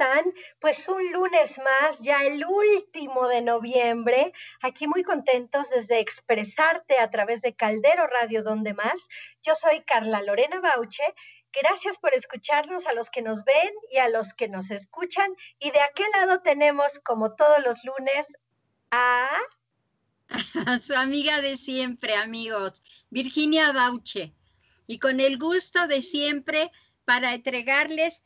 ¿cómo 0.00 0.12
están? 0.12 0.32
Pues 0.60 0.88
un 0.88 1.12
lunes 1.12 1.58
más, 1.58 1.98
ya 2.00 2.24
el 2.24 2.44
último 2.44 3.28
de 3.28 3.42
noviembre, 3.42 4.32
aquí 4.62 4.86
muy 4.86 5.02
contentos 5.02 5.68
desde 5.70 6.00
expresarte 6.00 6.98
a 6.98 7.10
través 7.10 7.42
de 7.42 7.54
Caldero 7.54 8.06
Radio 8.06 8.42
Donde 8.42 8.72
Más. 8.72 9.08
Yo 9.42 9.54
soy 9.54 9.82
Carla 9.82 10.22
Lorena 10.22 10.60
Bauche. 10.60 11.02
Gracias 11.52 11.98
por 11.98 12.14
escucharnos 12.14 12.86
a 12.86 12.94
los 12.94 13.10
que 13.10 13.22
nos 13.22 13.44
ven 13.44 13.72
y 13.90 13.98
a 13.98 14.08
los 14.08 14.34
que 14.34 14.48
nos 14.48 14.70
escuchan. 14.70 15.34
Y 15.58 15.70
de 15.70 15.80
aquel 15.80 16.10
lado 16.12 16.40
tenemos, 16.40 16.98
como 17.00 17.34
todos 17.34 17.58
los 17.64 17.84
lunes, 17.84 18.26
a... 18.90 19.28
A 20.66 20.78
su 20.80 20.94
amiga 20.94 21.40
de 21.40 21.56
siempre, 21.56 22.14
amigos, 22.14 22.82
Virginia 23.10 23.72
Bauche. 23.72 24.32
Y 24.86 24.98
con 24.98 25.20
el 25.20 25.38
gusto 25.38 25.86
de 25.88 26.02
siempre 26.02 26.70
para 27.04 27.34
entregarles 27.34 28.24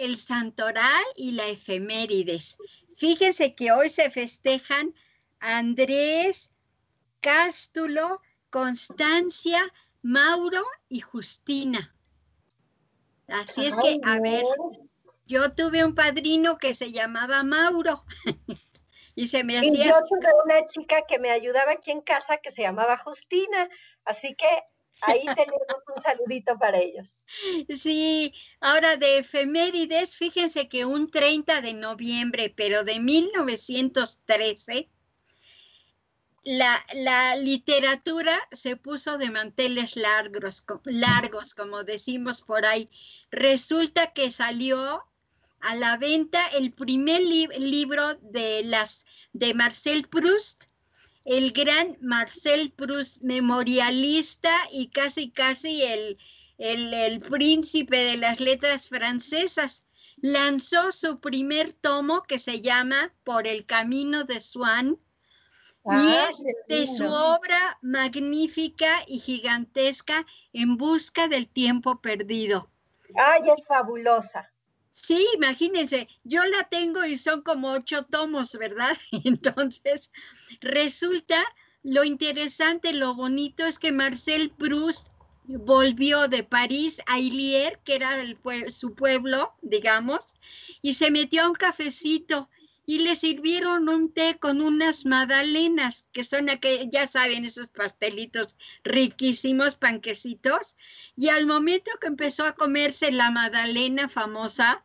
el 0.00 0.16
santoral 0.16 1.04
y 1.16 1.32
la 1.32 1.46
efemérides. 1.46 2.58
Fíjense 2.96 3.54
que 3.54 3.72
hoy 3.72 3.88
se 3.88 4.10
festejan 4.10 4.94
Andrés, 5.38 6.52
Cástulo, 7.20 8.20
Constancia, 8.50 9.60
Mauro 10.02 10.62
y 10.88 11.00
Justina. 11.00 11.94
Así 13.28 13.66
es 13.66 13.76
que, 13.76 13.98
a 14.04 14.18
ver, 14.18 14.44
yo 15.26 15.52
tuve 15.52 15.84
un 15.84 15.94
padrino 15.94 16.58
que 16.58 16.74
se 16.74 16.92
llamaba 16.92 17.42
Mauro. 17.44 18.04
y 19.14 19.28
se 19.28 19.44
me 19.44 19.58
hacía. 19.58 19.84
Y 19.84 19.88
yo 19.88 20.00
tuve 20.08 20.28
una 20.44 20.66
chica 20.66 21.04
que 21.06 21.18
me 21.18 21.30
ayudaba 21.30 21.72
aquí 21.72 21.90
en 21.90 22.00
casa 22.00 22.38
que 22.38 22.50
se 22.50 22.62
llamaba 22.62 22.96
Justina. 22.96 23.68
Así 24.04 24.34
que 24.34 24.48
Ahí 25.02 25.24
tenemos 25.24 25.82
un 25.94 26.02
saludito 26.02 26.58
para 26.58 26.78
ellos. 26.78 27.14
Sí, 27.76 28.34
ahora 28.60 28.96
de 28.96 29.18
efemérides, 29.18 30.16
fíjense 30.16 30.68
que 30.68 30.84
un 30.84 31.10
30 31.10 31.60
de 31.60 31.74
noviembre, 31.74 32.52
pero 32.54 32.84
de 32.84 32.98
1913, 32.98 34.88
la, 36.44 36.84
la 36.94 37.36
literatura 37.36 38.38
se 38.50 38.76
puso 38.76 39.18
de 39.18 39.30
manteles 39.30 39.96
largos, 39.96 40.64
largos, 40.84 41.54
como 41.54 41.84
decimos 41.84 42.42
por 42.42 42.64
ahí. 42.64 42.88
Resulta 43.30 44.12
que 44.12 44.32
salió 44.32 45.04
a 45.60 45.74
la 45.76 45.96
venta 45.96 46.46
el 46.48 46.72
primer 46.72 47.20
libro 47.20 48.14
de 48.22 48.62
las 48.64 49.06
de 49.32 49.54
Marcel 49.54 50.08
Proust, 50.08 50.64
el 51.24 51.52
gran 51.52 51.96
Marcel 52.00 52.72
Proust, 52.72 53.22
memorialista 53.22 54.54
y 54.72 54.88
casi, 54.88 55.30
casi 55.30 55.82
el, 55.82 56.18
el, 56.58 57.20
príncipe 57.20 57.96
de 57.96 58.16
las 58.16 58.40
letras 58.40 58.88
francesas, 58.88 59.86
lanzó 60.16 60.92
su 60.92 61.20
primer 61.20 61.72
tomo 61.72 62.22
que 62.22 62.38
se 62.38 62.60
llama 62.60 63.12
Por 63.24 63.46
el 63.46 63.66
Camino 63.66 64.24
de 64.24 64.40
Swan. 64.40 64.98
y 65.84 65.92
ah, 65.92 66.28
es 66.28 66.42
de 66.68 66.86
su 66.86 67.06
obra 67.06 67.78
magnífica 67.80 69.02
y 69.06 69.20
gigantesca 69.20 70.26
En 70.52 70.76
Busca 70.76 71.28
del 71.28 71.48
Tiempo 71.48 72.00
Perdido. 72.00 72.70
¡Ay, 73.16 73.42
es 73.56 73.66
fabulosa! 73.66 74.50
Sí, 74.90 75.26
imagínense, 75.36 76.08
yo 76.24 76.44
la 76.46 76.68
tengo 76.68 77.04
y 77.04 77.16
son 77.16 77.42
como 77.42 77.70
ocho 77.70 78.02
tomos, 78.02 78.52
¿verdad? 78.58 78.96
Entonces, 79.24 80.10
resulta 80.60 81.44
lo 81.82 82.04
interesante, 82.04 82.92
lo 82.92 83.14
bonito 83.14 83.66
es 83.66 83.78
que 83.78 83.92
Marcel 83.92 84.50
Proust 84.50 85.08
volvió 85.44 86.28
de 86.28 86.42
París 86.44 87.00
a 87.06 87.18
Ilier, 87.18 87.80
que 87.84 87.94
era 87.96 88.16
su 88.70 88.94
pueblo, 88.94 89.54
digamos, 89.62 90.36
y 90.82 90.94
se 90.94 91.10
metió 91.10 91.42
a 91.42 91.48
un 91.48 91.54
cafecito 91.54 92.48
y 92.90 92.98
le 92.98 93.14
sirvieron 93.14 93.88
un 93.88 94.12
té 94.12 94.40
con 94.40 94.60
unas 94.60 95.06
magdalenas, 95.06 96.08
que 96.10 96.24
son 96.24 96.50
aquellos, 96.50 96.88
ya 96.90 97.06
saben, 97.06 97.44
esos 97.44 97.68
pastelitos 97.68 98.56
riquísimos, 98.82 99.76
panquecitos, 99.76 100.74
y 101.16 101.28
al 101.28 101.46
momento 101.46 101.92
que 102.00 102.08
empezó 102.08 102.44
a 102.44 102.56
comerse 102.56 103.12
la 103.12 103.30
magdalena 103.30 104.08
famosa, 104.08 104.84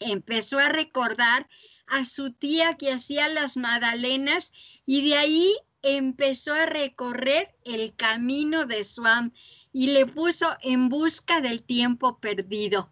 empezó 0.00 0.58
a 0.58 0.68
recordar 0.68 1.48
a 1.86 2.04
su 2.06 2.32
tía 2.32 2.76
que 2.76 2.90
hacía 2.92 3.28
las 3.28 3.56
magdalenas 3.56 4.52
y 4.84 5.08
de 5.08 5.16
ahí 5.16 5.54
empezó 5.82 6.54
a 6.54 6.66
recorrer 6.66 7.54
el 7.64 7.94
camino 7.94 8.66
de 8.66 8.82
Swan 8.82 9.32
y 9.72 9.92
le 9.92 10.06
puso 10.06 10.56
en 10.60 10.88
busca 10.88 11.40
del 11.40 11.62
tiempo 11.62 12.18
perdido. 12.18 12.90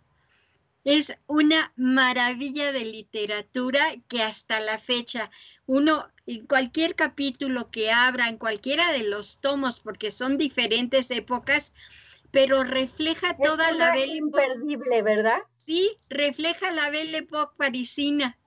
Es 0.84 1.16
una 1.27 1.72
maravilla 1.77 2.72
de 2.72 2.84
literatura 2.84 3.84
que 4.09 4.22
hasta 4.22 4.61
la 4.61 4.78
fecha 4.78 5.31
uno, 5.66 6.09
en 6.27 6.47
cualquier 6.47 6.94
capítulo 6.94 7.71
que 7.71 7.91
abra, 7.93 8.28
en 8.28 8.39
cualquiera 8.39 8.91
de 8.93 9.03
los 9.03 9.39
tomos, 9.41 9.81
porque 9.81 10.11
son 10.11 10.39
diferentes 10.39 11.11
épocas, 11.11 11.75
pero 12.31 12.65
refleja 12.65 13.37
toda 13.37 13.71
la 13.72 13.93
Belle 13.93 14.16
imperdible, 14.16 15.03
¿verdad? 15.03 15.41
Sí, 15.59 15.99
refleja 16.09 16.71
la 16.72 16.89
Belle 16.89 17.19
Époque 17.19 17.55
parisina. 17.59 18.39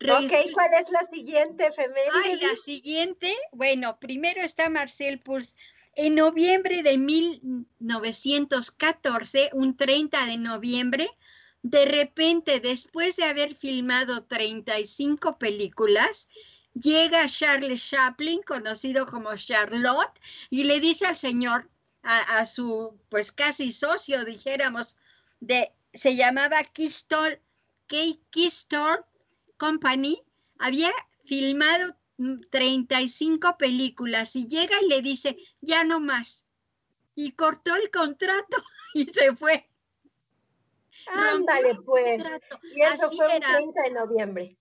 ok, 0.00 0.32
¿cuál 0.52 0.74
es 0.74 0.90
la 0.90 1.06
siguiente 1.12 1.66
efeméride? 1.66 2.10
Ay, 2.24 2.40
la 2.40 2.56
siguiente, 2.56 3.34
bueno, 3.50 3.98
primero 3.98 4.42
está 4.42 4.68
Marcel 4.70 5.20
Proust. 5.20 5.58
En 5.94 6.14
noviembre 6.14 6.82
de 6.82 6.96
1914, 6.96 9.50
un 9.52 9.76
30 9.76 10.24
de 10.24 10.38
noviembre, 10.38 11.10
de 11.62 11.84
repente, 11.84 12.60
después 12.60 13.16
de 13.16 13.24
haber 13.24 13.54
filmado 13.54 14.24
35 14.24 15.38
películas, 15.38 16.30
llega 16.74 17.28
Charles 17.28 17.90
Chaplin, 17.90 18.40
conocido 18.42 19.06
como 19.06 19.36
Charlotte, 19.36 20.18
y 20.48 20.64
le 20.64 20.80
dice 20.80 21.04
al 21.06 21.16
señor, 21.16 21.68
a, 22.02 22.46
su, 22.46 22.98
pues 23.10 23.30
casi 23.30 23.70
socio, 23.70 24.24
dijéramos, 24.24 24.96
de, 25.40 25.70
se 25.94 26.16
llamaba 26.16 26.64
Keystone, 26.64 27.40
Keystone 27.86 29.04
Company, 29.56 30.20
había 30.58 30.90
filmado 31.24 31.94
35 32.50 33.56
películas 33.58 34.36
y 34.36 34.48
llega 34.48 34.76
y 34.82 34.88
le 34.88 35.02
dice, 35.02 35.36
ya 35.60 35.84
no 35.84 36.00
más. 36.00 36.44
Y 37.14 37.32
cortó 37.32 37.74
el 37.76 37.90
contrato 37.90 38.56
y 38.94 39.06
se 39.06 39.34
fue. 39.36 39.68
Ándale, 41.08 41.74
pues. 41.84 42.22
Y 42.74 42.82
eso 42.82 43.10
fue 43.16 43.36
el 43.36 43.42
30 43.42 43.82
de 43.82 43.90
noviembre. 43.90 44.56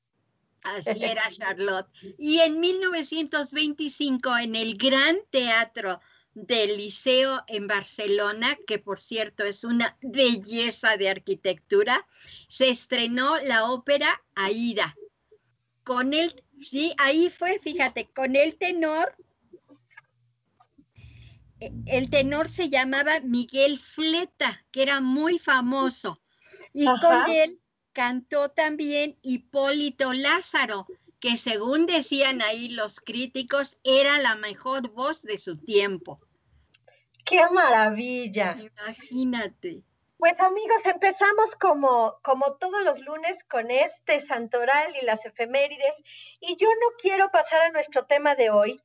Así 0.64 0.90
era 1.04 1.30
Charlotte. 1.30 1.88
Y 2.18 2.40
en 2.40 2.60
1925, 2.60 4.38
en 4.38 4.56
el 4.56 4.78
Gran 4.78 5.18
Teatro 5.30 6.00
del 6.34 6.78
Liceo 6.78 7.44
en 7.48 7.68
Barcelona, 7.68 8.58
que 8.66 8.80
por 8.80 9.00
cierto 9.00 9.44
es 9.44 9.64
una 9.64 9.98
belleza 10.02 10.96
de 10.98 11.10
arquitectura, 11.10 12.08
se 12.48 12.70
estrenó 12.70 13.38
la 13.40 13.66
ópera 13.66 14.24
Aida. 14.36 14.96
Con 15.84 16.14
el, 16.14 16.44
sí, 16.62 16.94
ahí 16.98 17.30
fue, 17.30 17.60
fíjate, 17.60 18.10
con 18.12 18.36
el 18.36 18.56
tenor, 18.56 19.16
e, 21.60 21.72
el 21.88 22.10
tenor 22.10 22.48
se 22.50 22.70
llamaba 22.70 23.20
Miguel 23.22 23.80
Fleta, 23.80 24.64
que 24.72 24.84
era 24.84 25.02
muy 25.02 25.40
famoso, 25.40 26.22
y 26.74 26.86
con 26.86 27.30
él 27.30 27.60
cantó 27.94 28.50
también 28.50 29.18
Hipólito 29.22 30.14
Lázaro, 30.14 30.88
que 31.20 31.38
según 31.38 31.86
decían 31.86 32.42
ahí 32.42 32.70
los 32.70 33.00
críticos, 33.00 33.78
era 33.84 34.18
la 34.20 34.36
mejor 34.36 34.90
voz 34.90 35.22
de 35.22 35.38
su 35.38 35.58
tiempo. 35.58 36.18
¡Qué 37.24 37.42
maravilla! 37.52 38.58
Imagínate. 38.60 39.84
Pues 40.22 40.40
amigos, 40.40 40.86
empezamos 40.86 41.56
como, 41.56 42.20
como 42.22 42.56
todos 42.58 42.84
los 42.84 43.00
lunes 43.00 43.44
con 43.46 43.72
este 43.72 44.20
santoral 44.20 44.96
y 45.02 45.04
las 45.04 45.26
efemérides. 45.26 45.96
Y 46.40 46.58
yo 46.58 46.68
no 46.68 46.96
quiero 47.02 47.32
pasar 47.32 47.64
a 47.64 47.72
nuestro 47.72 48.06
tema 48.06 48.36
de 48.36 48.52
hoy 48.52 48.80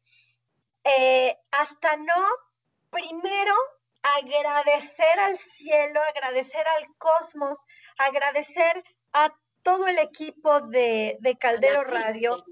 eh, 0.84 1.36
hasta 1.50 1.98
no 1.98 2.24
primero 2.88 3.52
agradecer 4.18 5.20
al 5.20 5.36
cielo, 5.36 6.00
agradecer 6.08 6.66
al 6.66 6.86
cosmos, 6.96 7.58
agradecer 7.98 8.82
a 9.12 9.36
todo 9.62 9.88
el 9.88 9.98
equipo 9.98 10.62
de, 10.62 11.18
Caldero 11.38 11.84
Radio 11.84 12.42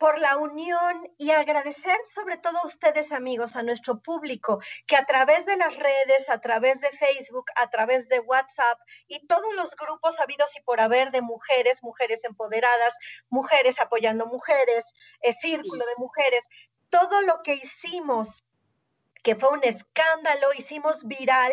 por 0.00 0.18
la 0.18 0.38
unión 0.38 1.12
y 1.18 1.30
agradecer 1.30 1.98
sobre 2.14 2.38
todo 2.38 2.56
a 2.58 2.66
ustedes 2.66 3.12
amigos, 3.12 3.54
a 3.54 3.62
nuestro 3.62 4.00
público, 4.00 4.58
que 4.86 4.96
a 4.96 5.04
través 5.04 5.44
de 5.44 5.58
las 5.58 5.76
redes, 5.76 6.30
a 6.30 6.40
través 6.40 6.80
de 6.80 6.88
Facebook, 6.88 7.44
a 7.54 7.68
través 7.68 8.08
de 8.08 8.18
WhatsApp 8.20 8.80
y 9.08 9.26
todos 9.26 9.54
los 9.54 9.76
grupos 9.76 10.18
habidos 10.18 10.50
y 10.56 10.62
por 10.62 10.80
haber 10.80 11.10
de 11.10 11.20
mujeres, 11.20 11.82
mujeres 11.82 12.24
empoderadas, 12.24 12.96
mujeres 13.28 13.78
apoyando 13.78 14.24
mujeres, 14.24 14.86
el 15.20 15.34
círculo 15.34 15.84
de 15.84 15.94
mujeres, 15.98 16.48
todo 16.88 17.20
lo 17.20 17.42
que 17.42 17.56
hicimos, 17.56 18.42
que 19.22 19.36
fue 19.36 19.50
un 19.50 19.64
escándalo, 19.64 20.54
hicimos 20.54 21.06
viral 21.06 21.52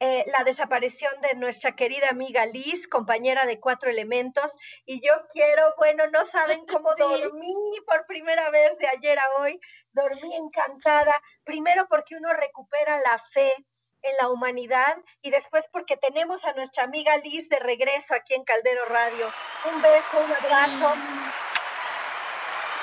eh, 0.00 0.24
la 0.26 0.42
desaparición 0.42 1.12
de 1.20 1.34
nuestra 1.36 1.76
querida 1.76 2.10
amiga 2.10 2.46
Liz, 2.46 2.88
compañera 2.88 3.46
de 3.46 3.60
Cuatro 3.60 3.90
Elementos, 3.90 4.52
y 4.84 5.00
yo 5.06 5.12
quiero, 5.32 5.74
bueno, 5.78 6.04
no 6.08 6.24
saben 6.24 6.66
cómo 6.66 6.94
dormí 6.96 7.54
por 7.86 8.04
primera 8.06 8.50
vez 8.50 8.76
de 8.78 8.88
ayer 8.88 9.18
a 9.18 9.40
hoy, 9.40 9.60
dormí 9.92 10.34
encantada, 10.34 11.14
primero 11.44 11.86
porque 11.88 12.16
uno 12.16 12.32
recupera 12.32 12.98
la 13.00 13.18
fe 13.32 13.54
en 14.02 14.16
la 14.20 14.28
humanidad 14.28 14.96
y 15.22 15.30
después 15.30 15.64
porque 15.72 15.96
tenemos 15.96 16.44
a 16.44 16.52
nuestra 16.52 16.84
amiga 16.84 17.16
Liz 17.18 17.48
de 17.48 17.58
regreso 17.58 18.14
aquí 18.14 18.34
en 18.34 18.44
Caldero 18.44 18.84
Radio. 18.86 19.30
Un 19.72 19.80
beso, 19.80 20.20
un 20.22 20.32
abrazo. 20.32 20.94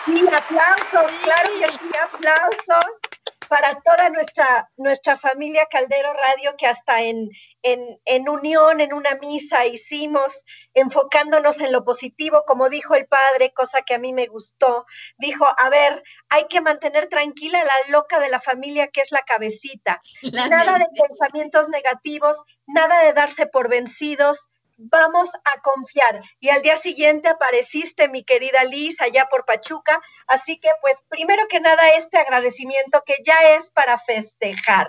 Y 0.07 0.27
aplausos, 0.27 1.11
claro 1.21 1.49
que 1.59 1.67
sí, 1.77 1.89
aplausos 2.01 3.01
para 3.51 3.81
toda 3.81 4.09
nuestra, 4.11 4.71
nuestra 4.77 5.17
familia 5.17 5.67
Caldero 5.69 6.13
Radio 6.13 6.55
que 6.57 6.67
hasta 6.67 7.01
en, 7.01 7.29
en, 7.63 7.99
en, 8.05 8.29
unión, 8.29 8.79
en 8.79 8.93
una 8.93 9.15
misa 9.15 9.65
hicimos, 9.65 10.45
enfocándonos 10.73 11.59
en 11.59 11.73
lo 11.73 11.83
positivo, 11.83 12.45
como 12.47 12.69
dijo 12.69 12.95
el 12.95 13.07
padre, 13.07 13.51
cosa 13.53 13.81
que 13.81 13.93
a 13.93 13.99
mí 13.99 14.13
me 14.13 14.27
gustó. 14.27 14.85
Dijo, 15.17 15.45
a 15.57 15.69
ver, 15.69 16.01
hay 16.29 16.45
que 16.47 16.61
mantener 16.61 17.09
tranquila 17.09 17.61
la 17.65 17.75
loca 17.89 18.21
de 18.21 18.29
la 18.29 18.39
familia 18.39 18.87
que 18.87 19.01
es 19.01 19.11
la 19.11 19.23
cabecita. 19.23 19.99
nada 20.31 20.79
de 20.79 20.87
pensamientos 20.95 21.67
negativos, 21.67 22.41
nada 22.67 23.03
de 23.03 23.11
darse 23.11 23.47
por 23.47 23.67
vencidos, 23.67 24.47
vamos 24.81 25.29
a 25.33 25.61
confiar. 25.61 26.21
Y 26.39 26.49
al 26.49 26.61
día 26.61 26.77
siguiente 26.77 27.29
apareciste, 27.29 28.09
mi 28.09 28.23
querida 28.23 28.63
Liz, 28.63 28.99
allá 29.01 29.27
por 29.29 29.45
Pachuca. 29.45 30.01
Así 30.27 30.59
que, 30.59 30.69
pues, 30.81 30.97
primero 31.07 31.47
que 31.47 31.59
nada, 31.59 31.89
este 31.91 32.17
agradecimiento 32.17 33.03
que 33.05 33.15
ya 33.23 33.55
es 33.55 33.69
para 33.69 33.97
festejar. 33.99 34.87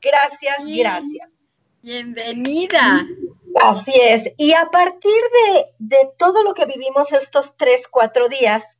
Gracias, 0.00 0.58
gracias. 0.64 1.28
Bienvenida. 1.82 3.04
Así 3.60 3.92
es. 4.00 4.32
Y 4.36 4.52
a 4.54 4.70
partir 4.70 5.12
de, 5.12 5.66
de 5.78 6.10
todo 6.18 6.42
lo 6.42 6.54
que 6.54 6.66
vivimos 6.66 7.12
estos 7.12 7.56
tres, 7.56 7.88
cuatro 7.88 8.28
días, 8.28 8.78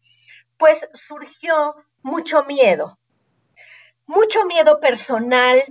pues 0.56 0.88
surgió 0.94 1.74
mucho 2.02 2.44
miedo. 2.44 2.98
Mucho 4.06 4.44
miedo 4.44 4.80
personal, 4.80 5.62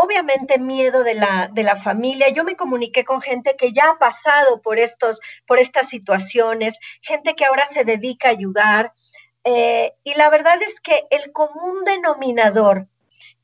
obviamente 0.00 0.58
miedo 0.58 1.02
de 1.02 1.14
la, 1.14 1.50
de 1.52 1.64
la 1.64 1.74
familia. 1.74 2.28
Yo 2.28 2.44
me 2.44 2.56
comuniqué 2.56 3.04
con 3.04 3.20
gente 3.20 3.56
que 3.56 3.72
ya 3.72 3.90
ha 3.90 3.98
pasado 3.98 4.62
por, 4.62 4.78
estos, 4.78 5.20
por 5.44 5.58
estas 5.58 5.88
situaciones, 5.88 6.78
gente 7.02 7.34
que 7.34 7.44
ahora 7.44 7.66
se 7.66 7.84
dedica 7.84 8.28
a 8.28 8.32
ayudar. 8.32 8.92
Eh, 9.42 9.92
y 10.04 10.14
la 10.14 10.30
verdad 10.30 10.62
es 10.62 10.80
que 10.80 11.04
el 11.10 11.32
común 11.32 11.84
denominador 11.84 12.86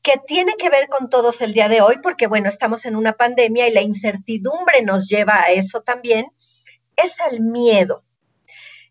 que 0.01 0.17
tiene 0.25 0.53
que 0.53 0.69
ver 0.69 0.87
con 0.87 1.09
todos 1.09 1.41
el 1.41 1.51
día 1.51 1.67
de 1.67 1.81
hoy, 1.81 1.97
porque 2.01 2.27
bueno, 2.27 2.47
estamos 2.47 2.85
en 2.85 2.95
una 2.95 3.13
pandemia 3.13 3.67
y 3.67 3.73
la 3.73 3.81
incertidumbre 3.81 4.81
nos 4.81 5.09
lleva 5.09 5.41
a 5.41 5.51
eso 5.51 5.81
también, 5.81 6.27
es 6.95 7.11
el 7.31 7.41
miedo. 7.41 8.03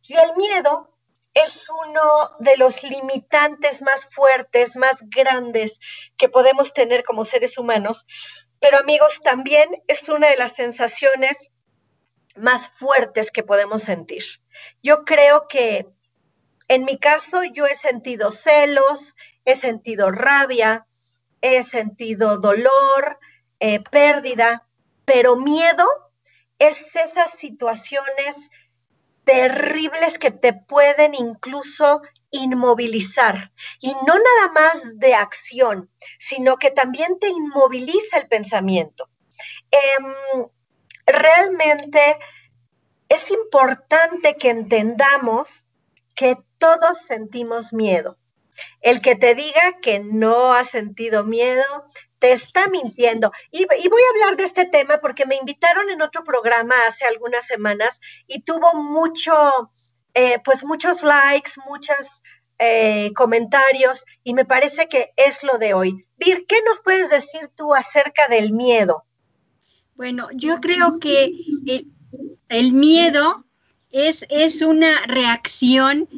Y 0.06 0.14
el 0.14 0.36
miedo 0.36 0.93
es 1.34 1.68
uno 1.86 2.30
de 2.38 2.56
los 2.56 2.82
limitantes 2.84 3.82
más 3.82 4.06
fuertes, 4.06 4.76
más 4.76 4.98
grandes 5.08 5.80
que 6.16 6.28
podemos 6.28 6.72
tener 6.72 7.02
como 7.02 7.24
seres 7.24 7.58
humanos, 7.58 8.06
pero 8.60 8.78
amigos, 8.78 9.20
también 9.22 9.82
es 9.88 10.08
una 10.08 10.28
de 10.28 10.36
las 10.36 10.54
sensaciones 10.54 11.52
más 12.36 12.68
fuertes 12.68 13.30
que 13.30 13.42
podemos 13.42 13.82
sentir. 13.82 14.24
Yo 14.82 15.04
creo 15.04 15.48
que 15.48 15.88
en 16.68 16.84
mi 16.84 16.98
caso 16.98 17.42
yo 17.44 17.66
he 17.66 17.74
sentido 17.74 18.30
celos, 18.30 19.14
he 19.44 19.54
sentido 19.54 20.10
rabia, 20.10 20.86
he 21.42 21.62
sentido 21.62 22.38
dolor, 22.38 23.18
eh, 23.60 23.80
pérdida, 23.80 24.66
pero 25.04 25.36
miedo 25.36 25.86
es 26.58 26.96
esas 26.96 27.32
situaciones 27.32 28.50
terribles 29.24 30.18
que 30.18 30.30
te 30.30 30.52
pueden 30.52 31.14
incluso 31.14 32.02
inmovilizar. 32.30 33.52
Y 33.80 33.92
no 34.06 34.14
nada 34.14 34.52
más 34.52 34.98
de 34.98 35.14
acción, 35.14 35.90
sino 36.18 36.56
que 36.56 36.70
también 36.70 37.18
te 37.18 37.28
inmoviliza 37.28 38.18
el 38.18 38.28
pensamiento. 38.28 39.08
Em, 39.70 40.46
realmente 41.06 42.18
es 43.08 43.30
importante 43.30 44.36
que 44.36 44.50
entendamos 44.50 45.66
que 46.14 46.36
todos 46.58 46.98
sentimos 47.06 47.72
miedo. 47.72 48.18
El 48.80 49.00
que 49.00 49.16
te 49.16 49.34
diga 49.34 49.80
que 49.82 49.98
no 49.98 50.52
ha 50.52 50.64
sentido 50.64 51.24
miedo, 51.24 51.64
te 52.24 52.32
está 52.32 52.68
mintiendo. 52.68 53.30
Y, 53.50 53.66
voy 53.66 54.02
a 54.02 54.10
hablar 54.14 54.38
de 54.38 54.44
este 54.44 54.64
tema 54.64 54.96
porque 54.96 55.26
me 55.26 55.36
invitaron 55.36 55.90
en 55.90 56.00
otro 56.00 56.24
programa 56.24 56.74
hace 56.88 57.04
algunas 57.04 57.46
semanas 57.46 58.00
y 58.26 58.40
tuvo 58.40 58.72
mucho, 58.72 59.70
eh, 60.14 60.38
pues 60.42 60.64
muchos 60.64 61.02
likes, 61.02 61.52
muchos 61.68 62.22
eh, 62.58 63.12
comentarios 63.14 64.06
y 64.22 64.32
me 64.32 64.46
parece 64.46 64.88
que 64.88 65.12
es 65.18 65.42
lo 65.42 65.58
de 65.58 65.74
hoy. 65.74 66.06
Vir, 66.16 66.46
¿qué 66.48 66.62
nos 66.62 66.80
puedes 66.80 67.10
decir 67.10 67.50
tú 67.54 67.74
acerca 67.74 68.26
del 68.28 68.52
miedo? 68.52 69.04
Bueno, 69.94 70.28
yo 70.32 70.62
creo 70.62 70.98
que 70.98 71.30
el, 72.48 72.72
miedo 72.72 73.44
es, 73.90 74.24
es 74.30 74.62
una 74.62 74.98
reacción 75.08 76.08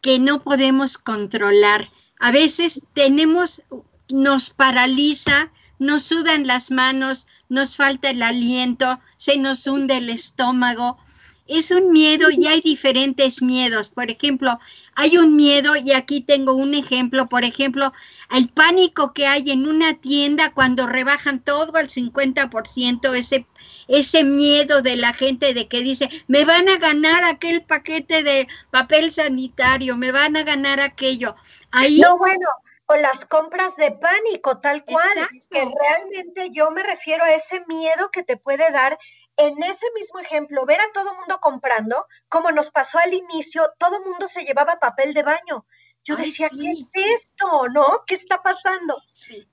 que 0.00 0.18
no 0.18 0.42
podemos 0.42 0.98
controlar. 0.98 1.88
A 2.18 2.32
veces 2.32 2.82
tenemos 2.92 3.62
nos 4.08 4.50
paraliza, 4.50 5.50
nos 5.78 6.04
sudan 6.04 6.46
las 6.46 6.70
manos, 6.70 7.26
nos 7.48 7.76
falta 7.76 8.10
el 8.10 8.22
aliento, 8.22 9.00
se 9.16 9.36
nos 9.38 9.66
hunde 9.66 9.98
el 9.98 10.10
estómago. 10.10 10.98
Es 11.46 11.70
un 11.70 11.92
miedo 11.92 12.28
y 12.30 12.46
hay 12.46 12.60
diferentes 12.60 13.40
miedos. 13.40 13.88
Por 13.88 14.10
ejemplo, 14.10 14.58
hay 14.94 15.16
un 15.16 15.34
miedo 15.34 15.76
y 15.76 15.92
aquí 15.92 16.20
tengo 16.20 16.52
un 16.52 16.74
ejemplo, 16.74 17.28
por 17.28 17.44
ejemplo, 17.44 17.92
el 18.36 18.48
pánico 18.48 19.14
que 19.14 19.26
hay 19.26 19.50
en 19.50 19.66
una 19.66 19.94
tienda 19.94 20.52
cuando 20.52 20.86
rebajan 20.86 21.40
todo 21.40 21.76
al 21.76 21.88
50%, 21.88 23.14
ese 23.14 23.46
ese 23.88 24.22
miedo 24.22 24.82
de 24.82 24.96
la 24.96 25.14
gente 25.14 25.54
de 25.54 25.66
que 25.66 25.80
dice, 25.80 26.08
me 26.28 26.44
van 26.44 26.68
a 26.68 26.76
ganar 26.76 27.24
aquel 27.24 27.62
paquete 27.62 28.22
de 28.22 28.46
papel 28.70 29.12
sanitario, 29.12 29.96
me 29.96 30.12
van 30.12 30.36
a 30.36 30.42
ganar 30.42 30.80
aquello. 30.80 31.34
Ahí 31.70 31.98
No, 32.00 32.18
bueno, 32.18 32.46
o 32.88 32.96
las 32.96 33.26
compras 33.26 33.76
de 33.76 33.92
pánico, 33.92 34.60
tal 34.60 34.84
cual. 34.84 35.28
Que 35.50 35.60
realmente 35.60 36.50
yo 36.50 36.70
me 36.70 36.82
refiero 36.82 37.22
a 37.22 37.32
ese 37.32 37.64
miedo 37.66 38.10
que 38.10 38.22
te 38.22 38.36
puede 38.36 38.70
dar 38.72 38.98
en 39.36 39.62
ese 39.62 39.86
mismo 39.94 40.18
ejemplo, 40.18 40.64
ver 40.66 40.80
a 40.80 40.90
todo 40.92 41.14
mundo 41.14 41.38
comprando, 41.40 42.06
como 42.28 42.50
nos 42.50 42.70
pasó 42.70 42.98
al 42.98 43.12
inicio, 43.12 43.70
todo 43.78 44.00
mundo 44.00 44.26
se 44.26 44.44
llevaba 44.44 44.80
papel 44.80 45.14
de 45.14 45.22
baño. 45.22 45.66
Yo 46.02 46.16
decía, 46.16 46.48
¿qué 46.48 46.70
es 46.70 46.88
esto? 46.94 47.68
¿No? 47.68 48.04
¿Qué 48.06 48.14
está 48.14 48.42
pasando? 48.42 49.00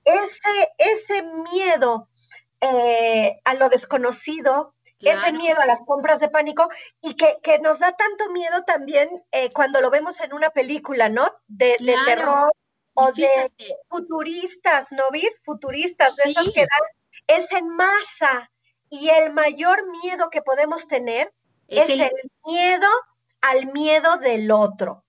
Ese, 0.04 0.68
ese 0.78 1.22
miedo 1.52 2.08
eh, 2.62 3.38
a 3.44 3.54
lo 3.54 3.68
desconocido, 3.68 4.74
ese 4.98 5.32
miedo 5.34 5.60
a 5.60 5.66
las 5.66 5.80
compras 5.86 6.20
de 6.20 6.30
pánico 6.30 6.70
y 7.02 7.14
que, 7.14 7.58
nos 7.62 7.78
da 7.78 7.92
tanto 7.92 8.30
miedo 8.30 8.64
también 8.64 9.08
eh, 9.30 9.52
cuando 9.52 9.82
lo 9.82 9.90
vemos 9.90 10.20
en 10.20 10.32
una 10.32 10.48
película, 10.48 11.10
¿no? 11.10 11.30
De, 11.46 11.76
de 11.78 11.94
terror 12.06 12.50
o 12.96 13.12
de 13.12 13.28
futuristas, 13.88 14.88
¿no, 14.90 15.04
Vir? 15.12 15.30
Futuristas, 15.44 16.16
de 16.16 16.30
esos 16.30 16.52
que 16.52 16.60
dan, 16.60 17.38
es 17.38 17.52
en 17.52 17.68
masa. 17.68 18.50
Y 18.90 19.08
el 19.08 19.32
mayor 19.32 19.84
miedo 20.02 20.30
que 20.30 20.42
podemos 20.42 20.88
tener 20.88 21.32
es, 21.68 21.88
el... 21.88 22.10
miedo 22.44 22.88
al 23.40 23.66
miedo 23.72 24.16
del 24.16 24.50
otro. 24.50 25.04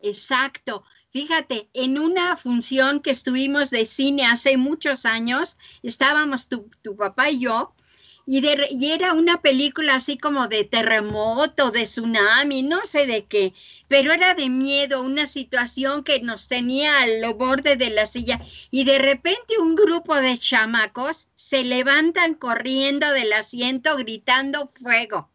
Exacto. 0.00 0.84
Fíjate, 1.10 1.68
en 1.72 1.98
una 1.98 2.36
función 2.36 3.00
que 3.00 3.10
estuvimos 3.10 3.70
de 3.70 3.86
cine 3.86 4.26
hace 4.26 4.56
muchos 4.56 5.06
años, 5.06 5.58
estábamos 5.82 6.48
tu, 6.48 6.70
tu 6.82 6.96
papá 6.96 7.30
y 7.30 7.40
yo, 7.40 7.74
y, 8.28 8.90
era 8.90 9.12
una 9.12 9.40
película 9.40 9.94
así 9.94 10.18
como 10.18 10.48
de 10.48 10.64
terremoto, 10.64 11.70
de 11.70 11.84
tsunami, 11.84 12.62
no 12.62 12.84
sé 12.84 13.06
de 13.06 13.24
qué, 13.24 13.54
pero 13.86 14.12
era 14.12 14.34
de 14.34 14.48
miedo, 14.48 15.00
una 15.02 15.26
situación 15.26 16.02
que 16.02 16.20
nos 16.20 16.48
tenía 16.48 17.02
al 17.02 17.34
borde 17.34 17.76
de 17.76 17.90
la 17.90 18.04
silla 18.06 18.40
y 18.72 18.82
de 18.82 18.98
repente 18.98 19.58
un 19.60 19.76
grupo 19.76 20.16
de 20.16 20.36
chamacos 20.36 21.28
se 21.36 21.62
levantan 21.62 22.34
corriendo 22.34 23.08
del 23.12 23.32
asiento 23.32 23.96
gritando 23.96 24.66
fuego, 24.66 25.30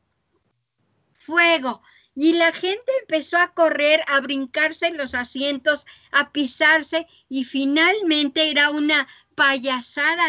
fuego. 1.14 1.82
Y 2.14 2.34
la 2.34 2.52
gente 2.52 2.92
empezó 3.00 3.38
a 3.38 3.54
correr, 3.54 4.02
a 4.08 4.20
brincarse 4.20 4.88
en 4.88 4.98
los 4.98 5.16
asientos, 5.16 5.86
a 6.12 6.34
pisarse 6.34 7.08
y 7.30 7.46
finalmente 7.46 8.50
era 8.50 8.70
una 8.70 9.08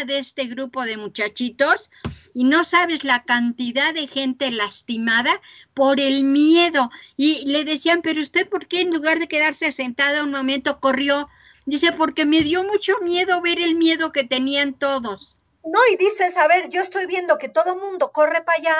de 0.05 0.17
este 0.17 0.45
grupo 0.45 0.83
de 0.85 0.97
muchachitos 0.97 1.91
y 2.33 2.45
no 2.45 2.63
sabes 2.63 3.03
la 3.03 3.23
cantidad 3.23 3.93
de 3.93 4.07
gente 4.07 4.49
lastimada 4.49 5.39
por 5.75 5.99
el 5.99 6.23
miedo. 6.23 6.89
Y 7.15 7.45
le 7.45 7.63
decían, 7.63 8.01
pero 8.01 8.21
usted, 8.21 8.49
¿por 8.49 8.67
qué 8.67 8.81
en 8.81 8.89
lugar 8.89 9.19
de 9.19 9.27
quedarse 9.27 9.71
sentada 9.71 10.23
un 10.23 10.31
momento 10.31 10.79
corrió? 10.79 11.29
Dice, 11.65 11.91
porque 11.91 12.25
me 12.25 12.41
dio 12.41 12.63
mucho 12.63 12.97
miedo 13.01 13.39
ver 13.41 13.59
el 13.59 13.75
miedo 13.75 14.11
que 14.11 14.23
tenían 14.23 14.73
todos. 14.73 15.37
No, 15.63 15.79
y 15.91 15.95
dices, 15.97 16.35
a 16.35 16.47
ver, 16.47 16.69
yo 16.69 16.81
estoy 16.81 17.05
viendo 17.05 17.37
que 17.37 17.49
todo 17.49 17.77
mundo 17.77 18.11
corre 18.11 18.41
para 18.41 18.57
allá, 18.57 18.77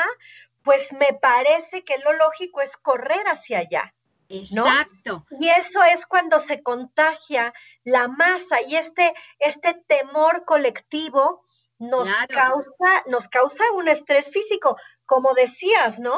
pues 0.63 0.91
me 0.93 1.13
parece 1.13 1.83
que 1.83 1.99
lo 1.99 2.11
lógico 2.13 2.61
es 2.61 2.75
correr 2.75 3.23
hacia 3.27 3.59
allá. 3.59 3.93
Exacto. 4.33 5.25
Y 5.39 5.49
eso 5.49 5.83
es 5.83 6.05
cuando 6.05 6.39
se 6.39 6.61
contagia 6.61 7.53
la 7.83 8.07
masa 8.07 8.61
y 8.61 8.75
este, 8.75 9.13
este 9.39 9.73
temor 9.87 10.45
colectivo 10.45 11.43
nos, 11.79 12.09
causa, 12.29 13.03
nos 13.07 13.27
causa 13.27 13.63
un 13.73 13.87
estrés 13.87 14.29
físico, 14.31 14.77
como 15.05 15.33
decías, 15.33 15.99
¿no? 15.99 16.17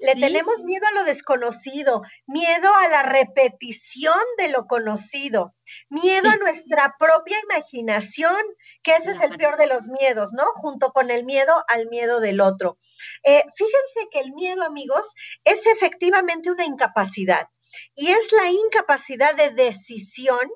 Le 0.00 0.14
tenemos 0.14 0.64
miedo 0.64 0.86
a 0.86 0.92
lo 0.92 1.04
desconocido, 1.04 2.02
miedo 2.26 2.68
a 2.74 2.88
la 2.88 3.02
repetición 3.02 4.18
de 4.36 4.48
lo 4.48 4.66
conocido, 4.66 5.54
miedo 5.88 6.28
a 6.28 6.36
nuestra 6.36 6.96
propia 6.98 7.38
imaginación, 7.44 8.40
que 8.82 8.96
ese 8.96 9.12
es 9.12 9.20
el 9.20 9.36
peor 9.36 9.56
de 9.56 9.66
los 9.66 9.88
miedos, 9.88 10.32
¿no? 10.32 10.44
Junto 10.54 10.92
con 10.92 11.10
el 11.10 11.24
miedo 11.24 11.64
al 11.68 11.86
miedo 11.88 12.20
del 12.20 12.40
otro. 12.40 12.78
Eh, 13.22 13.44
fíjense 13.56 14.08
que 14.10 14.20
el 14.20 14.32
miedo, 14.32 14.64
amigos, 14.64 15.14
es 15.44 15.64
efectivamente 15.66 16.50
una 16.50 16.64
incapacidad 16.64 17.46
y 17.94 18.10
es 18.10 18.32
la 18.32 18.50
incapacidad 18.50 19.34
de 19.34 19.50
decisión 19.50 20.48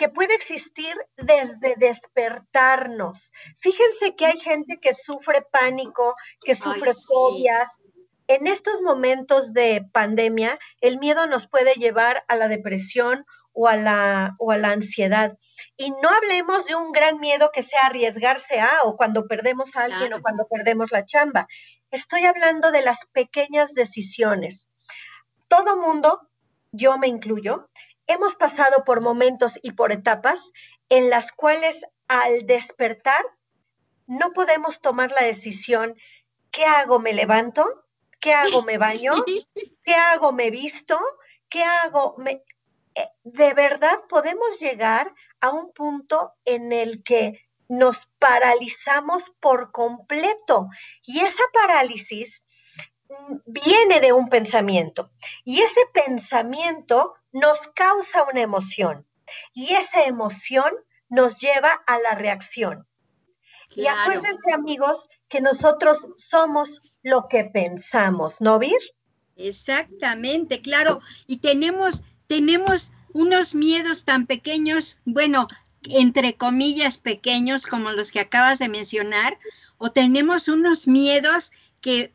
que 0.00 0.08
puede 0.08 0.34
existir 0.34 0.94
desde 1.18 1.74
despertarnos. 1.76 3.32
Fíjense 3.58 4.16
que 4.16 4.24
hay 4.24 4.40
gente 4.40 4.78
que 4.80 4.94
sufre 4.94 5.42
pánico, 5.52 6.14
que 6.42 6.54
sufre 6.54 6.92
fobias, 6.94 7.68
en 8.26 8.46
estos 8.46 8.80
momentos 8.80 9.52
de 9.52 9.84
pandemia, 9.92 10.58
el 10.80 10.98
miedo 10.98 11.26
nos 11.26 11.48
puede 11.48 11.74
llevar 11.74 12.24
a 12.28 12.36
la 12.36 12.48
depresión 12.48 13.26
o 13.52 13.68
a 13.68 13.76
la, 13.76 14.32
o 14.38 14.52
a 14.52 14.56
la 14.56 14.70
ansiedad. 14.70 15.36
Y 15.76 15.90
no 15.90 16.08
hablemos 16.08 16.64
de 16.64 16.76
un 16.76 16.92
gran 16.92 17.18
miedo 17.18 17.50
que 17.52 17.62
sea 17.62 17.84
arriesgarse 17.84 18.58
a 18.58 18.84
o 18.84 18.96
cuando 18.96 19.26
perdemos 19.26 19.76
a 19.76 19.84
alguien 19.84 20.14
o 20.14 20.22
cuando 20.22 20.46
perdemos 20.48 20.92
la 20.92 21.04
chamba. 21.04 21.46
Estoy 21.90 22.24
hablando 22.24 22.70
de 22.70 22.80
las 22.80 23.04
pequeñas 23.12 23.74
decisiones. 23.74 24.70
Todo 25.48 25.76
mundo, 25.76 26.26
yo 26.72 26.96
me 26.96 27.08
incluyo, 27.08 27.68
hemos 28.10 28.34
pasado 28.34 28.84
por 28.84 29.00
momentos 29.00 29.58
y 29.62 29.72
por 29.72 29.92
etapas 29.92 30.50
en 30.88 31.10
las 31.10 31.30
cuales 31.30 31.86
al 32.08 32.44
despertar 32.44 33.24
no 34.06 34.32
podemos 34.32 34.80
tomar 34.80 35.12
la 35.12 35.22
decisión, 35.22 35.94
¿qué 36.50 36.64
hago? 36.64 36.98
¿Me 36.98 37.12
levanto? 37.12 37.64
¿Qué 38.20 38.34
hago? 38.34 38.62
¿Me 38.62 38.78
baño? 38.86 39.14
¿Qué 39.84 39.94
hago? 39.94 40.32
¿Me 40.32 40.50
visto? 40.50 40.98
¿Qué 41.48 41.62
hago? 41.62 42.16
Me... 42.18 42.42
Eh, 42.96 43.08
de 43.22 43.54
verdad 43.54 44.00
podemos 44.08 44.58
llegar 44.58 45.14
a 45.40 45.50
un 45.50 45.72
punto 45.72 46.32
en 46.44 46.72
el 46.72 47.04
que 47.04 47.48
nos 47.68 48.08
paralizamos 48.18 49.30
por 49.38 49.70
completo 49.70 50.68
y 51.04 51.20
esa 51.20 51.44
parálisis 51.52 52.44
mm, 53.08 53.36
viene 53.46 54.00
de 54.00 54.12
un 54.12 54.28
pensamiento 54.28 55.12
y 55.44 55.62
ese 55.62 55.80
pensamiento 55.94 57.14
nos 57.32 57.68
causa 57.74 58.24
una 58.24 58.40
emoción 58.40 59.06
y 59.54 59.74
esa 59.74 60.04
emoción 60.04 60.72
nos 61.08 61.38
lleva 61.38 61.72
a 61.86 61.98
la 61.98 62.14
reacción. 62.14 62.86
Y 63.74 63.86
acuérdense 63.86 64.52
amigos 64.52 65.08
que 65.28 65.40
nosotros 65.40 66.08
somos 66.16 66.82
lo 67.02 67.28
que 67.28 67.44
pensamos, 67.44 68.40
¿no, 68.40 68.58
Vir? 68.58 68.80
Exactamente, 69.36 70.60
claro. 70.60 71.00
Y 71.26 71.38
tenemos, 71.38 72.04
tenemos 72.26 72.92
unos 73.12 73.54
miedos 73.54 74.04
tan 74.04 74.26
pequeños, 74.26 75.00
bueno, 75.04 75.46
entre 75.84 76.36
comillas 76.36 76.98
pequeños 76.98 77.66
como 77.66 77.92
los 77.92 78.12
que 78.12 78.20
acabas 78.20 78.58
de 78.58 78.68
mencionar, 78.68 79.38
o 79.78 79.90
tenemos 79.90 80.48
unos 80.48 80.86
miedos 80.86 81.52
que, 81.80 82.12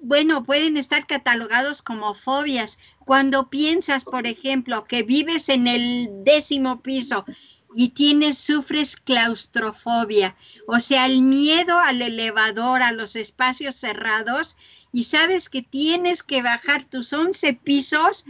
bueno, 0.00 0.44
pueden 0.44 0.76
estar 0.76 1.06
catalogados 1.06 1.82
como 1.82 2.14
fobias. 2.14 2.78
Cuando 3.04 3.48
piensas, 3.48 4.04
por 4.04 4.26
ejemplo, 4.26 4.84
que 4.84 5.02
vives 5.02 5.48
en 5.48 5.66
el 5.66 6.08
décimo 6.24 6.82
piso 6.82 7.24
y 7.74 7.90
tienes, 7.90 8.38
sufres 8.38 8.96
claustrofobia, 8.96 10.34
o 10.66 10.80
sea, 10.80 11.06
el 11.06 11.22
miedo 11.22 11.78
al 11.78 12.00
elevador, 12.00 12.82
a 12.82 12.92
los 12.92 13.14
espacios 13.14 13.76
cerrados, 13.76 14.56
y 14.90 15.04
sabes 15.04 15.50
que 15.50 15.62
tienes 15.62 16.22
que 16.22 16.42
bajar 16.42 16.84
tus 16.84 17.12
11 17.12 17.52
pisos 17.54 18.24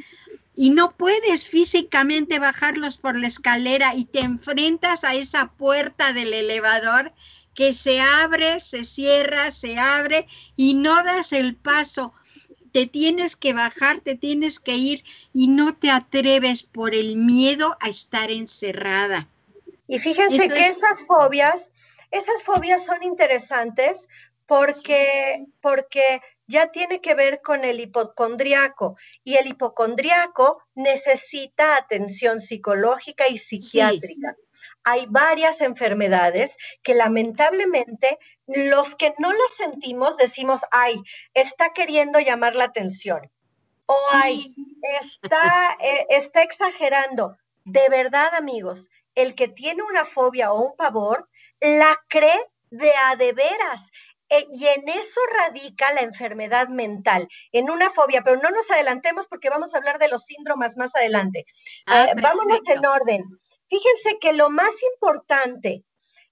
y 0.56 0.70
no 0.70 0.96
puedes 0.96 1.46
físicamente 1.46 2.40
bajarlos 2.40 2.96
por 2.96 3.16
la 3.16 3.28
escalera 3.28 3.94
y 3.94 4.06
te 4.06 4.20
enfrentas 4.20 5.04
a 5.04 5.14
esa 5.14 5.52
puerta 5.52 6.12
del 6.12 6.34
elevador 6.34 7.12
que 7.58 7.74
se 7.74 8.00
abre, 8.00 8.60
se 8.60 8.84
cierra, 8.84 9.50
se 9.50 9.80
abre 9.80 10.28
y 10.54 10.74
no 10.74 11.02
das 11.02 11.32
el 11.32 11.56
paso. 11.56 12.14
Te 12.70 12.86
tienes 12.86 13.34
que 13.34 13.52
bajar, 13.52 13.98
te 13.98 14.14
tienes 14.14 14.60
que 14.60 14.76
ir 14.76 15.02
y 15.32 15.48
no 15.48 15.74
te 15.74 15.90
atreves 15.90 16.62
por 16.62 16.94
el 16.94 17.16
miedo 17.16 17.76
a 17.80 17.88
estar 17.88 18.30
encerrada. 18.30 19.26
Y 19.88 19.98
fíjense 19.98 20.48
que 20.48 20.68
esas 20.68 21.04
fobias, 21.04 21.72
esas 22.12 22.44
fobias 22.44 22.84
son 22.84 23.02
interesantes 23.02 24.08
porque, 24.46 25.44
porque 25.60 26.22
ya 26.48 26.72
tiene 26.72 27.00
que 27.00 27.14
ver 27.14 27.42
con 27.42 27.64
el 27.64 27.78
hipocondriaco 27.78 28.96
y 29.22 29.36
el 29.36 29.46
hipocondriaco 29.48 30.62
necesita 30.74 31.76
atención 31.76 32.40
psicológica 32.40 33.28
y 33.28 33.36
psiquiátrica. 33.36 34.34
Hay 34.82 35.06
varias 35.08 35.60
enfermedades 35.60 36.56
que 36.82 36.94
lamentablemente 36.94 38.18
los 38.46 38.96
que 38.96 39.14
no 39.18 39.32
las 39.32 39.54
sentimos 39.58 40.16
decimos, 40.16 40.62
ay, 40.70 41.00
está 41.34 41.74
queriendo 41.74 42.18
llamar 42.18 42.56
la 42.56 42.64
atención. 42.64 43.30
O 43.84 43.96
ay, 44.14 44.54
está, 45.22 45.76
eh, 45.80 46.06
está 46.08 46.42
exagerando. 46.42 47.36
De 47.64 47.88
verdad, 47.90 48.34
amigos, 48.34 48.90
el 49.14 49.34
que 49.34 49.48
tiene 49.48 49.82
una 49.82 50.06
fobia 50.06 50.52
o 50.52 50.62
un 50.62 50.76
pavor, 50.76 51.28
la 51.60 51.94
cree 52.08 52.40
de 52.70 52.90
a 53.04 53.16
de 53.16 53.32
veras. 53.32 53.90
Eh, 54.30 54.46
y 54.52 54.66
en 54.66 54.88
eso 54.88 55.20
radica 55.38 55.92
la 55.92 56.02
enfermedad 56.02 56.68
mental, 56.68 57.28
en 57.52 57.70
una 57.70 57.90
fobia, 57.90 58.22
pero 58.22 58.36
no 58.36 58.50
nos 58.50 58.70
adelantemos 58.70 59.26
porque 59.26 59.48
vamos 59.48 59.74
a 59.74 59.78
hablar 59.78 59.98
de 59.98 60.08
los 60.08 60.24
síndromes 60.24 60.76
más 60.76 60.94
adelante. 60.94 61.46
Ah, 61.86 62.08
eh, 62.10 62.14
vámonos 62.20 62.60
en 62.66 62.84
orden. 62.84 63.24
Fíjense 63.68 64.18
que 64.20 64.34
lo 64.34 64.50
más 64.50 64.72
importante 64.94 65.84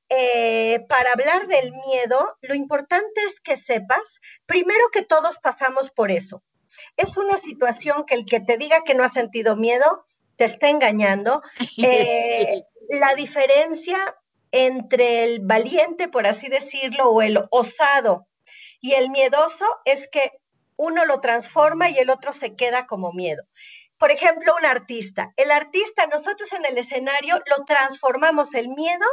eh, 0.08 0.84
para 0.88 1.12
hablar 1.12 1.48
del 1.48 1.72
miedo, 1.72 2.36
lo 2.42 2.54
importante 2.54 3.22
es 3.22 3.40
que 3.40 3.56
sepas, 3.56 4.20
primero 4.46 4.88
que 4.92 5.02
todos 5.02 5.38
pasamos 5.38 5.90
por 5.90 6.10
eso. 6.10 6.42
Es 6.96 7.16
una 7.16 7.38
situación 7.38 8.04
que 8.06 8.14
el 8.14 8.26
que 8.26 8.40
te 8.40 8.58
diga 8.58 8.82
que 8.84 8.94
no 8.94 9.04
ha 9.04 9.08
sentido 9.08 9.56
miedo, 9.56 10.04
te 10.36 10.44
está 10.44 10.68
engañando. 10.68 11.42
La 12.88 13.14
diferencia 13.16 14.16
entre 14.56 15.24
el 15.24 15.40
valiente, 15.40 16.08
por 16.08 16.26
así 16.26 16.48
decirlo, 16.48 17.10
o 17.10 17.20
el 17.20 17.44
osado 17.50 18.26
y 18.80 18.92
el 18.92 19.10
miedoso 19.10 19.66
es 19.84 20.08
que 20.08 20.32
uno 20.76 21.04
lo 21.04 21.20
transforma 21.20 21.90
y 21.90 21.98
el 21.98 22.08
otro 22.08 22.32
se 22.32 22.54
queda 22.54 22.86
como 22.86 23.12
miedo. 23.12 23.42
Por 23.98 24.10
ejemplo, 24.10 24.54
un 24.58 24.64
artista. 24.64 25.32
El 25.36 25.50
artista, 25.50 26.06
nosotros 26.06 26.52
en 26.52 26.64
el 26.64 26.78
escenario 26.78 27.36
lo 27.36 27.64
transformamos 27.64 28.54
el 28.54 28.68
miedo 28.68 29.06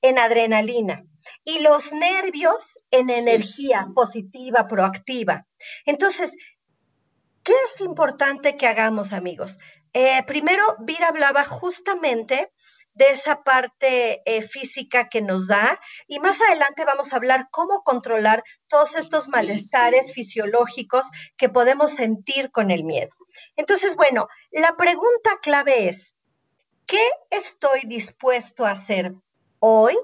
en 0.00 0.18
adrenalina 0.18 1.04
y 1.44 1.58
los 1.58 1.92
nervios 1.92 2.56
en 2.90 3.10
energía 3.10 3.86
positiva, 3.94 4.68
proactiva. 4.68 5.46
Entonces, 5.84 6.36
¿qué 7.42 7.52
es 7.52 7.80
importante 7.80 8.56
que 8.56 8.66
hagamos, 8.66 9.12
amigos? 9.12 9.58
Eh, 9.92 10.22
primero, 10.26 10.76
Vira 10.80 11.08
hablaba 11.08 11.44
justamente 11.44 12.52
de 12.96 13.10
esa 13.10 13.42
parte 13.42 14.22
eh, 14.24 14.42
física 14.42 15.08
que 15.08 15.20
nos 15.20 15.46
da 15.46 15.78
y 16.08 16.18
más 16.18 16.40
adelante 16.40 16.84
vamos 16.84 17.12
a 17.12 17.16
hablar 17.16 17.48
cómo 17.50 17.82
controlar 17.82 18.42
todos 18.68 18.94
estos 18.94 19.28
malestares 19.28 20.12
fisiológicos 20.12 21.06
que 21.36 21.50
podemos 21.50 21.92
sentir 21.92 22.50
con 22.50 22.70
el 22.70 22.84
miedo. 22.84 23.14
Entonces, 23.54 23.96
bueno, 23.96 24.28
la 24.50 24.76
pregunta 24.76 25.38
clave 25.42 25.88
es, 25.88 26.16
¿qué 26.86 27.06
estoy 27.30 27.80
dispuesto 27.84 28.64
a 28.64 28.70
hacer 28.70 29.12
hoy 29.58 29.96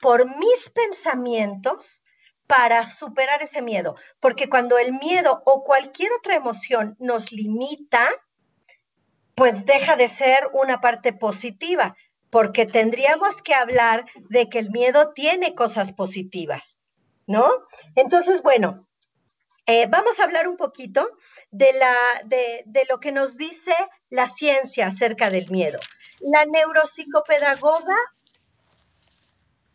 por 0.00 0.34
mis 0.38 0.70
pensamientos 0.70 2.02
para 2.46 2.86
superar 2.86 3.42
ese 3.42 3.60
miedo? 3.60 3.96
Porque 4.18 4.48
cuando 4.48 4.78
el 4.78 4.94
miedo 4.94 5.42
o 5.44 5.62
cualquier 5.62 6.10
otra 6.14 6.36
emoción 6.36 6.96
nos 6.98 7.32
limita, 7.32 8.08
pues 9.38 9.64
deja 9.64 9.94
de 9.94 10.08
ser 10.08 10.50
una 10.52 10.80
parte 10.80 11.12
positiva, 11.12 11.96
porque 12.28 12.66
tendríamos 12.66 13.40
que 13.40 13.54
hablar 13.54 14.04
de 14.28 14.48
que 14.48 14.58
el 14.58 14.70
miedo 14.70 15.12
tiene 15.14 15.54
cosas 15.54 15.92
positivas, 15.92 16.80
¿no? 17.28 17.48
Entonces, 17.94 18.42
bueno, 18.42 18.88
eh, 19.66 19.86
vamos 19.88 20.18
a 20.18 20.24
hablar 20.24 20.48
un 20.48 20.56
poquito 20.56 21.08
de, 21.52 21.72
la, 21.74 21.94
de, 22.24 22.64
de 22.66 22.84
lo 22.90 22.98
que 22.98 23.12
nos 23.12 23.36
dice 23.36 23.74
la 24.10 24.26
ciencia 24.26 24.88
acerca 24.88 25.30
del 25.30 25.48
miedo. 25.50 25.78
La 26.20 26.44
neuropsicopedagoga 26.44 27.96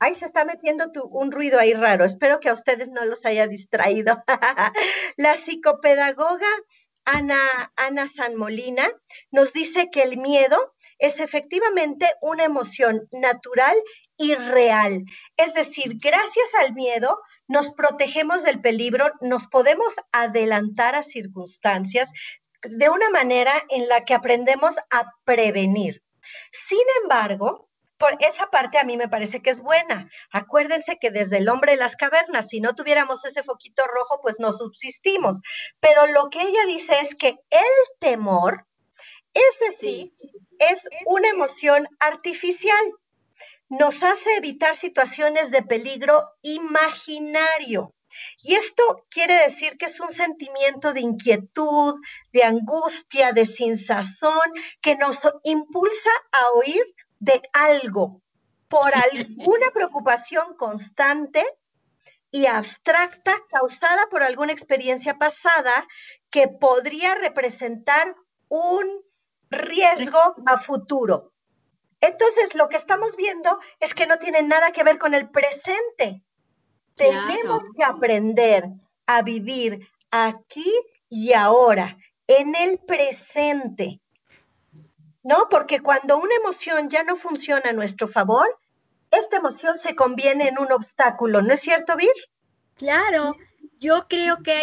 Ahí 0.04 0.16
se 0.16 0.26
está 0.26 0.44
metiendo 0.44 0.92
un 1.12 1.32
ruido 1.32 1.58
ahí 1.58 1.74
raro. 1.74 2.04
Espero 2.04 2.42
que 2.42 2.50
a 2.50 2.54
ustedes 2.54 2.90
no 2.90 3.06
los 3.06 3.26
haya 3.26 3.48
distraído. 3.48 4.22
la 5.16 5.38
psicopedagoga 5.38 6.50
Ana, 7.06 7.72
Ana 7.76 8.08
San 8.08 8.36
Molina 8.36 8.90
nos 9.32 9.54
dice 9.54 9.90
que 9.92 10.04
el 10.04 10.18
miedo 10.18 10.74
es 11.00 11.20
efectivamente 11.20 12.06
una 12.22 12.46
emoción 12.46 13.08
natural 13.12 13.76
y 14.18 14.36
real. 14.36 15.04
Es 15.36 15.54
decir, 15.54 15.98
gracias 16.02 16.54
al 16.60 16.74
miedo 16.74 17.20
nos 17.48 17.72
protegemos 17.74 18.44
del 18.44 18.62
peligro, 18.62 19.12
nos 19.22 19.48
podemos 19.48 19.94
adelantar 20.12 20.96
a 20.96 21.04
circunstancias 21.04 22.10
de 22.62 22.90
una 22.90 23.10
manera 23.10 23.64
en 23.70 23.90
la 23.90 24.02
que 24.02 24.14
aprendemos 24.14 24.76
a 24.90 25.12
prevenir. 25.26 26.02
Sin 26.52 26.86
embargo, 27.02 27.70
esa 28.20 28.50
parte 28.50 28.78
a 28.78 28.84
mí 28.84 28.98
me 28.98 29.08
parece 29.08 29.42
que 29.42 29.50
es 29.50 29.60
buena. 29.60 30.10
Acuérdense 30.32 30.98
que 31.00 31.12
desde 31.12 31.38
el 31.38 31.50
hombre 31.50 31.74
de 31.74 31.78
las 31.78 31.96
cavernas, 31.96 32.50
si 32.50 32.62
no 32.62 32.76
tuviéramos 32.76 33.26
ese 33.26 33.44
foquito 33.44 33.84
rojo, 33.86 34.20
pues 34.22 34.40
no 34.40 34.52
subsistimos. 34.52 35.38
Pero 35.80 36.08
lo 36.08 36.30
que 36.30 36.42
ella 36.42 36.66
dice 36.66 37.00
es 37.02 37.16
que 37.16 37.30
el 37.50 38.00
temor, 38.00 38.66
es 39.34 39.70
decir, 39.70 40.14
es 40.60 40.88
una 41.06 41.30
emoción 41.30 41.88
artificial. 42.00 42.94
Nos 43.70 44.04
hace 44.04 44.36
evitar 44.36 44.76
situaciones 44.76 45.50
de 45.52 45.64
peligro 45.64 46.30
imaginario. 46.42 47.94
Y 48.44 48.56
esto 48.56 49.06
quiere 49.10 49.36
decir 49.36 49.78
que 49.78 49.86
es 49.86 50.00
un 50.00 50.12
sentimiento 50.12 50.94
de 50.94 51.02
inquietud, 51.02 52.00
de 52.32 52.44
angustia, 52.44 53.34
de 53.34 53.46
sinsazón, 53.46 54.52
que 54.82 54.96
nos 54.96 55.20
impulsa 55.44 56.12
a 56.32 56.52
oír 56.52 56.84
de 57.24 57.42
algo 57.54 58.22
por 58.68 58.92
alguna 58.94 59.72
preocupación 59.74 60.56
constante 60.58 61.46
y 62.32 62.48
abstracta 62.48 63.34
causada 63.50 64.08
por 64.10 64.24
alguna 64.24 64.52
experiencia 64.52 65.18
pasada 65.18 65.88
que 66.30 66.50
podría 66.50 67.16
representar 67.16 68.14
un 68.50 69.04
riesgo 69.50 70.20
a 70.46 70.58
futuro. 70.58 71.32
Entonces, 72.02 72.56
lo 72.56 72.68
que 72.68 72.76
estamos 72.76 73.16
viendo 73.16 73.58
es 73.80 73.94
que 73.94 74.06
no 74.06 74.20
tiene 74.20 74.44
nada 74.44 74.74
que 74.74 74.84
ver 74.84 74.98
con 74.98 75.14
el 75.14 75.30
presente. 75.30 76.22
Tenemos 76.96 77.64
que 77.78 77.84
aprender 77.86 78.66
a 79.06 79.22
vivir 79.22 79.88
aquí 80.12 80.74
y 81.08 81.32
ahora, 81.32 81.98
en 82.28 82.56
el 82.56 82.80
presente. 82.80 84.02
¿No? 85.24 85.48
Porque 85.50 85.80
cuando 85.80 86.18
una 86.18 86.36
emoción 86.36 86.90
ya 86.90 87.04
no 87.04 87.16
funciona 87.16 87.70
a 87.70 87.74
nuestro 87.74 88.08
favor, 88.08 88.48
esta 89.12 89.38
emoción 89.38 89.78
se 89.78 89.96
conviene 89.96 90.48
en 90.50 90.60
un 90.60 90.72
obstáculo, 90.72 91.42
¿no 91.42 91.54
es 91.54 91.62
cierto, 91.62 91.96
Vir? 91.96 92.14
Claro, 92.76 93.36
yo 93.80 94.08
creo 94.08 94.38
que 94.38 94.54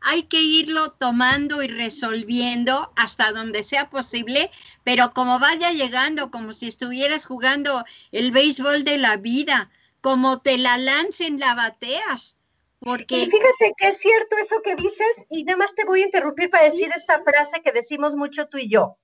hay 0.00 0.22
que 0.24 0.40
irlo 0.40 0.92
tomando 0.92 1.62
y 1.62 1.68
resolviendo 1.68 2.92
hasta 2.96 3.32
donde 3.32 3.62
sea 3.62 3.90
posible, 3.90 4.50
pero 4.84 5.12
como 5.12 5.38
vaya 5.38 5.72
llegando, 5.72 6.30
como 6.30 6.52
si 6.52 6.68
estuvieras 6.68 7.26
jugando 7.26 7.84
el 8.12 8.30
béisbol 8.30 8.84
de 8.84 8.98
la 8.98 9.16
vida, 9.16 9.70
como 10.00 10.40
te 10.40 10.58
la 10.58 10.78
lancen, 10.78 11.40
la 11.40 11.54
bateas. 11.54 12.38
Porque... 12.78 13.22
Y 13.22 13.26
fíjate 13.26 13.72
que 13.76 13.88
es 13.88 13.98
cierto 13.98 14.36
eso 14.36 14.62
que 14.62 14.76
dices, 14.76 15.26
y 15.28 15.44
nada 15.44 15.58
más 15.58 15.74
te 15.74 15.84
voy 15.84 16.02
a 16.02 16.04
interrumpir 16.04 16.48
para 16.48 16.64
decir 16.64 16.90
esta 16.94 17.22
frase 17.24 17.60
que 17.62 17.72
decimos 17.72 18.14
mucho 18.14 18.48
tú 18.48 18.58
y 18.58 18.68
yo. 18.68 18.96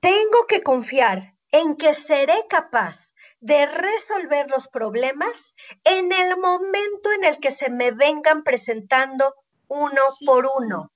Tengo 0.00 0.46
que 0.48 0.62
confiar 0.62 1.34
en 1.50 1.76
que 1.76 1.94
seré 1.94 2.44
capaz 2.48 3.14
de 3.40 3.66
resolver 3.66 4.50
los 4.50 4.68
problemas 4.68 5.54
en 5.84 6.12
el 6.12 6.36
momento 6.38 7.12
en 7.12 7.24
el 7.24 7.38
que 7.38 7.50
se 7.50 7.70
me 7.70 7.92
vengan 7.92 8.42
presentando 8.42 9.34
uno 9.68 10.02
por 10.26 10.48
uno. 10.60 10.90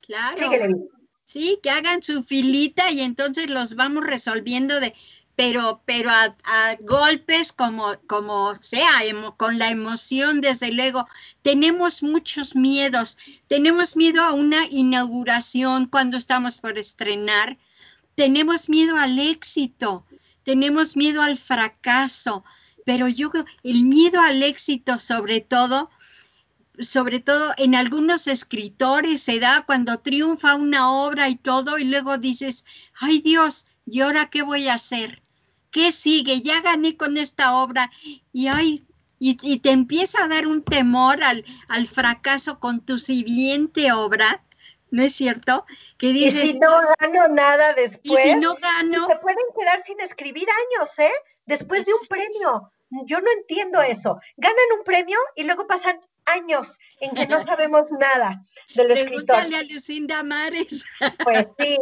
Claro. 0.00 0.36
Sí, 1.24 1.58
que 1.62 1.70
hagan 1.70 2.02
su 2.02 2.22
filita 2.22 2.90
y 2.92 3.00
entonces 3.00 3.50
los 3.50 3.74
vamos 3.74 4.04
resolviendo 4.04 4.78
de, 4.78 4.94
pero, 5.34 5.82
pero 5.84 6.10
a, 6.10 6.76
golpes 6.80 7.52
como, 7.52 7.94
como 8.06 8.56
sea, 8.60 9.02
con 9.36 9.58
la 9.58 9.70
emoción, 9.70 10.40
desde 10.40 10.70
luego. 10.72 11.06
Tenemos 11.42 12.02
muchos 12.02 12.56
miedos. 12.56 13.18
Tenemos 13.48 13.96
miedo 13.96 14.22
a 14.22 14.32
una 14.32 14.66
inauguración 14.70 15.86
cuando 15.86 16.16
estamos 16.16 16.58
por 16.58 16.78
estrenar 16.78 17.58
tenemos 18.16 18.68
miedo 18.68 18.96
al 18.96 19.18
éxito, 19.18 20.04
tenemos 20.42 20.96
miedo 20.96 21.22
al 21.22 21.38
fracaso, 21.38 22.44
pero 22.84 23.08
yo 23.08 23.30
creo 23.30 23.44
el 23.62 23.84
miedo 23.84 24.20
al 24.20 24.42
éxito 24.42 24.98
sobre 24.98 25.40
todo, 25.40 25.90
sobre 26.78 27.20
todo 27.20 27.52
en 27.58 27.74
algunos 27.74 28.26
escritores 28.26 29.22
se 29.22 29.38
da 29.38 29.64
cuando 29.66 29.98
triunfa 29.98 30.56
una 30.56 30.90
obra 30.90 31.28
y 31.28 31.36
todo 31.36 31.78
y 31.78 31.84
luego 31.84 32.16
dices, 32.18 32.64
ay 33.00 33.20
Dios, 33.20 33.66
¿y 33.84 34.00
ahora 34.00 34.30
qué 34.30 34.42
voy 34.42 34.68
a 34.68 34.74
hacer? 34.74 35.22
¿Qué 35.70 35.92
sigue? 35.92 36.40
Ya 36.40 36.62
gané 36.62 36.96
con 36.96 37.18
esta 37.18 37.56
obra 37.56 37.92
y 38.32 38.46
ay, 38.46 38.86
y, 39.18 39.34
te 39.58 39.70
empieza 39.70 40.24
a 40.24 40.28
dar 40.28 40.46
un 40.46 40.62
temor 40.62 41.22
al, 41.22 41.44
al 41.68 41.86
fracaso 41.86 42.60
con 42.60 42.80
tu 42.80 42.98
siguiente 42.98 43.92
obra 43.92 44.42
¿no 44.90 45.02
es 45.02 45.14
cierto? 45.14 45.66
Que 45.98 46.12
dices, 46.12 46.44
y 46.44 46.46
si 46.48 46.58
no 46.58 46.80
gano 46.98 47.28
nada 47.28 47.72
después. 47.74 48.24
Y 48.24 48.28
si 48.28 48.34
no 48.36 48.54
gano. 48.54 49.08
Se 49.08 49.16
pueden 49.16 49.44
quedar 49.58 49.82
sin 49.82 50.00
escribir 50.00 50.48
años, 50.50 50.98
¿eh? 50.98 51.12
Después 51.44 51.84
de 51.84 51.92
un 51.92 52.06
premio. 52.08 52.72
Yo 53.04 53.20
no 53.20 53.30
entiendo 53.32 53.82
eso. 53.82 54.18
Ganan 54.36 54.64
un 54.78 54.84
premio 54.84 55.18
y 55.34 55.44
luego 55.44 55.66
pasan 55.66 55.98
años 56.24 56.78
en 57.00 57.14
que 57.14 57.26
no 57.26 57.42
sabemos 57.42 57.90
nada 57.90 58.40
del 58.74 58.92
escritor. 58.92 59.26
Pregúntale 59.36 59.56
a 59.56 59.62
Lucinda 59.64 60.22
Mares. 60.22 60.84
Pues 61.24 61.46
sí. 61.58 61.76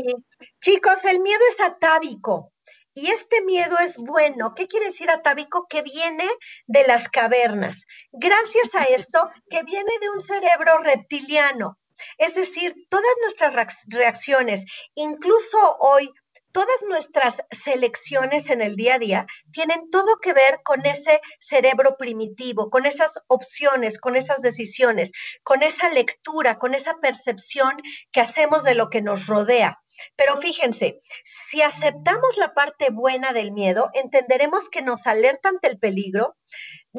Chicos, 0.61 1.05
el 1.05 1.21
miedo 1.21 1.41
es 1.53 1.61
atávico. 1.61 2.53
Y 2.95 3.11
este 3.11 3.43
miedo 3.43 3.77
es 3.81 3.97
bueno. 3.97 4.55
¿Qué 4.55 4.69
quiere 4.69 4.87
decir 4.87 5.11
atávico? 5.11 5.67
Que 5.69 5.83
viene 5.83 6.29
de 6.67 6.87
las 6.87 7.09
cavernas. 7.09 7.87
Gracias 8.13 8.75
a 8.75 8.85
esto, 8.85 9.29
que 9.51 9.63
viene 9.65 9.91
de 10.01 10.11
un 10.11 10.21
cerebro 10.21 10.79
reptiliano. 10.79 11.77
Es 12.19 12.35
decir, 12.35 12.75
todas 12.89 13.15
nuestras 13.23 13.55
reacciones, 13.89 14.65
incluso 14.95 15.77
hoy, 15.81 16.11
todas 16.55 16.83
nuestras 16.89 17.35
selecciones 17.65 18.49
en 18.49 18.63
el 18.63 18.77
día 18.77 18.95
a 18.95 18.99
día 19.01 19.27
tienen 19.53 19.91
todo 19.91 20.19
que 20.19 20.33
ver 20.33 20.61
con 20.63 20.87
ese 20.87 21.21
cerebro 21.41 21.97
primitivo, 21.97 22.71
con 22.71 22.87
esas 22.87 23.19
opciones, 23.27 23.99
con 23.99 24.15
esas 24.15 24.41
decisiones, 24.41 25.11
con 25.43 25.65
esa 25.65 25.91
lectura, 25.91 26.57
con 26.57 26.75
esa 26.75 26.95
percepción 27.01 27.73
que 28.13 28.21
hacemos 28.21 28.63
de 28.63 28.77
lo 28.77 28.89
que 28.89 29.03
nos 29.03 29.27
rodea. 29.27 29.83
Pero 30.17 30.41
fíjense, 30.41 31.01
si 31.25 31.61
aceptamos 31.61 32.37
la 32.37 32.55
parte 32.55 32.91
buena 32.91 33.33
del 33.33 33.51
miedo, 33.51 33.91
entenderemos 33.93 34.69
que 34.69 34.83
nos 34.83 35.05
alerta 35.09 35.49
ante 35.49 35.67
el 35.67 35.81
peligro, 35.81 36.37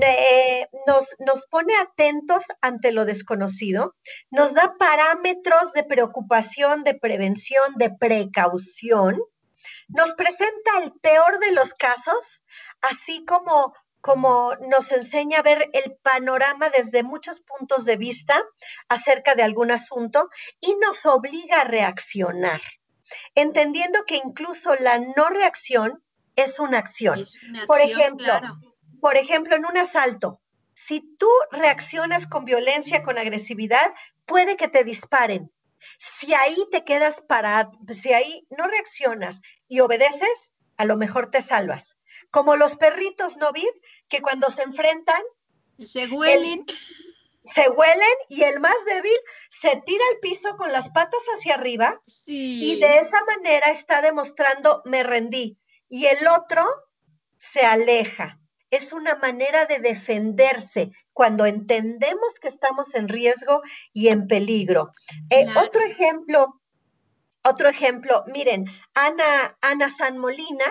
eh, 0.02 0.68
nos, 0.88 1.06
nos 1.20 1.46
pone 1.48 1.76
atentos 1.76 2.44
ante 2.62 2.92
lo 2.92 3.06
desconocido, 3.06 3.96
nos 4.30 4.54
da 4.54 4.76
parámetros 4.78 5.74
de 5.74 5.84
preocupación, 5.84 6.84
de 6.84 6.96
prevención, 6.96 7.76
de 7.78 7.92
precaución, 7.92 9.22
nos 9.88 10.14
presenta 10.14 10.80
el 10.84 10.94
peor 11.02 11.40
de 11.40 11.52
los 11.52 11.74
casos, 11.74 12.26
así 12.82 13.26
como 13.26 13.74
como 14.02 14.54
nos 14.70 14.92
enseña 14.92 15.40
a 15.40 15.42
ver 15.42 15.68
el 15.74 15.98
panorama 16.04 16.70
desde 16.70 17.02
muchos 17.02 17.42
puntos 17.42 17.86
de 17.86 17.98
vista 17.98 18.40
acerca 18.88 19.34
de 19.34 19.42
algún 19.42 19.72
asunto 19.72 20.30
y 20.60 20.76
nos 20.76 21.08
obliga 21.08 21.62
a 21.62 21.64
reaccionar 21.64 22.62
entendiendo 23.36 24.04
que 24.06 24.18
incluso 24.18 24.76
la 24.76 25.00
no 25.00 25.30
reacción 25.30 26.04
es 26.36 26.60
una 26.60 26.80
acción. 26.80 27.24
por 27.68 27.80
ejemplo, 27.80 28.34
por 29.02 29.18
ejemplo, 29.18 29.56
en 29.56 29.66
un 29.66 29.78
asalto, 29.78 30.42
si 30.74 31.02
tú 31.18 31.30
reaccionas 31.52 32.28
con 32.28 32.46
violencia, 32.46 33.04
con 33.04 33.18
agresividad, 33.18 33.94
puede 34.26 34.58
que 34.58 34.68
te 34.68 34.84
disparen. 34.84 35.52
Si 35.98 36.34
ahí 36.34 36.58
te 36.72 36.84
quedas 36.84 37.22
parado, 37.22 37.72
si 37.94 38.14
ahí 38.14 38.48
no 38.50 38.68
reaccionas 38.68 39.42
y 39.68 39.80
obedeces, 39.80 40.54
a 40.78 40.86
lo 40.86 40.98
mejor 40.98 41.30
te 41.30 41.42
salvas. 41.42 41.98
Como 42.32 42.56
los 42.56 42.76
perritos, 42.76 43.38
¿no, 43.38 43.52
Vid? 43.52 43.70
Que 44.10 44.22
cuando 44.22 44.52
se 44.52 44.64
enfrentan... 44.64 45.22
Se 45.80 46.08
huelen 46.08 46.66
se 47.46 47.70
huelen 47.70 48.14
y 48.28 48.44
el 48.44 48.60
más 48.60 48.76
débil 48.86 49.18
se 49.50 49.82
tira 49.86 50.04
al 50.12 50.20
piso 50.20 50.58
con 50.58 50.72
las 50.72 50.90
patas 50.90 51.22
hacia 51.36 51.56
arriba 51.56 52.02
y 52.28 52.80
de 52.80 52.98
esa 52.98 53.24
manera 53.24 53.70
está 53.70 54.02
demostrando 54.02 54.82
me 54.86 55.04
rendí 55.04 55.58
y 55.88 56.06
el 56.08 56.28
otro 56.28 56.66
se 57.38 57.62
aleja. 57.62 58.40
Es 58.70 58.94
una 58.94 59.16
manera 59.16 59.66
de 59.66 59.80
defenderse 59.80 60.92
cuando 61.14 61.46
entendemos 61.46 62.34
que 62.42 62.48
estamos 62.48 62.94
en 62.96 63.08
riesgo 63.08 63.62
y 63.94 64.10
en 64.10 64.28
peligro. 64.28 64.92
Eh, 65.30 65.46
otro 65.56 65.82
ejemplo, 65.82 66.62
otro 67.44 67.70
ejemplo, 67.70 68.24
miren, 68.28 68.66
Ana, 68.94 69.58
Ana 69.62 69.90
San 69.90 70.18
Molina 70.18 70.66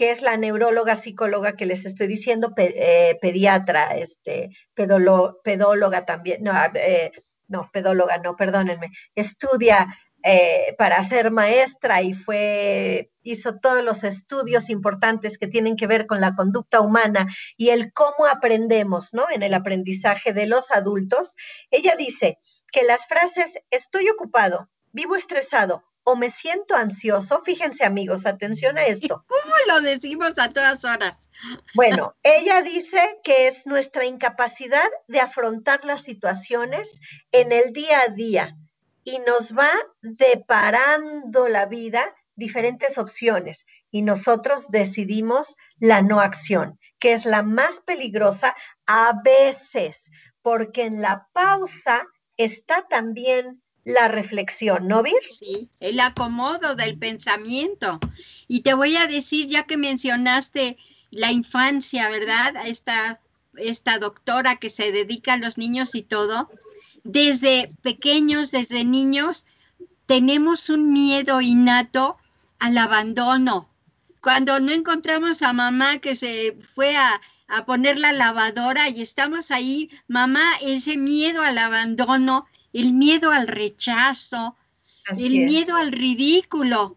que 0.00 0.10
es 0.10 0.22
la 0.22 0.38
neuróloga 0.38 0.96
psicóloga 0.96 1.56
que 1.56 1.66
les 1.66 1.84
estoy 1.84 2.06
diciendo, 2.06 2.54
eh, 2.56 3.18
pediatra, 3.20 3.98
este, 3.98 4.48
pedóloga 4.74 6.06
también, 6.06 6.42
no, 6.42 6.52
eh, 6.74 7.12
no, 7.48 7.68
pedóloga, 7.70 8.16
no, 8.16 8.34
perdónenme, 8.34 8.88
estudia 9.14 9.86
eh, 10.22 10.74
para 10.76 11.02
ser 11.04 11.30
maestra 11.30 12.02
y 12.02 12.12
fue, 12.12 13.10
hizo 13.22 13.58
todos 13.58 13.82
los 13.82 14.04
estudios 14.04 14.68
importantes 14.68 15.38
que 15.38 15.46
tienen 15.46 15.76
que 15.76 15.86
ver 15.86 16.06
con 16.06 16.20
la 16.20 16.34
conducta 16.34 16.80
humana 16.80 17.26
y 17.56 17.70
el 17.70 17.92
cómo 17.92 18.26
aprendemos, 18.30 19.14
¿no? 19.14 19.26
En 19.30 19.42
el 19.42 19.54
aprendizaje 19.54 20.32
de 20.32 20.46
los 20.46 20.70
adultos. 20.70 21.36
Ella 21.70 21.96
dice 21.96 22.38
que 22.70 22.82
las 22.84 23.06
frases 23.06 23.60
estoy 23.70 24.10
ocupado, 24.10 24.68
vivo 24.92 25.16
estresado 25.16 25.84
o 26.02 26.16
me 26.16 26.30
siento 26.30 26.74
ansioso, 26.76 27.40
fíjense 27.42 27.84
amigos, 27.84 28.26
atención 28.26 28.78
a 28.78 28.86
esto. 28.86 29.24
¿Cómo 29.28 29.54
lo 29.68 29.80
decimos 29.80 30.38
a 30.38 30.48
todas 30.48 30.84
horas? 30.84 31.30
Bueno, 31.74 32.14
ella 32.22 32.62
dice 32.62 33.18
que 33.22 33.46
es 33.46 33.66
nuestra 33.66 34.04
incapacidad 34.04 34.88
de 35.08 35.20
afrontar 35.20 35.84
las 35.84 36.02
situaciones 36.02 37.00
en 37.32 37.52
el 37.52 37.72
día 37.72 38.00
a 38.02 38.08
día 38.08 38.56
y 39.04 39.18
nos 39.20 39.56
va 39.56 39.72
deparando 40.02 41.48
la 41.48 41.66
vida 41.66 42.14
diferentes 42.36 42.98
opciones 42.98 43.66
y 43.90 44.02
nosotros 44.02 44.68
decidimos 44.68 45.56
la 45.78 46.02
no 46.02 46.20
acción, 46.20 46.78
que 46.98 47.12
es 47.12 47.24
la 47.24 47.42
más 47.42 47.80
peligrosa 47.80 48.56
a 48.86 49.20
veces, 49.24 50.10
porque 50.42 50.82
en 50.82 51.02
la 51.02 51.28
pausa 51.32 52.06
está 52.36 52.86
también 52.88 53.62
la 53.84 54.08
reflexión, 54.08 54.88
¿no, 54.88 55.02
Vir? 55.02 55.22
Sí, 55.28 55.68
el 55.80 56.00
acomodo 56.00 56.74
del 56.74 56.98
pensamiento. 56.98 57.98
Y 58.46 58.60
te 58.60 58.74
voy 58.74 58.96
a 58.96 59.06
decir, 59.06 59.46
ya 59.48 59.64
que 59.64 59.76
mencionaste 59.76 60.76
la 61.10 61.32
infancia, 61.32 62.08
¿verdad? 62.10 62.54
Esta, 62.66 63.20
esta 63.56 63.98
doctora 63.98 64.56
que 64.56 64.70
se 64.70 64.92
dedica 64.92 65.34
a 65.34 65.38
los 65.38 65.58
niños 65.58 65.94
y 65.94 66.02
todo, 66.02 66.50
desde 67.04 67.68
pequeños, 67.82 68.50
desde 68.50 68.84
niños, 68.84 69.46
tenemos 70.06 70.68
un 70.68 70.92
miedo 70.92 71.40
innato 71.40 72.16
al 72.58 72.78
abandono. 72.78 73.68
Cuando 74.20 74.60
no 74.60 74.72
encontramos 74.72 75.42
a 75.42 75.52
mamá 75.52 75.98
que 75.98 76.14
se 76.16 76.56
fue 76.60 76.96
a, 76.96 77.20
poner 77.66 77.98
la 77.98 78.12
lavadora 78.12 78.88
y 78.88 79.00
estamos 79.02 79.50
ahí, 79.50 79.90
mamá, 80.06 80.52
ese 80.60 80.96
miedo 80.96 81.42
al 81.42 81.58
abandono, 81.58 82.46
el 82.72 82.92
miedo 82.92 83.32
al 83.32 83.48
rechazo, 83.48 84.56
el 85.16 85.46
miedo 85.46 85.74
al 85.74 85.90
ridículo, 85.90 86.96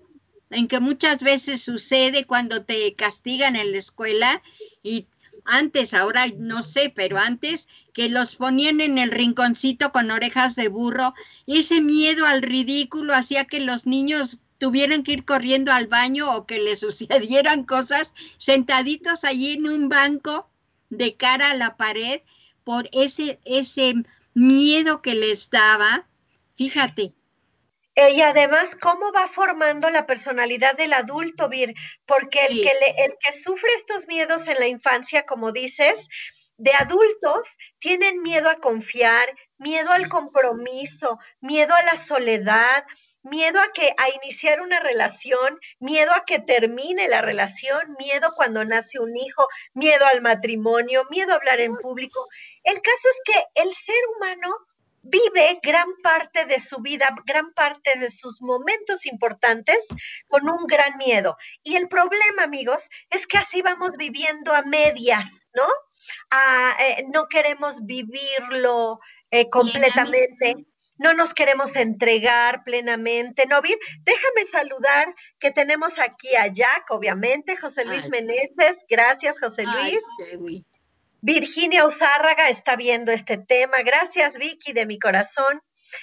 en 0.51 0.67
que 0.67 0.79
muchas 0.79 1.23
veces 1.23 1.61
sucede 1.61 2.25
cuando 2.25 2.63
te 2.63 2.93
castigan 2.93 3.55
en 3.55 3.71
la 3.71 3.79
escuela 3.79 4.43
y 4.83 5.07
antes, 5.45 5.93
ahora 5.93 6.25
no 6.37 6.63
sé, 6.63 6.91
pero 6.95 7.17
antes 7.17 7.67
que 7.93 8.09
los 8.09 8.35
ponían 8.35 8.81
en 8.81 8.97
el 8.97 9.11
rinconcito 9.11 9.91
con 9.91 10.11
orejas 10.11 10.55
de 10.55 10.67
burro, 10.67 11.13
ese 11.47 11.81
miedo 11.81 12.25
al 12.25 12.41
ridículo 12.41 13.13
hacía 13.13 13.45
que 13.45 13.59
los 13.59 13.85
niños 13.85 14.39
tuvieran 14.57 15.03
que 15.03 15.13
ir 15.13 15.25
corriendo 15.25 15.71
al 15.71 15.87
baño 15.87 16.33
o 16.35 16.45
que 16.45 16.59
les 16.59 16.79
sucedieran 16.81 17.63
cosas 17.63 18.13
sentaditos 18.37 19.23
allí 19.23 19.53
en 19.53 19.67
un 19.67 19.89
banco 19.89 20.49
de 20.89 21.15
cara 21.15 21.51
a 21.51 21.55
la 21.55 21.75
pared 21.75 22.21
por 22.63 22.89
ese, 22.93 23.39
ese 23.45 23.93
miedo 24.33 25.01
que 25.01 25.15
les 25.15 25.49
daba. 25.49 26.07
Fíjate, 26.55 27.15
y 27.95 28.21
además, 28.21 28.75
¿cómo 28.75 29.11
va 29.11 29.27
formando 29.27 29.89
la 29.89 30.05
personalidad 30.05 30.75
del 30.75 30.93
adulto, 30.93 31.49
Vir? 31.49 31.73
Porque 32.05 32.45
el, 32.45 32.61
que 32.61 32.71
el 32.97 33.15
que 33.19 33.31
sufre 33.39 33.69
estos 33.75 34.07
miedos 34.07 34.47
en 34.47 34.59
la 34.59 34.67
infancia, 34.67 35.25
como 35.25 35.51
dices, 35.51 36.09
de 36.57 36.73
adultos 36.73 37.47
tienen 37.79 38.21
miedo 38.21 38.49
a 38.49 38.59
confiar, 38.59 39.27
miedo 39.57 39.91
al 39.91 40.07
compromiso, 40.07 41.19
miedo 41.41 41.73
a 41.75 41.83
la 41.83 41.95
soledad, 41.95 42.83
miedo 43.23 43.59
a 43.59 43.71
que 43.73 43.93
a 43.97 44.09
iniciar 44.09 44.61
una 44.61 44.79
relación, 44.79 45.59
miedo 45.79 46.11
a 46.13 46.25
que 46.25 46.39
termine 46.39 47.07
la 47.07 47.21
relación, 47.21 47.95
miedo 47.97 48.27
cuando 48.35 48.63
nace 48.65 48.99
un 48.99 49.15
hijo, 49.15 49.47
miedo 49.73 50.05
al 50.05 50.21
matrimonio, 50.21 51.05
miedo 51.09 51.33
a 51.33 51.35
hablar 51.35 51.59
en 51.59 51.75
público. 51.75 52.27
El 52.63 52.81
caso 52.81 53.07
es 53.09 53.33
que 53.33 53.61
el 53.61 53.73
ser 53.75 54.01
humano 54.15 54.55
vive 55.03 55.59
gran 55.61 55.87
parte 56.01 56.45
de 56.45 56.59
su 56.59 56.77
vida, 56.79 57.13
gran 57.25 57.53
parte 57.53 57.99
de 57.99 58.09
sus 58.09 58.41
momentos 58.41 59.05
importantes 59.05 59.85
con 60.27 60.49
un 60.49 60.65
gran 60.65 60.97
miedo. 60.97 61.37
Y 61.61 61.75
el 61.75 61.87
problema, 61.89 62.43
amigos, 62.43 62.89
es 63.09 63.27
que 63.27 63.37
así 63.37 63.61
vamos 63.61 63.91
viviendo 63.97 64.53
a 64.53 64.63
medias, 64.63 65.29
¿no? 65.53 65.67
Eh, 66.79 67.05
no 67.13 67.27
queremos 67.27 67.85
vivirlo 67.85 68.99
eh, 69.29 69.49
completamente. 69.49 70.55
No 70.97 71.13
nos 71.13 71.33
queremos 71.33 71.75
entregar 71.75 72.63
plenamente. 72.63 73.45
No, 73.47 73.61
bien, 73.61 73.77
déjame 74.03 74.45
saludar 74.51 75.13
que 75.39 75.51
tenemos 75.51 75.97
aquí 75.99 76.35
a 76.35 76.47
Jack, 76.47 76.89
obviamente, 76.91 77.57
José 77.57 77.83
Luis 77.83 78.07
Meneses. 78.09 78.77
Gracias, 78.87 79.39
José 79.39 79.65
Luis. 79.65 79.99
Virginia 81.23 81.85
Uzárraga 81.85 82.49
está 82.49 82.75
viendo 82.75 83.13
este 83.13 83.37
tema. 83.37 83.81
Gracias, 83.81 84.33
Vicky, 84.33 84.73
de 84.73 84.85
mi 84.85 84.99
corazón. 84.99 85.61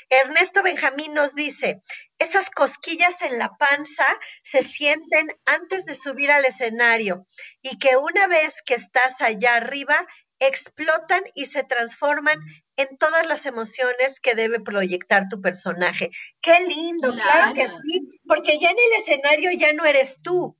Ernesto 0.08 0.62
Benjamín 0.62 1.12
nos 1.12 1.34
dice, 1.34 1.82
esas 2.18 2.48
cosquillas 2.48 3.20
en 3.20 3.38
la 3.38 3.50
panza 3.58 4.06
se 4.44 4.62
sienten 4.62 5.28
antes 5.44 5.84
de 5.84 5.96
subir 5.96 6.30
al 6.30 6.46
escenario 6.46 7.26
y 7.60 7.78
que 7.78 7.98
una 7.98 8.28
vez 8.28 8.54
que 8.64 8.76
estás 8.76 9.20
allá 9.20 9.56
arriba, 9.56 10.06
explotan 10.38 11.22
y 11.34 11.46
se 11.46 11.64
transforman 11.64 12.40
en 12.76 12.96
todas 12.96 13.26
las 13.26 13.44
emociones 13.44 14.18
que 14.22 14.34
debe 14.34 14.58
proyectar 14.58 15.28
tu 15.28 15.42
personaje. 15.42 16.10
Qué 16.40 16.60
lindo, 16.66 17.12
claro 17.12 17.52
que 17.52 17.68
sí, 17.68 18.08
porque 18.26 18.58
ya 18.58 18.70
en 18.70 18.78
el 18.78 19.02
escenario 19.02 19.50
ya 19.52 19.74
no 19.74 19.84
eres 19.84 20.18
tú, 20.22 20.56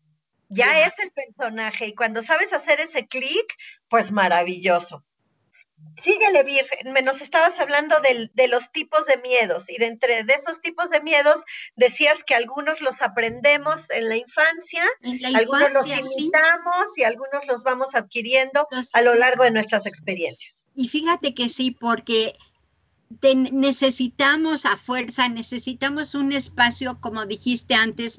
ya 0.50 0.84
es 0.86 0.98
el 0.98 1.10
personaje 1.12 1.86
y 1.86 1.94
cuando 1.94 2.22
sabes 2.22 2.52
hacer 2.52 2.80
ese 2.80 3.06
clic, 3.06 3.54
pues 3.88 4.10
maravilloso. 4.10 5.04
Síguele, 5.96 6.42
Vir, 6.42 6.66
nos 7.04 7.22
estabas 7.22 7.58
hablando 7.58 7.96
de 8.00 8.48
los 8.48 8.70
tipos 8.70 9.06
de 9.06 9.16
miedos 9.18 9.64
y 9.68 9.78
de 9.78 9.86
entre 9.86 10.24
de 10.24 10.34
esos 10.34 10.60
tipos 10.60 10.90
de 10.90 11.00
miedos 11.00 11.42
decías 11.74 12.22
que 12.24 12.34
algunos 12.34 12.82
los 12.82 13.00
aprendemos 13.00 13.88
en 13.90 14.08
la 14.08 14.16
infancia, 14.16 14.84
algunos 15.34 15.72
los 15.72 15.86
imitamos 15.86 16.98
y 16.98 17.04
algunos 17.04 17.46
los 17.46 17.64
vamos 17.64 17.94
adquiriendo 17.94 18.66
a 18.92 19.00
lo 19.00 19.14
largo 19.14 19.44
de 19.44 19.52
nuestras 19.52 19.86
experiencias. 19.86 20.64
Y 20.74 20.88
fíjate 20.88 21.34
que 21.34 21.48
sí, 21.48 21.70
porque 21.70 22.36
necesitamos 23.22 24.66
a 24.66 24.76
fuerza, 24.76 25.28
necesitamos 25.28 26.14
un 26.14 26.32
espacio, 26.32 27.00
como 27.00 27.26
dijiste 27.26 27.74
antes, 27.74 28.18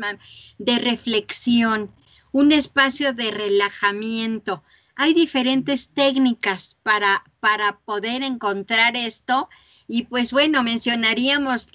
de 0.58 0.80
reflexión, 0.80 1.94
un 2.32 2.52
espacio 2.52 3.13
de 3.13 3.32
relajamiento. 3.32 4.63
Hay 4.96 5.13
diferentes 5.13 5.89
técnicas 5.89 6.78
para, 6.84 7.24
para 7.39 7.80
poder 7.80 8.24
encontrar 8.24 8.96
esto 8.96 9.50
y 9.88 10.04
pues 10.04 10.32
bueno, 10.32 10.63
mencionaríamos 10.63 11.67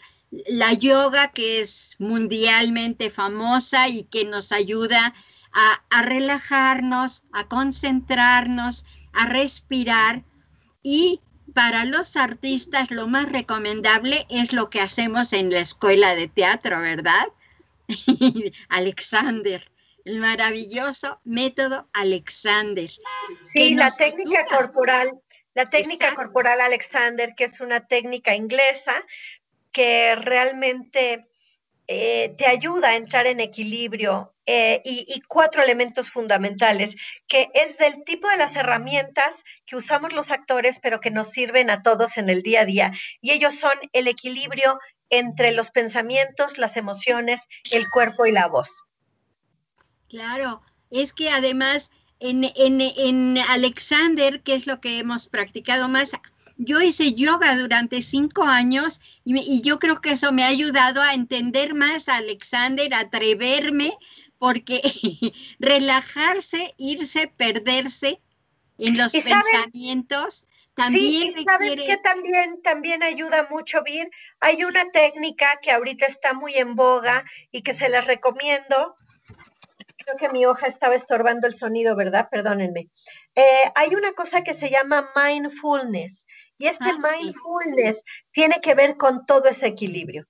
la 0.48 0.72
yoga 0.72 1.32
que 1.32 1.60
es 1.60 1.96
mundialmente 1.98 3.10
famosa 3.10 3.88
y 3.88 4.04
que 4.04 4.24
nos 4.24 4.52
ayuda 4.52 5.14
a, 5.52 5.82
a, 5.90 6.02
relajarnos, 6.02 7.24
a 7.32 7.46
concentrarnos, 7.48 8.86
a 9.12 9.26
respirar. 9.26 10.24
Y 10.82 11.20
para 11.54 11.84
los 11.84 12.16
artistas 12.16 12.90
lo 12.90 13.06
más 13.06 13.30
recomendable 13.30 14.26
es 14.28 14.52
lo 14.52 14.68
que 14.68 14.80
hacemos 14.80 15.32
en 15.32 15.50
la 15.50 15.60
escuela 15.60 16.14
de 16.14 16.28
teatro, 16.28 16.80
¿verdad? 16.80 17.26
Alexander 18.68 19.70
el 20.06 20.20
maravilloso 20.20 21.20
método 21.24 21.88
Alexander. 21.92 22.88
Sí, 23.42 23.74
la 23.74 23.90
técnica 23.90 24.46
corporal, 24.46 25.10
la 25.54 25.68
técnica 25.68 26.14
corporal 26.14 26.60
Alexander, 26.60 27.34
que 27.36 27.44
es 27.44 27.60
una 27.60 27.86
técnica 27.86 28.34
inglesa 28.34 29.04
que 29.72 30.14
realmente 30.14 31.26
eh, 31.88 32.34
te 32.38 32.46
ayuda 32.46 32.90
a 32.90 32.96
entrar 32.96 33.26
en 33.26 33.40
equilibrio 33.40 34.32
eh, 34.46 34.80
y, 34.84 35.06
y, 35.08 35.22
cuatro 35.22 35.60
elementos 35.60 36.08
fundamentales, 36.08 36.96
que 37.26 37.48
es 37.52 37.76
del 37.78 38.04
tipo 38.04 38.28
de 38.28 38.36
las 38.36 38.54
herramientas 38.54 39.34
que 39.66 39.74
usamos 39.74 40.12
los 40.12 40.30
actores, 40.30 40.78
pero 40.80 41.00
que 41.00 41.10
nos 41.10 41.30
sirven 41.30 41.68
a 41.68 41.82
todos 41.82 42.16
en 42.16 42.28
el 42.30 42.42
día 42.42 42.60
a 42.60 42.64
día. 42.64 42.92
Y 43.20 43.32
ellos 43.32 43.56
son 43.56 43.76
el 43.92 44.06
equilibrio 44.06 44.78
entre 45.10 45.50
los 45.50 45.72
pensamientos, 45.72 46.58
las 46.58 46.76
emociones, 46.76 47.40
el 47.72 47.90
cuerpo 47.90 48.24
y 48.26 48.30
la 48.30 48.46
voz. 48.46 48.85
Claro, 50.08 50.62
es 50.90 51.12
que 51.12 51.30
además 51.30 51.90
en, 52.20 52.44
en, 52.54 53.38
Alexander, 53.48 54.42
que 54.42 54.54
es 54.54 54.66
lo 54.66 54.80
que 54.80 54.98
hemos 54.98 55.28
practicado 55.28 55.88
más, 55.88 56.12
yo 56.56 56.80
hice 56.80 57.12
yoga 57.14 57.56
durante 57.56 58.00
cinco 58.00 58.44
años 58.44 59.00
y, 59.24 59.60
yo 59.62 59.78
creo 59.78 60.00
que 60.00 60.12
eso 60.12 60.32
me 60.32 60.44
ha 60.44 60.48
ayudado 60.48 61.02
a 61.02 61.14
entender 61.14 61.74
más 61.74 62.08
a 62.08 62.16
Alexander, 62.16 62.92
a 62.94 63.00
atreverme, 63.00 63.92
porque 64.38 64.80
relajarse, 65.58 66.74
irse, 66.78 67.30
perderse 67.36 68.20
en 68.78 68.96
los 68.96 69.12
pensamientos. 69.12 70.46
También 70.74 71.32
sí, 71.32 71.44
sabes 71.44 71.74
que 71.74 71.96
también, 71.98 72.60
también 72.62 73.02
ayuda 73.02 73.48
mucho, 73.50 73.82
Vir. 73.82 74.10
Hay 74.40 74.62
una 74.62 74.90
técnica 74.90 75.58
que 75.62 75.70
ahorita 75.70 76.06
está 76.06 76.34
muy 76.34 76.54
en 76.54 76.76
boga 76.76 77.24
y 77.50 77.62
que 77.62 77.72
se 77.72 77.88
las 77.88 78.06
recomiendo, 78.06 78.94
creo 80.06 80.16
que 80.16 80.32
mi 80.32 80.46
hoja 80.46 80.68
estaba 80.68 80.94
estorbando 80.94 81.48
el 81.48 81.54
sonido, 81.54 81.96
¿verdad? 81.96 82.28
Perdónenme. 82.30 82.90
Eh, 83.34 83.72
hay 83.74 83.94
una 83.94 84.12
cosa 84.12 84.42
que 84.44 84.54
se 84.54 84.70
llama 84.70 85.10
mindfulness 85.16 86.26
y 86.58 86.68
este 86.68 86.84
ah, 86.84 86.98
mindfulness 87.18 88.04
tiene 88.30 88.60
que 88.62 88.74
ver 88.74 88.96
con 88.96 89.26
todo 89.26 89.48
ese 89.48 89.66
equilibrio. 89.66 90.26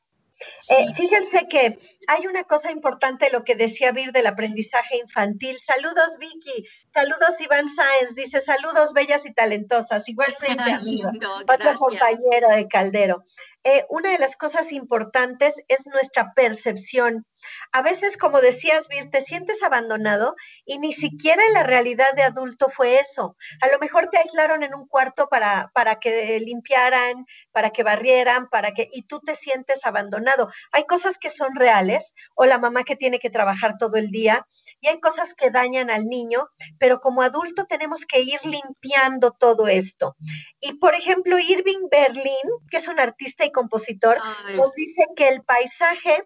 Eh, 0.71 0.95
fíjense 0.95 1.47
que 1.49 1.79
hay 2.09 2.27
una 2.27 2.45
cosa 2.45 2.71
importante, 2.71 3.31
lo 3.31 3.45
que 3.45 3.55
decía 3.55 3.93
Vir 3.93 4.12
del 4.12 4.27
aprendizaje 4.27 4.97
infantil. 4.97 5.59
Saludos, 5.59 6.17
Vicky. 6.19 6.67
Saludos, 6.97 7.39
Iván 7.41 7.69
Sáenz. 7.69 8.15
Dice 8.15 8.41
saludos, 8.41 8.95
bellas 8.95 9.27
y 9.27 9.35
talentosas. 9.35 10.09
Igualmente, 10.09 10.47
amigo. 10.73 11.11
Otro 11.47 11.75
compañero 11.75 12.49
de 12.49 12.67
Caldero. 12.69 13.23
Eh, 13.69 13.85
una 13.91 14.13
de 14.13 14.19
las 14.19 14.37
cosas 14.37 14.71
importantes 14.71 15.55
es 15.67 15.89
nuestra 15.89 16.33
percepción. 16.35 17.27
A 17.73 17.83
veces, 17.83 18.17
como 18.17 18.41
decías, 18.41 18.87
Vir, 18.87 19.11
te 19.11 19.21
sientes 19.23 19.61
abandonado 19.65 20.37
y 20.65 20.79
ni 20.79 20.93
siquiera 20.93 21.45
en 21.45 21.53
la 21.53 21.65
realidad 21.65 22.15
de 22.15 22.23
adulto 22.23 22.71
fue 22.71 23.01
eso. 23.01 23.37
A 23.61 23.67
lo 23.67 23.81
mejor 23.81 24.09
te 24.09 24.19
aislaron 24.19 24.63
en 24.63 24.73
un 24.73 24.87
cuarto 24.87 25.29
para, 25.29 25.73
para 25.75 25.97
que 25.97 26.39
limpiaran, 26.39 27.27
para 27.51 27.71
que 27.71 27.83
barrieran, 27.83 28.49
para 28.49 28.71
que, 28.71 28.89
y 28.93 29.03
tú 29.03 29.19
te 29.19 29.35
sientes 29.35 29.85
abandonado. 29.85 30.49
Hay 30.71 30.85
cosas 30.85 31.19
que 31.19 31.29
son 31.29 31.57
reales, 31.57 32.15
o 32.37 32.47
la 32.47 32.59
mamá 32.59 32.85
que 32.85 32.95
tiene 32.95 33.19
que 33.19 33.31
trabajar 33.31 33.79
todo 33.79 33.97
el 33.97 34.13
día, 34.13 34.47
y 34.81 34.87
hay 34.87 35.01
cosas 35.01 35.35
que 35.35 35.51
dañan 35.51 35.91
al 35.91 36.05
niño, 36.05 36.49
pero 36.79 36.86
como 37.01 37.22
adulto 37.22 37.66
tenemos 37.66 38.07
que 38.07 38.20
ir 38.20 38.38
limpiando 38.44 39.33
todo 39.33 39.68
esto. 39.68 40.16
Y 40.61 40.75
por 40.75 40.94
ejemplo, 40.94 41.38
Irving 41.38 41.88
Berlin, 41.90 42.51
que 42.70 42.79
es 42.79 42.88
un 42.88 42.99
artista 42.99 43.44
y 43.44 43.53
compositor, 43.53 44.18
nos 44.55 44.72
dice 44.75 45.07
que 45.16 45.29
el 45.29 45.42
paisaje 45.42 46.25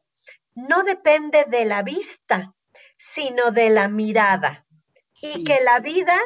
no 0.54 0.82
depende 0.82 1.44
de 1.48 1.64
la 1.64 1.82
vista, 1.82 2.54
sino 2.96 3.50
de 3.50 3.70
la 3.70 3.88
mirada. 3.88 4.66
Y 5.22 5.44
que 5.44 5.58
la 5.64 5.80
vida, 5.80 6.18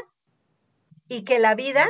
y 1.09 1.25
que 1.25 1.39
la 1.39 1.55
vida 1.55 1.87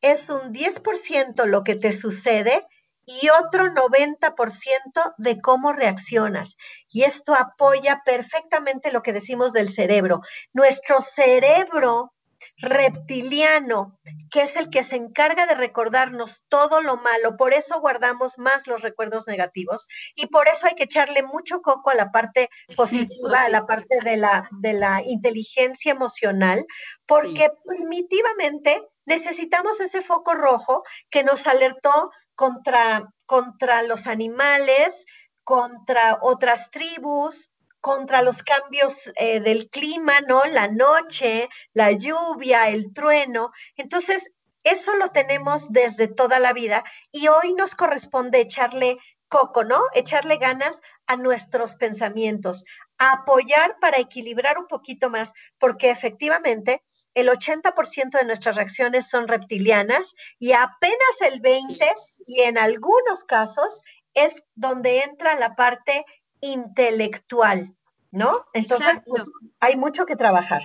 es 0.00 0.28
un 0.28 0.52
10% 0.52 1.44
lo 1.46 1.64
que 1.64 1.74
te 1.74 1.92
sucede 1.92 2.66
y 3.06 3.28
otro 3.30 3.66
90% 3.66 5.14
de 5.16 5.40
cómo 5.40 5.72
reaccionas. 5.72 6.56
Y 6.88 7.04
esto 7.04 7.34
apoya 7.34 8.02
perfectamente 8.04 8.92
lo 8.92 9.02
que 9.02 9.12
decimos 9.12 9.52
del 9.52 9.70
cerebro. 9.70 10.20
Nuestro 10.52 11.00
cerebro 11.00 12.12
reptiliano, 12.58 13.98
que 14.30 14.42
es 14.42 14.56
el 14.56 14.70
que 14.70 14.82
se 14.82 14.96
encarga 14.96 15.46
de 15.46 15.54
recordarnos 15.54 16.44
todo 16.48 16.80
lo 16.80 16.96
malo, 16.96 17.36
por 17.36 17.52
eso 17.52 17.80
guardamos 17.80 18.38
más 18.38 18.66
los 18.66 18.82
recuerdos 18.82 19.26
negativos 19.26 19.88
y 20.14 20.26
por 20.26 20.48
eso 20.48 20.66
hay 20.66 20.74
que 20.74 20.84
echarle 20.84 21.22
mucho 21.22 21.60
coco 21.62 21.90
a 21.90 21.94
la 21.94 22.10
parte 22.10 22.50
positiva, 22.74 23.42
a 23.42 23.48
la 23.48 23.66
parte 23.66 23.98
de 24.02 24.16
la, 24.16 24.48
de 24.50 24.72
la 24.72 25.02
inteligencia 25.02 25.92
emocional, 25.92 26.66
porque 27.06 27.50
primitivamente 27.64 28.82
necesitamos 29.04 29.80
ese 29.80 30.02
foco 30.02 30.34
rojo 30.34 30.82
que 31.10 31.24
nos 31.24 31.46
alertó 31.46 32.10
contra, 32.36 33.12
contra 33.24 33.82
los 33.82 34.06
animales, 34.06 35.04
contra 35.42 36.18
otras 36.22 36.70
tribus, 36.70 37.50
contra 37.80 38.22
los 38.22 38.42
cambios 38.42 39.12
eh, 39.16 39.40
del 39.40 39.68
clima, 39.68 40.20
¿no? 40.20 40.44
La 40.44 40.68
noche, 40.68 41.48
la 41.72 41.92
lluvia, 41.92 42.68
el 42.68 42.92
trueno. 42.92 43.52
Entonces, 43.76 44.32
eso 44.64 44.94
lo 44.96 45.10
tenemos 45.10 45.70
desde 45.70 46.08
toda 46.08 46.40
la 46.40 46.52
vida 46.52 46.84
y 47.12 47.28
hoy 47.28 47.54
nos 47.54 47.76
corresponde 47.76 48.40
echarle 48.40 48.98
coco, 49.28 49.62
¿no? 49.64 49.80
Echarle 49.94 50.38
ganas 50.38 50.80
a 51.06 51.16
nuestros 51.16 51.74
pensamientos, 51.76 52.64
apoyar 52.98 53.76
para 53.80 53.98
equilibrar 53.98 54.58
un 54.58 54.66
poquito 54.66 55.10
más, 55.10 55.32
porque 55.58 55.90
efectivamente 55.90 56.82
el 57.14 57.28
80% 57.28 58.18
de 58.18 58.24
nuestras 58.24 58.56
reacciones 58.56 59.08
son 59.08 59.28
reptilianas 59.28 60.14
y 60.38 60.52
apenas 60.52 61.20
el 61.20 61.40
20% 61.40 61.94
y 62.26 62.40
en 62.40 62.58
algunos 62.58 63.24
casos 63.24 63.80
es 64.14 64.44
donde 64.54 65.02
entra 65.02 65.38
la 65.38 65.54
parte 65.54 66.04
intelectual, 66.40 67.74
¿no? 68.10 68.46
Entonces, 68.52 69.00
pues, 69.06 69.30
hay 69.60 69.76
mucho 69.76 70.06
que 70.06 70.16
trabajar. 70.16 70.62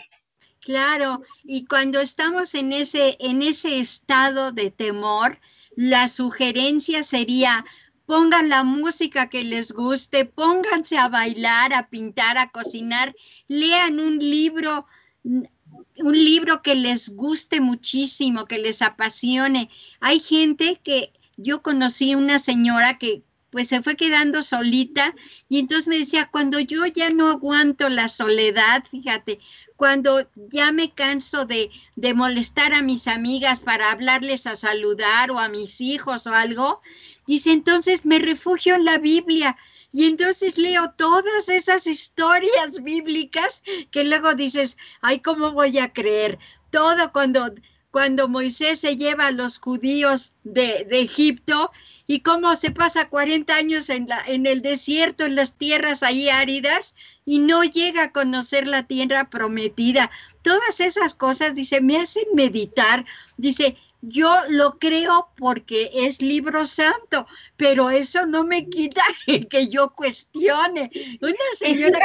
Claro, 0.62 1.23
y 1.43 1.65
cuando 1.65 1.99
estamos 1.99 2.54
en 2.54 2.71
ese, 2.71 3.17
en 3.19 3.41
ese 3.41 3.80
estado 3.80 4.51
de 4.51 4.69
temor, 4.69 5.39
la 5.75 6.08
sugerencia 6.08 7.01
sería 7.04 7.65
pongan 8.12 8.50
la 8.50 8.65
música 8.65 9.30
que 9.30 9.41
les 9.45 9.71
guste, 9.71 10.26
pónganse 10.26 10.97
a 10.97 11.08
bailar, 11.08 11.74
a 11.74 11.88
pintar, 11.88 12.38
a 12.38 12.52
cocinar, 12.52 13.15
lean 13.47 14.02
un 14.02 14.19
libro, 14.19 14.86
un 15.24 16.12
libro 16.12 16.62
que 16.62 16.76
les 16.76 17.15
guste 17.15 17.62
muchísimo, 17.62 18.47
que 18.47 18.60
les 18.60 18.82
apasione. 18.82 19.69
Hay 20.02 20.19
gente 20.19 20.82
que 20.84 21.13
yo 21.38 21.62
conocí 21.62 22.13
una 22.13 22.39
señora 22.39 22.97
que 22.97 23.24
pues 23.52 23.68
se 23.68 23.84
fue 23.84 23.96
quedando 23.96 24.42
solita 24.42 25.14
y 25.50 25.60
entonces 25.60 25.88
me 25.88 25.98
decía, 25.98 26.30
cuando 26.32 26.60
yo 26.60 26.86
ya 26.88 27.10
no 27.10 27.30
aguanto 27.30 27.90
la 27.90 28.10
soledad, 28.10 28.84
fíjate, 28.90 29.40
cuando 29.76 30.28
ya 30.36 30.72
me 30.72 30.92
canso 30.92 31.46
de, 31.46 31.70
de 31.96 32.14
molestar 32.14 32.74
a 32.74 32.82
mis 32.82 33.08
amigas 33.08 33.60
para 33.60 33.92
hablarles 33.92 34.48
a 34.48 34.56
saludar 34.56 35.32
o 35.32 35.40
a 35.40 35.50
mis 35.50 35.82
hijos 35.82 36.28
o 36.28 36.34
algo, 36.34 36.82
dice, 37.28 37.52
entonces 37.52 38.06
me 38.06 38.20
refugio 38.20 38.76
en 38.76 38.86
la 38.86 38.98
Biblia. 38.98 39.58
Y 39.92 40.06
entonces 40.06 40.58
leo 40.58 40.92
todas 40.92 41.50
esas 41.50 41.86
historias 41.86 42.82
bíblicas 42.82 43.64
que 43.92 44.06
luego 44.06 44.36
dices, 44.36 44.78
ay, 45.02 45.20
¿cómo 45.20 45.52
voy 45.52 45.80
a 45.80 45.92
creer? 45.92 46.40
Todo 46.70 47.12
cuando 47.12 47.54
cuando 47.91 48.30
Moisés 48.30 48.80
se 48.80 48.95
lleva 48.95 49.27
a 49.27 49.32
los 49.32 49.60
judíos 49.60 50.34
de, 50.43 50.88
Egipto 50.91 51.71
y 52.08 52.21
cómo 52.21 52.56
se 52.56 52.71
pasa 52.71 53.10
40 53.10 53.54
años 53.54 53.89
en, 53.89 54.08
la, 54.08 54.21
en 54.27 54.45
el 54.45 54.62
desierto, 54.62 55.25
en 55.25 55.36
las 55.36 55.58
tierras 55.58 56.01
ahí 56.01 56.30
áridas 56.30 56.95
y 57.25 57.39
no 57.39 57.63
llega 57.63 58.04
a 58.04 58.12
conocer 58.12 58.65
la 58.65 58.84
tierra 58.84 59.30
prometida. 59.30 60.10
Todas 60.41 60.80
esas 60.80 61.13
cosas, 61.13 61.54
dice, 61.54 61.82
me 61.82 61.97
hacen 61.97 62.23
meditar. 62.34 63.06
Dice, 63.38 63.75
yo 64.01 64.36
lo 64.49 64.80
creo 64.80 65.30
porque 65.38 65.91
es 65.93 66.21
libro 66.21 66.65
santo, 66.65 67.27
pero 67.58 67.89
eso 67.89 68.25
no 68.25 68.43
me 68.43 68.67
quita 68.67 69.04
que, 69.49 69.67
yo 69.69 69.93
cuestione. 69.93 70.89
Una 71.21 71.36
señora 71.58 71.99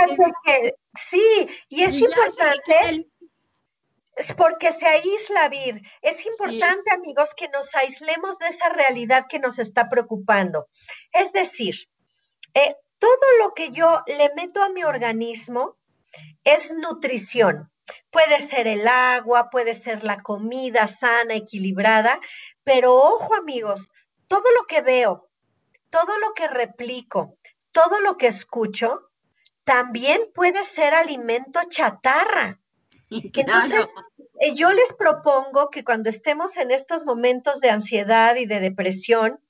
que, 0.44 0.74
sí, 1.10 1.48
y 1.68 1.82
es 1.82 1.94
importante 1.94 3.06
es 4.16 4.32
porque 4.32 4.72
se 4.72 4.86
aísla, 4.86 5.48
Vir. 5.50 5.82
Es 6.00 6.24
importante, 6.24 6.90
amigos, 6.90 7.34
que 7.36 7.48
nos 7.48 7.74
aislemos 7.74 8.38
de 8.38 8.48
esa 8.48 8.70
realidad 8.70 9.26
que 9.28 9.38
nos 9.38 9.58
está 9.58 9.90
preocupando. 9.90 10.68
Es 11.12 11.32
decir, 11.32 11.88
eh, 12.54 12.74
todo 12.98 13.38
lo 13.40 13.52
que 13.52 13.70
yo 13.70 14.02
le 14.06 14.32
meto 14.34 14.62
a 14.62 14.70
mi 14.70 14.84
organismo 14.84 15.76
es 16.44 16.72
nutrición. 16.72 17.70
Puede 18.10 18.40
ser 18.40 18.66
el 18.66 18.88
agua, 18.88 19.50
puede 19.50 19.74
ser 19.74 20.02
la 20.02 20.16
comida 20.16 20.86
sana, 20.86 21.34
equilibrada, 21.34 22.18
pero 22.64 22.94
ojo, 22.94 23.34
amigos, 23.34 23.90
todo 24.26 24.50
lo 24.58 24.66
que 24.66 24.80
veo, 24.80 25.28
todo 25.90 26.16
lo 26.18 26.32
que 26.32 26.48
replico, 26.48 27.36
todo 27.70 28.00
lo 28.00 28.16
que 28.16 28.28
escucho, 28.28 29.10
también 29.64 30.20
puede 30.34 30.64
ser 30.64 30.94
alimento 30.94 31.60
chatarra. 31.68 32.60
Entonces, 33.10 33.86
eh, 34.40 34.54
yo 34.54 34.72
les 34.72 34.92
propongo 34.94 35.70
que 35.70 35.84
cuando 35.84 36.08
estemos 36.08 36.56
en 36.56 36.70
estos 36.70 37.04
momentos 37.04 37.60
de 37.60 37.70
ansiedad 37.70 38.36
y 38.36 38.46
de 38.46 38.60
depresión, 38.60 39.40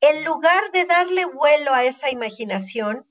en 0.00 0.24
lugar 0.24 0.70
de 0.72 0.84
darle 0.84 1.24
vuelo 1.24 1.72
a 1.72 1.84
esa 1.84 2.10
imaginación, 2.10 3.06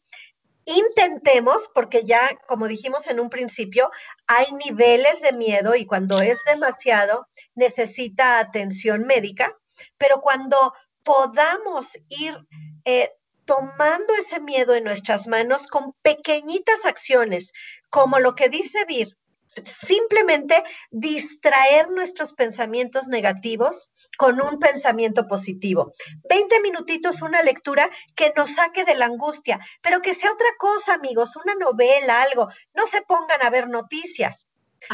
intentemos, 0.66 1.70
porque 1.74 2.04
ya, 2.06 2.38
como 2.48 2.68
dijimos 2.68 3.08
en 3.08 3.20
un 3.20 3.30
principio, 3.30 3.90
hay 4.28 4.46
niveles 4.54 5.22
de 5.22 5.34
miedo 5.34 5.76
y 5.76 5.86
cuando 5.86 6.22
es 6.22 6.40
demasiado 6.46 7.28
necesita 7.56 8.40
atención 8.40 9.06
médica, 9.06 9.56
pero 9.98 10.22
cuando 10.22 10.74
podamos 11.04 11.88
ir 12.10 12.38
eh, 12.86 13.12
tomando 13.46 14.14
ese 14.16 14.40
miedo 14.40 14.74
en 14.74 14.86
nuestras 14.86 15.28
manos 15.28 15.68
con 15.68 15.94
pequeñitas 16.02 16.86
acciones, 16.86 17.52
como 17.90 18.20
lo 18.20 18.36
que 18.36 18.50
dice 18.50 18.86
Vir, 18.86 19.18
simplemente 19.64 20.64
distraer 20.92 21.90
nuestros 21.90 22.34
pensamientos 22.34 23.08
negativos 23.08 23.92
con 24.18 24.42
un 24.42 24.60
pensamiento 24.60 25.28
positivo. 25.28 25.94
20 26.30 26.62
minutitos, 26.62 27.22
una 27.22 27.42
lectura 27.42 27.90
que 28.16 28.34
nos 28.36 28.50
saque 28.52 28.84
de 28.86 28.96
la 28.96 29.06
angustia, 29.06 29.60
pero 29.82 30.02
que 30.02 30.14
sea 30.14 30.32
otra 30.32 30.50
cosa, 30.58 30.96
amigos, 30.96 31.36
una 31.36 31.56
novela, 31.56 32.22
algo. 32.22 32.48
No 32.74 32.88
se 32.88 33.02
pongan 33.02 33.42
a 33.42 33.50
ver 33.50 33.68
noticias. 33.68 34.48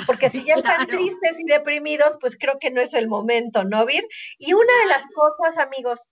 Porque 0.05 0.29
si 0.29 0.43
ya 0.43 0.55
están 0.55 0.85
tristes 0.87 1.39
y 1.39 1.45
deprimidos, 1.45 2.17
pues 2.21 2.37
creo 2.37 2.59
que 2.59 2.69
no 2.69 2.79
es 2.79 2.93
el 2.93 3.07
momento, 3.07 3.63
¿no, 3.63 3.85
Vir? 3.85 4.07
Y 4.37 4.53
una 4.53 4.77
de 4.81 4.87
las 4.87 5.03
cosas, 5.07 5.57
amigos, 5.57 6.07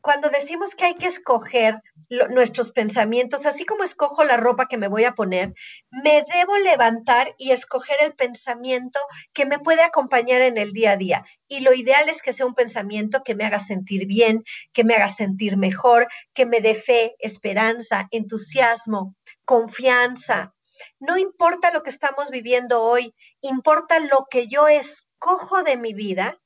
cuando 0.00 0.30
decimos 0.30 0.74
que 0.74 0.84
hay 0.84 0.94
que 0.94 1.06
escoger 1.06 1.82
nuestros 2.30 2.72
pensamientos, 2.72 3.46
así 3.46 3.64
como 3.64 3.84
escojo 3.84 4.24
la 4.24 4.36
ropa 4.36 4.66
que 4.66 4.78
me 4.78 4.88
voy 4.88 5.04
a 5.04 5.14
poner, 5.14 5.54
me 5.90 6.24
debo 6.32 6.56
levantar 6.58 7.34
y 7.38 7.52
escoger 7.52 7.98
el 8.02 8.14
pensamiento 8.14 8.98
que 9.32 9.46
me 9.46 9.58
puede 9.58 9.82
acompañar 9.82 10.40
en 10.40 10.58
el 10.58 10.72
día 10.72 10.92
a 10.92 10.96
día. 10.96 11.24
Y 11.48 11.60
lo 11.60 11.74
ideal 11.74 12.08
es 12.08 12.22
que 12.22 12.32
sea 12.32 12.46
un 12.46 12.54
pensamiento 12.54 13.22
que 13.24 13.34
me 13.34 13.44
haga 13.44 13.60
sentir 13.60 14.06
bien, 14.06 14.44
que 14.72 14.84
me 14.84 14.94
haga 14.94 15.08
sentir 15.08 15.56
mejor, 15.56 16.08
que 16.34 16.46
me 16.46 16.60
dé 16.60 16.74
fe, 16.74 17.14
esperanza, 17.18 18.08
entusiasmo, 18.10 19.14
confianza. 19.44 20.54
No 20.98 21.18
importa 21.18 21.72
lo 21.72 21.82
que 21.82 21.90
estamos 21.90 22.30
viviendo 22.30 22.82
hoy, 22.82 23.14
importa 23.42 24.00
lo 24.00 24.26
que 24.30 24.48
yo 24.48 24.66
escojo 24.66 25.62
de 25.62 25.76
mi 25.76 25.92
vida 25.92 26.40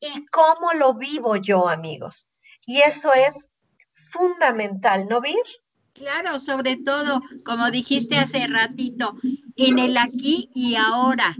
y 0.00 0.26
cómo 0.26 0.72
lo 0.72 0.94
vivo 0.94 1.36
yo, 1.36 1.68
amigos. 1.68 2.29
Y 2.70 2.82
eso 2.82 3.12
es 3.12 3.48
fundamental, 4.12 5.08
¿no, 5.08 5.20
Vir? 5.20 5.34
Claro, 5.92 6.38
sobre 6.38 6.76
todo, 6.76 7.20
como 7.44 7.68
dijiste 7.72 8.16
hace 8.16 8.46
ratito, 8.46 9.16
en 9.56 9.80
el 9.80 9.96
aquí 9.96 10.50
y 10.54 10.76
ahora. 10.76 11.36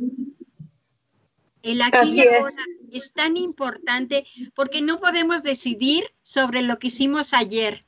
El 1.62 1.83
aquí 1.83 2.21
y 2.21 2.27
ahora 2.27 2.53
es. 2.90 3.12
tan 3.12 3.37
importante 3.37 4.27
porque 4.57 4.83
no 4.83 4.99
podemos 4.99 5.45
decidir 5.45 6.03
sobre 6.23 6.62
lo 6.62 6.81
que 6.81 6.88
hicimos 6.88 7.33
ayer. 7.33 7.87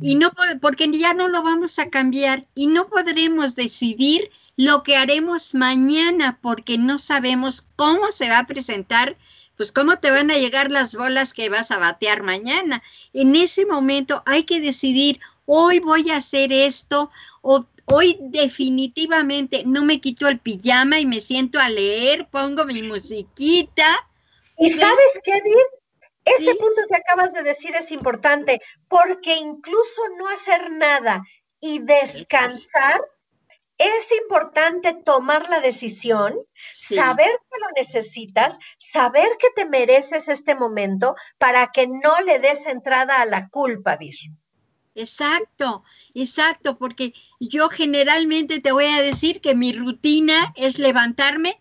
Y 0.00 0.14
no 0.14 0.32
porque 0.62 0.90
ya 0.92 1.12
no 1.12 1.28
lo 1.28 1.42
vamos 1.42 1.78
a 1.78 1.90
cambiar 1.90 2.48
y 2.54 2.68
no 2.68 2.88
podremos 2.88 3.54
decidir 3.54 4.30
lo 4.56 4.82
que 4.82 4.96
haremos 4.96 5.54
mañana 5.54 6.38
porque 6.40 6.78
no 6.78 6.98
sabemos 6.98 7.68
cómo 7.76 8.12
se 8.12 8.30
va 8.30 8.38
a 8.38 8.46
presentar 8.46 9.18
pues 9.56 9.72
cómo 9.72 9.98
te 9.98 10.10
van 10.10 10.30
a 10.30 10.38
llegar 10.38 10.70
las 10.70 10.94
bolas 10.94 11.34
que 11.34 11.48
vas 11.48 11.70
a 11.70 11.78
batear 11.78 12.22
mañana. 12.22 12.82
En 13.12 13.36
ese 13.36 13.66
momento 13.66 14.22
hay 14.26 14.44
que 14.44 14.60
decidir, 14.60 15.20
hoy 15.46 15.78
voy 15.78 16.10
a 16.10 16.16
hacer 16.16 16.52
esto 16.52 17.10
o 17.42 17.66
hoy 17.86 18.18
definitivamente 18.20 19.62
no 19.66 19.84
me 19.84 20.00
quito 20.00 20.28
el 20.28 20.40
pijama 20.40 20.98
y 20.98 21.06
me 21.06 21.20
siento 21.20 21.58
a 21.58 21.68
leer, 21.68 22.26
pongo 22.30 22.64
mi 22.64 22.82
musiquita. 22.82 23.86
¿Y 24.58 24.70
sabes 24.70 25.20
qué, 25.22 25.42
Ese 26.24 26.54
punto 26.54 26.80
que 26.88 26.96
acabas 26.96 27.32
de 27.32 27.42
decir 27.42 27.74
es 27.76 27.90
importante 27.92 28.60
porque 28.88 29.36
incluso 29.36 30.02
no 30.18 30.28
hacer 30.28 30.70
nada 30.70 31.22
y 31.60 31.80
descansar 31.80 33.00
es 33.78 34.12
importante 34.22 34.94
tomar 35.04 35.48
la 35.48 35.60
decisión, 35.60 36.34
saber 36.68 37.30
que 37.50 37.58
lo 37.60 37.70
necesitas, 37.76 38.58
saber 38.78 39.28
que 39.38 39.48
te 39.54 39.68
mereces 39.68 40.28
este 40.28 40.54
momento 40.54 41.14
para 41.38 41.72
que 41.72 41.86
no 41.86 42.20
le 42.20 42.38
des 42.38 42.64
entrada 42.66 43.20
a 43.20 43.26
la 43.26 43.48
culpa, 43.48 43.96
Vir. 43.96 44.14
Exacto, 44.94 45.82
exacto, 46.14 46.78
porque 46.78 47.14
yo 47.40 47.68
generalmente 47.68 48.60
te 48.60 48.70
voy 48.70 48.86
a 48.86 49.02
decir 49.02 49.40
que 49.40 49.56
mi 49.56 49.72
rutina 49.72 50.52
es 50.54 50.78
levantarme, 50.78 51.60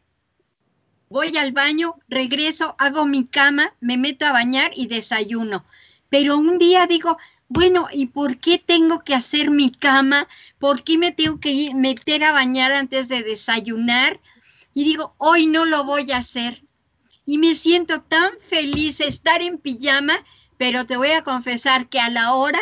voy 1.09 1.35
al 1.37 1.51
baño, 1.51 1.95
regreso, 2.07 2.75
hago 2.77 3.05
mi 3.05 3.27
cama, 3.27 3.75
me 3.79 3.97
meto 3.97 4.25
a 4.27 4.31
bañar 4.31 4.71
y 4.75 4.85
desayuno. 4.85 5.65
Pero 6.09 6.37
un 6.37 6.59
día 6.59 6.85
digo, 6.85 7.17
bueno, 7.53 7.87
¿y 7.93 8.07
por 8.07 8.39
qué 8.39 8.57
tengo 8.57 9.03
que 9.03 9.13
hacer 9.13 9.51
mi 9.51 9.71
cama? 9.71 10.27
¿Por 10.57 10.83
qué 10.83 10.97
me 10.97 11.11
tengo 11.11 11.39
que 11.39 11.51
ir, 11.51 11.75
meter 11.75 12.23
a 12.23 12.31
bañar 12.31 12.71
antes 12.71 13.07
de 13.09 13.21
desayunar? 13.21 14.19
Y 14.73 14.83
digo, 14.83 15.13
hoy 15.19 15.45
no 15.45 15.65
lo 15.65 15.83
voy 15.83 16.11
a 16.11 16.17
hacer. 16.17 16.63
Y 17.27 17.37
me 17.37 17.53
siento 17.53 18.01
tan 18.01 18.31
feliz 18.39 18.99
estar 19.01 19.43
en 19.43 19.59
pijama, 19.59 20.15
pero 20.57 20.87
te 20.87 20.97
voy 20.97 21.11
a 21.11 21.23
confesar 21.23 21.89
que 21.89 21.99
a 21.99 22.09
la 22.09 22.33
hora 22.33 22.59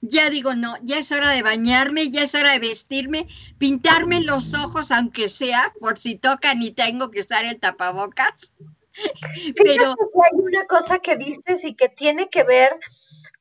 ya 0.00 0.30
digo, 0.30 0.54
no, 0.54 0.76
ya 0.82 0.98
es 0.98 1.10
hora 1.10 1.30
de 1.30 1.42
bañarme, 1.42 2.12
ya 2.12 2.22
es 2.22 2.36
hora 2.36 2.52
de 2.52 2.60
vestirme, 2.60 3.26
pintarme 3.58 4.20
los 4.20 4.54
ojos, 4.54 4.92
aunque 4.92 5.28
sea 5.28 5.74
por 5.80 5.98
si 5.98 6.14
toca 6.14 6.54
ni 6.54 6.70
tengo 6.70 7.10
que 7.10 7.22
usar 7.22 7.44
el 7.44 7.58
tapabocas. 7.58 8.52
Pero 9.56 9.96
hay 9.96 10.40
una 10.40 10.66
cosa 10.66 11.00
que 11.00 11.16
dices 11.16 11.64
y 11.64 11.74
que 11.74 11.88
tiene 11.88 12.28
que 12.28 12.44
ver 12.44 12.78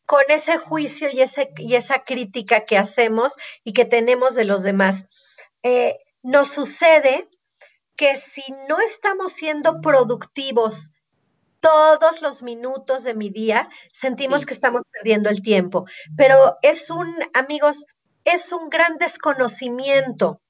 con 0.08 0.24
ese 0.30 0.58
juicio 0.58 1.10
y, 1.12 1.22
ese, 1.22 1.52
y 1.58 1.76
esa 1.76 2.06
crítica 2.06 2.65
que 2.65 2.78
hacemos 2.78 3.36
y 3.63 3.74
que 3.74 3.86
tenemos 3.86 4.36
de 4.36 4.46
los 4.46 4.63
demás. 4.63 5.06
Eh, 5.63 6.00
nos 6.24 6.48
sucede 6.48 7.30
que 7.98 8.15
si 8.15 8.41
no 8.70 8.80
estamos 8.80 9.34
siendo 9.34 9.82
productivos 9.82 10.91
todos 11.60 12.22
los 12.22 12.41
minutos 12.41 13.04
de 13.04 13.15
mi 13.15 13.30
día, 13.30 13.70
sentimos 13.91 14.46
que 14.46 14.54
estamos 14.54 14.84
perdiendo 14.91 15.30
el 15.30 15.41
tiempo. 15.41 15.86
Pero 16.15 16.58
es 16.62 16.89
un, 16.89 17.13
amigos, 17.34 17.86
es 18.24 18.54
un 18.54 18.70
gran 18.70 18.98
desconocimiento 18.98 20.41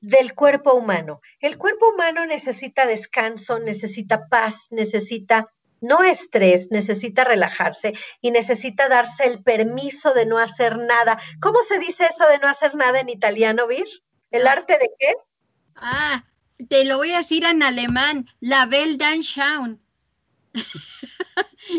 del 0.00 0.34
cuerpo 0.34 0.72
humano. 0.72 1.20
El 1.38 1.58
cuerpo 1.58 1.90
humano 1.90 2.24
necesita 2.24 2.86
descanso, 2.86 3.58
necesita 3.58 4.26
paz, 4.28 4.68
necesita 4.70 5.50
no 5.82 6.02
estrés, 6.02 6.70
necesita 6.70 7.24
relajarse 7.24 7.92
y 8.20 8.30
necesita 8.30 8.88
darse 8.88 9.24
el 9.24 9.42
permiso 9.42 10.14
de 10.14 10.26
no 10.26 10.38
hacer 10.38 10.78
nada. 10.78 11.18
¿Cómo 11.40 11.58
se 11.68 11.78
dice 11.78 12.06
eso 12.06 12.28
de 12.28 12.38
no 12.38 12.48
hacer 12.48 12.74
nada 12.74 13.00
en 13.00 13.08
italiano, 13.08 13.66
Vir? 13.66 13.86
¿El 14.30 14.46
ah. 14.46 14.52
arte 14.52 14.78
de 14.78 14.90
qué? 14.98 15.14
Ah, 15.76 16.24
te 16.68 16.84
lo 16.84 16.96
voy 16.96 17.12
a 17.12 17.18
decir 17.18 17.44
en 17.44 17.62
alemán, 17.62 18.28
la 18.40 18.64
Weltanschauung. 18.64 19.78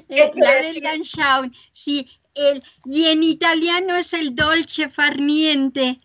la 0.07 0.25
Weltanschauung, 0.35 1.53
sí, 1.71 2.07
el, 2.35 2.63
y 2.85 3.05
en 3.05 3.23
italiano 3.23 3.95
es 3.95 4.13
el 4.13 4.35
dolce 4.35 4.89
farniente. 4.89 5.97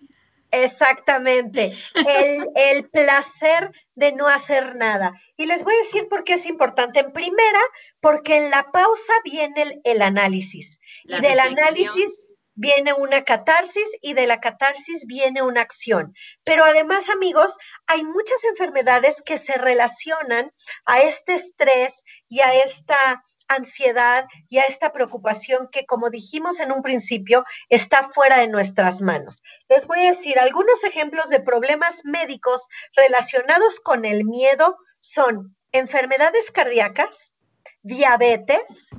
Exactamente, 0.50 1.72
el, 1.94 2.48
el 2.54 2.88
placer 2.88 3.70
de 3.94 4.12
no 4.12 4.26
hacer 4.28 4.76
nada. 4.76 5.12
Y 5.36 5.46
les 5.46 5.62
voy 5.64 5.74
a 5.74 5.78
decir 5.78 6.08
por 6.08 6.24
qué 6.24 6.34
es 6.34 6.46
importante. 6.46 7.00
En 7.00 7.12
primera, 7.12 7.60
porque 8.00 8.36
en 8.36 8.50
la 8.50 8.70
pausa 8.70 9.12
viene 9.24 9.80
el, 9.84 10.02
análisis. 10.02 10.80
y 11.04 11.20
del 11.20 11.38
análisis 11.40 12.28
viene 12.54 12.92
una 12.92 13.22
catarsis 13.22 13.88
y 14.02 14.14
de 14.14 14.26
la 14.26 14.40
catarsis 14.40 15.06
viene 15.06 15.42
una 15.42 15.60
acción. 15.60 16.14
Pero 16.44 16.64
además, 16.64 17.08
amigos, 17.08 17.56
hay 17.86 18.02
muchas 18.02 18.42
enfermedades 18.44 19.22
que 19.24 19.38
se 19.38 19.58
relacionan 19.58 20.52
a 20.84 21.02
este 21.02 21.34
estrés 21.34 22.04
y 22.28 22.40
a 22.40 22.54
esta 22.54 23.22
ansiedad 23.48 24.26
y 24.48 24.58
a 24.58 24.64
esta 24.64 24.92
preocupación 24.92 25.68
que, 25.70 25.86
como 25.86 26.10
dijimos 26.10 26.60
en 26.60 26.72
un 26.72 26.82
principio, 26.82 27.44
está 27.68 28.08
fuera 28.10 28.38
de 28.38 28.48
nuestras 28.48 29.00
manos. 29.00 29.42
Les 29.68 29.86
voy 29.86 30.00
a 30.00 30.10
decir, 30.10 30.38
algunos 30.38 30.82
ejemplos 30.84 31.28
de 31.28 31.40
problemas 31.40 32.04
médicos 32.04 32.68
relacionados 32.94 33.80
con 33.80 34.04
el 34.04 34.24
miedo 34.24 34.78
son 35.00 35.56
enfermedades 35.72 36.50
cardíacas, 36.50 37.34
diabetes, 37.82 38.90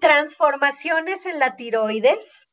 transformaciones 0.00 1.26
en 1.26 1.38
la 1.38 1.56
tiroides, 1.56 2.48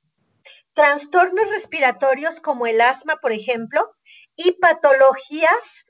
trastornos 0.74 1.50
respiratorios 1.50 2.39
como 2.39 2.68
el 2.68 2.82
asma, 2.82 3.18
por 3.22 3.32
ejemplo, 3.32 3.95
y 4.36 4.52
patologías 4.54 5.87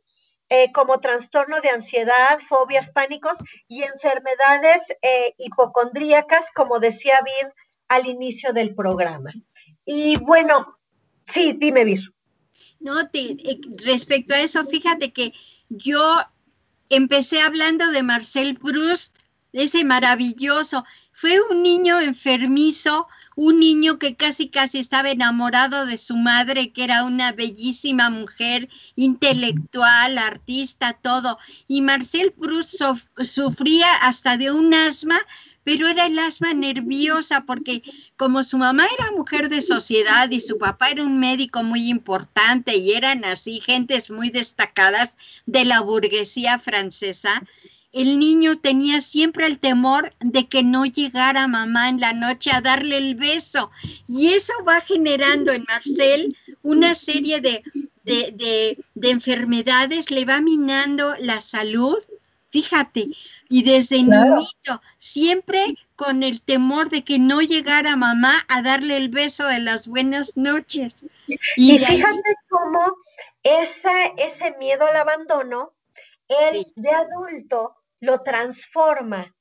eh, 0.50 0.72
como 0.72 1.00
trastorno 1.00 1.60
de 1.62 1.70
ansiedad, 1.70 2.39
fobias, 2.39 2.91
pánicos 2.91 3.38
y 3.68 3.84
enfermedades 3.84 4.82
eh, 5.02 5.34
hipocondríacas, 5.38 6.52
como 6.56 6.80
decía 6.80 7.20
Vir 7.24 7.54
al 7.89 8.06
inicio 8.08 8.54
del 8.54 8.74
programa. 8.74 9.34
Y 9.86 10.18
bueno, 10.18 10.78
sí, 11.26 11.54
dime, 11.58 11.84
Vir. 11.84 12.14
No, 12.80 13.02
eh, 13.02 13.60
respecto 13.84 14.34
a 14.34 14.39
eso, 14.39 14.66
fíjate 14.66 15.12
que 15.12 15.34
yo 15.70 16.22
empecé 16.89 17.41
hablando 17.41 17.91
de 17.91 18.04
Marcel 18.04 18.58
Proust, 18.58 19.18
ese 19.58 19.84
maravilloso. 19.84 20.86
Fue 21.12 21.39
un 21.49 21.64
niño 21.64 21.99
enfermizo, 21.99 23.08
un 23.36 23.60
niño 23.60 23.97
que 23.97 24.16
casi 24.16 24.49
casi 24.49 24.80
estaba 24.80 25.10
enamorado 25.10 25.86
de 25.86 25.97
su 25.97 26.16
madre, 26.16 26.72
que 26.72 26.84
era 26.84 27.03
una 27.03 27.32
bellísima 27.32 28.10
mujer, 28.10 28.70
intelectual, 28.95 30.18
artista, 30.18 30.93
todo. 30.93 31.39
Y 31.68 31.82
Marcel 31.82 32.34
Proust 32.34 32.82
sufría 33.24 33.88
hasta 34.01 34.38
de 34.38 34.51
un 34.51 34.74
asma, 34.74 35.20
pero 35.64 35.88
era 35.88 36.05
el 36.05 36.18
asma 36.18 36.53
nerviosa 36.53 37.43
porque 37.45 37.84
como 38.16 38.43
su 38.45 38.58
mamá 38.58 38.88
era 38.97 39.12
mujer 39.12 39.49
de 39.49 39.62
sociedad 39.62 40.32
y 40.32 40.39
su 40.39 40.58
papá 40.58 40.91
era 40.91 41.03
un 41.03 41.20
médico 41.20 41.62
muy 41.62 41.89
importante 41.89 42.78
y 42.78 42.93
eran 42.93 43.26
así 43.26 43.60
gentes 43.60 44.10
muy 44.10 44.30
destacadas 44.30 45.18
de 45.45 45.66
la 45.66 45.82
burguesía 45.82 46.58
francesa, 46.58 47.43
el 47.92 48.20
niño 48.20 48.58
tenía 48.58 49.02
siempre 49.02 49.46
el 49.46 49.60
temor 49.60 50.12
de 50.20 50.48
que 50.48 50.64
no 50.64 50.86
llegara 50.86 51.48
mamá 51.48 51.90
en 51.90 52.00
la 52.00 52.14
noche 52.14 52.52
a 52.52 52.62
darle 52.62 52.98
el 52.98 53.16
beso. 53.16 53.72
Y 54.08 54.34
eso 54.34 54.54
va 54.68 54.82
generando 54.82 55.52
en 55.52 55.66
Marcel 55.68 56.36
una 56.64 56.96
serie 56.96 57.42
de, 57.42 57.64
de, 58.04 58.78
enfermedades, 59.10 60.12
le 60.12 60.26
va 60.26 60.42
minando 60.42 61.16
la 61.20 61.42
salud. 61.42 61.98
Fíjate, 62.50 63.08
y 63.50 63.64
desde 63.64 64.02
niñito, 64.04 64.82
siempre 64.98 65.76
con 65.96 66.24
el 66.24 66.42
temor 66.42 66.90
de 66.90 67.04
que 67.04 67.20
no 67.20 67.42
llegara 67.42 67.96
mamá 67.96 68.46
a 68.48 68.62
darle 68.62 68.98
el 68.98 69.10
beso 69.10 69.46
de 69.48 69.60
las 69.60 69.88
buenas 69.88 70.38
noches. 70.38 70.94
Y, 71.56 71.80
fíjate 71.80 72.36
cómo 72.50 72.96
esa, 73.44 74.06
ese 74.18 74.56
miedo 74.60 74.86
al 74.86 74.96
abandono, 74.96 75.74
él 76.28 76.65
de 76.75 76.89
adulto 76.91 77.75
lo 77.99 78.21
transforma 78.21 79.36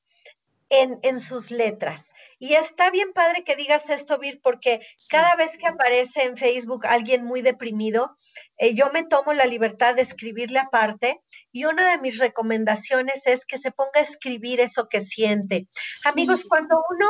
en, 0.69 0.99
en 1.03 1.19
sus 1.19 1.51
letras. 1.51 2.11
Y 2.39 2.53
está 2.53 2.91
bien 2.91 3.13
padre 3.13 3.43
que 3.43 3.55
digas 3.55 3.89
esto, 3.89 4.19
Vir, 4.19 4.39
porque 4.43 4.81
cada 5.09 5.35
vez 5.35 5.57
que 5.57 5.65
aparece 5.65 6.23
en 6.23 6.37
Facebook 6.37 6.85
alguien 6.85 7.25
muy 7.25 7.41
deprimido, 7.41 8.15
eh, 8.57 8.75
yo 8.75 8.91
me 8.91 9.03
tomo 9.03 9.33
la 9.33 9.45
libertad 9.45 9.95
de 9.95 10.03
escribirle 10.03 10.59
aparte 10.59 11.21
y 11.51 11.65
una 11.65 11.89
de 11.89 11.97
mis 11.97 12.19
recomendaciones 12.19 13.25
es 13.25 13.45
que 13.45 13.57
se 13.57 13.71
ponga 13.71 13.91
a 13.95 14.01
escribir 14.01 14.59
eso 14.59 14.87
que 14.87 14.99
siente. 14.99 15.67
Amigos, 16.05 16.45
cuando 16.47 16.83
uno 16.91 17.07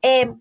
eh, 0.00 0.32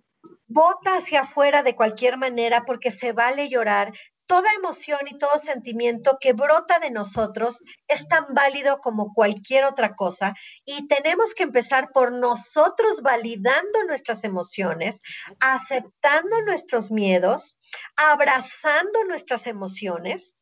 vota 0.47 0.97
hacia 0.97 1.21
afuera 1.21 1.61
de 1.61 1.75
cualquier 1.75 2.17
manera 2.17 2.63
porque 2.65 2.91
se 2.91 3.11
vale 3.11 3.49
llorar, 3.49 3.91
toda 4.30 4.53
emoción 4.53 4.99
y 5.09 5.17
todo 5.17 5.39
sentimiento 5.39 6.19
que 6.21 6.34
brota 6.34 6.77
de 6.77 6.91
nosotros 6.91 7.63
es 7.88 8.07
tan 8.07 8.36
válido 8.36 8.80
como 8.80 9.11
cualquier 9.11 9.65
otra 9.65 9.95
cosa 9.95 10.36
y 10.65 10.88
tenemos 10.88 11.34
que 11.34 11.41
empezar 11.41 11.89
por 11.91 12.11
nosotros 12.11 13.01
validando 13.01 13.84
nuestras 13.88 14.23
emociones, 14.23 15.01
aceptando 15.39 16.41
nuestros 16.41 16.91
miedos, 16.91 17.57
abrazando 17.95 19.03
nuestras 19.05 19.47
emociones. 19.47 20.36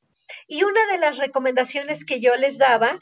Y 0.48 0.64
una 0.64 0.86
de 0.88 0.98
las 0.98 1.18
recomendaciones 1.18 2.04
que 2.04 2.20
yo 2.20 2.36
les 2.36 2.58
daba 2.58 3.00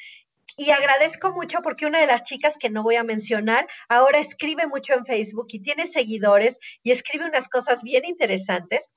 y 0.58 0.72
agradezco 0.72 1.34
mucho 1.34 1.60
porque 1.62 1.86
una 1.86 2.00
de 2.00 2.08
las 2.08 2.24
chicas 2.24 2.58
que 2.58 2.70
no 2.70 2.84
voy 2.84 2.96
a 2.96 3.04
mencionar 3.04 3.68
ahora 3.90 4.20
escribe 4.20 4.68
mucho 4.68 4.94
en 4.94 5.06
Facebook 5.06 5.48
y 5.50 5.60
tiene 5.60 5.86
seguidores 5.86 6.60
y 6.82 6.92
escribe 6.92 7.26
unas 7.26 7.50
cosas 7.50 7.84
bien 7.84 8.06
interesantes, 8.06 8.90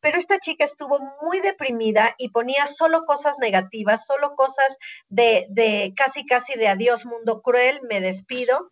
pero 0.00 0.18
esta 0.18 0.38
chica 0.38 0.64
estuvo 0.64 0.98
muy 1.22 1.40
deprimida 1.40 2.14
y 2.18 2.28
ponía 2.28 2.66
solo 2.66 3.02
cosas 3.04 3.36
negativas, 3.40 4.06
solo 4.06 4.34
cosas 4.34 4.76
de, 5.08 5.46
de 5.48 5.94
casi, 5.96 6.26
casi 6.26 6.58
de 6.58 6.68
adiós 6.68 7.06
mundo 7.06 7.40
cruel, 7.42 7.80
me 7.88 8.00
despido. 8.00 8.70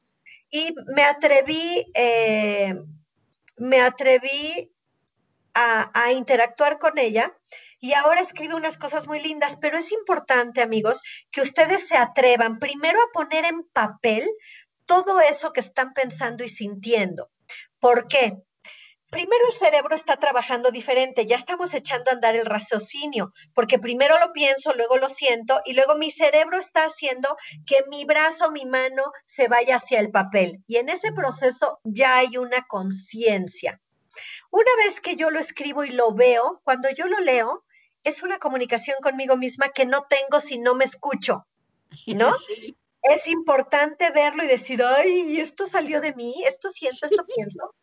Y 0.51 0.73
me 0.95 1.03
atreví, 1.03 1.91
eh, 1.95 2.77
me 3.57 3.81
atreví 3.81 4.73
a, 5.53 5.91
a 6.01 6.13
interactuar 6.13 6.79
con 6.79 6.97
ella 6.99 7.35
y 7.85 7.93
ahora 7.93 8.23
escribe 8.23 8.55
unas 8.55 8.79
cosas 8.79 9.07
muy 9.07 9.21
lindas, 9.21 9.59
pero 9.61 9.77
es 9.77 9.93
importante, 9.93 10.63
amigos, 10.63 11.03
que 11.31 11.43
ustedes 11.43 11.87
se 11.87 11.99
atrevan 11.99 12.59
primero 12.59 12.99
a 12.99 13.13
poner 13.13 13.45
en 13.45 13.63
papel 13.63 14.27
todo 14.87 15.21
eso 15.21 15.53
que 15.53 15.61
están 15.61 15.93
pensando 15.93 16.45
y 16.45 16.49
sintiendo. 16.49 17.29
¿Por 17.81 18.09
qué? 18.09 18.39
Primero 19.11 19.47
el 19.49 19.59
cerebro 19.59 19.95
está 19.95 20.17
trabajando 20.17 20.71
diferente, 20.71 21.27
ya 21.27 21.37
estamos 21.37 21.75
echando 21.75 22.11
a 22.11 22.15
andar 22.15 22.37
el 22.37 22.47
raciocinio, 22.47 23.35
porque 23.53 23.79
primero 23.79 24.19
lo 24.19 24.33
pienso, 24.33 24.73
luego 24.73 24.97
lo 24.97 25.11
siento 25.11 25.61
y 25.67 25.75
luego 25.75 25.95
mi 25.95 26.11
cerebro 26.11 26.59
está 26.59 26.87
haciendo 26.87 27.37
que 27.67 27.85
mi 27.91 28.07
brazo, 28.07 28.51
mi 28.51 28.65
mano 28.65 29.13
se 29.27 29.47
vaya 29.47 29.77
hacia 29.77 30.01
el 30.01 30.11
papel. 30.11 30.65
Y 30.67 30.77
en 30.77 30.89
ese 30.89 31.13
proceso 31.13 31.81
ya 31.85 32.17
hay 32.17 32.39
una 32.39 32.63
conciencia. 32.67 33.79
Una 34.51 34.75
vez 34.77 35.03
que 35.03 35.17
yo 35.17 35.29
lo 35.29 35.39
escribo 35.39 35.85
y 35.85 35.91
lo 35.91 36.15
veo, 36.15 36.63
cuando 36.65 36.89
yo 36.89 37.09
lo 37.09 37.19
leo, 37.21 37.63
es 38.05 38.23
una 38.23 38.39
comunicación 38.39 38.97
conmigo 39.03 39.37
misma 39.37 39.71
que 39.71 39.87
no 39.87 40.07
tengo 40.09 40.41
si 40.41 40.59
no 40.59 40.75
me 40.75 40.85
escucho, 40.85 41.47
¿no? 42.07 42.33
Es 43.07 43.27
importante 43.27 44.11
verlo 44.13 44.45
y 44.45 44.47
decir, 44.47 44.83
ay, 44.83 45.39
esto 45.39 45.67
salió 45.67 46.01
de 46.01 46.15
mí, 46.15 46.43
esto 46.47 46.71
siento, 46.71 47.05
esto 47.05 47.27
pienso. 47.27 47.75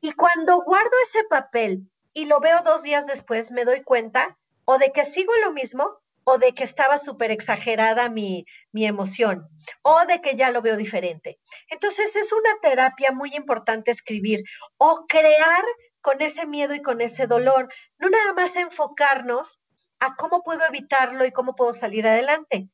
Y 0.00 0.10
cuando 0.12 0.62
guardo 0.62 0.90
ese 1.08 1.22
papel 1.30 1.88
y 2.12 2.24
lo 2.24 2.40
veo 2.40 2.60
dos 2.64 2.82
días 2.82 3.06
después, 3.06 3.52
me 3.52 3.64
doy 3.64 3.82
cuenta 3.82 4.36
o 4.64 4.78
de 4.78 4.90
que 4.90 5.04
sigo 5.04 5.32
lo 5.44 5.52
mismo 5.52 6.00
o 6.24 6.38
de 6.38 6.54
que 6.54 6.64
estaba 6.64 6.98
súper 6.98 7.30
exagerada 7.30 8.08
mi, 8.08 8.46
mi 8.72 8.84
emoción 8.84 9.46
o 9.82 10.04
de 10.06 10.20
que 10.20 10.34
ya 10.34 10.50
lo 10.50 10.60
veo 10.60 10.76
diferente. 10.76 11.38
Entonces 11.68 12.16
es 12.16 12.32
una 12.32 12.58
terapia 12.60 13.12
muy 13.12 13.32
importante 13.34 13.92
escribir 13.92 14.42
o 14.76 15.06
crear 15.06 15.64
con 16.00 16.20
ese 16.20 16.46
miedo 16.46 16.74
y 16.74 16.82
con 16.82 17.00
ese 17.00 17.26
dolor, 17.26 17.72
no 17.98 18.10
nada 18.10 18.32
más 18.34 18.56
enfocarnos 18.56 19.60
a 20.04 20.16
cómo 20.16 20.42
puedo 20.42 20.64
evitarlo 20.66 21.24
y 21.24 21.32
cómo 21.32 21.54
puedo 21.54 21.72
salir 21.72 22.06
adelante. 22.06 22.68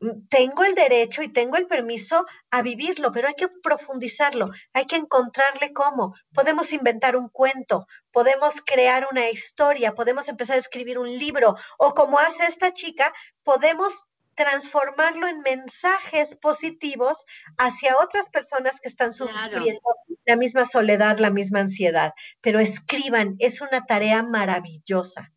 Mm, 0.00 0.26
tengo 0.28 0.64
el 0.64 0.74
derecho 0.74 1.22
y 1.22 1.32
tengo 1.32 1.56
el 1.56 1.68
permiso 1.68 2.26
a 2.50 2.62
vivirlo, 2.62 3.12
pero 3.12 3.28
hay 3.28 3.34
que 3.34 3.48
profundizarlo, 3.48 4.50
hay 4.72 4.86
que 4.86 4.96
encontrarle 4.96 5.72
cómo. 5.72 6.14
Podemos 6.34 6.72
inventar 6.72 7.16
un 7.16 7.28
cuento, 7.28 7.86
podemos 8.10 8.54
crear 8.64 9.06
una 9.10 9.30
historia, 9.30 9.94
podemos 9.94 10.28
empezar 10.28 10.56
a 10.56 10.60
escribir 10.60 10.98
un 10.98 11.08
libro 11.08 11.56
o 11.78 11.94
como 11.94 12.18
hace 12.18 12.44
esta 12.46 12.74
chica, 12.74 13.12
podemos 13.44 14.08
transformarlo 14.34 15.28
en 15.28 15.40
mensajes 15.40 16.36
positivos 16.36 17.24
hacia 17.58 17.96
otras 17.98 18.28
personas 18.30 18.80
que 18.80 18.88
están 18.88 19.12
sufriendo 19.12 19.80
la 20.24 20.36
misma 20.36 20.64
soledad, 20.64 21.18
la 21.18 21.30
misma 21.30 21.60
ansiedad. 21.60 22.12
Pero 22.40 22.58
escriban, 22.58 23.36
es 23.38 23.60
una 23.60 23.84
tarea 23.84 24.22
maravillosa. 24.22 25.30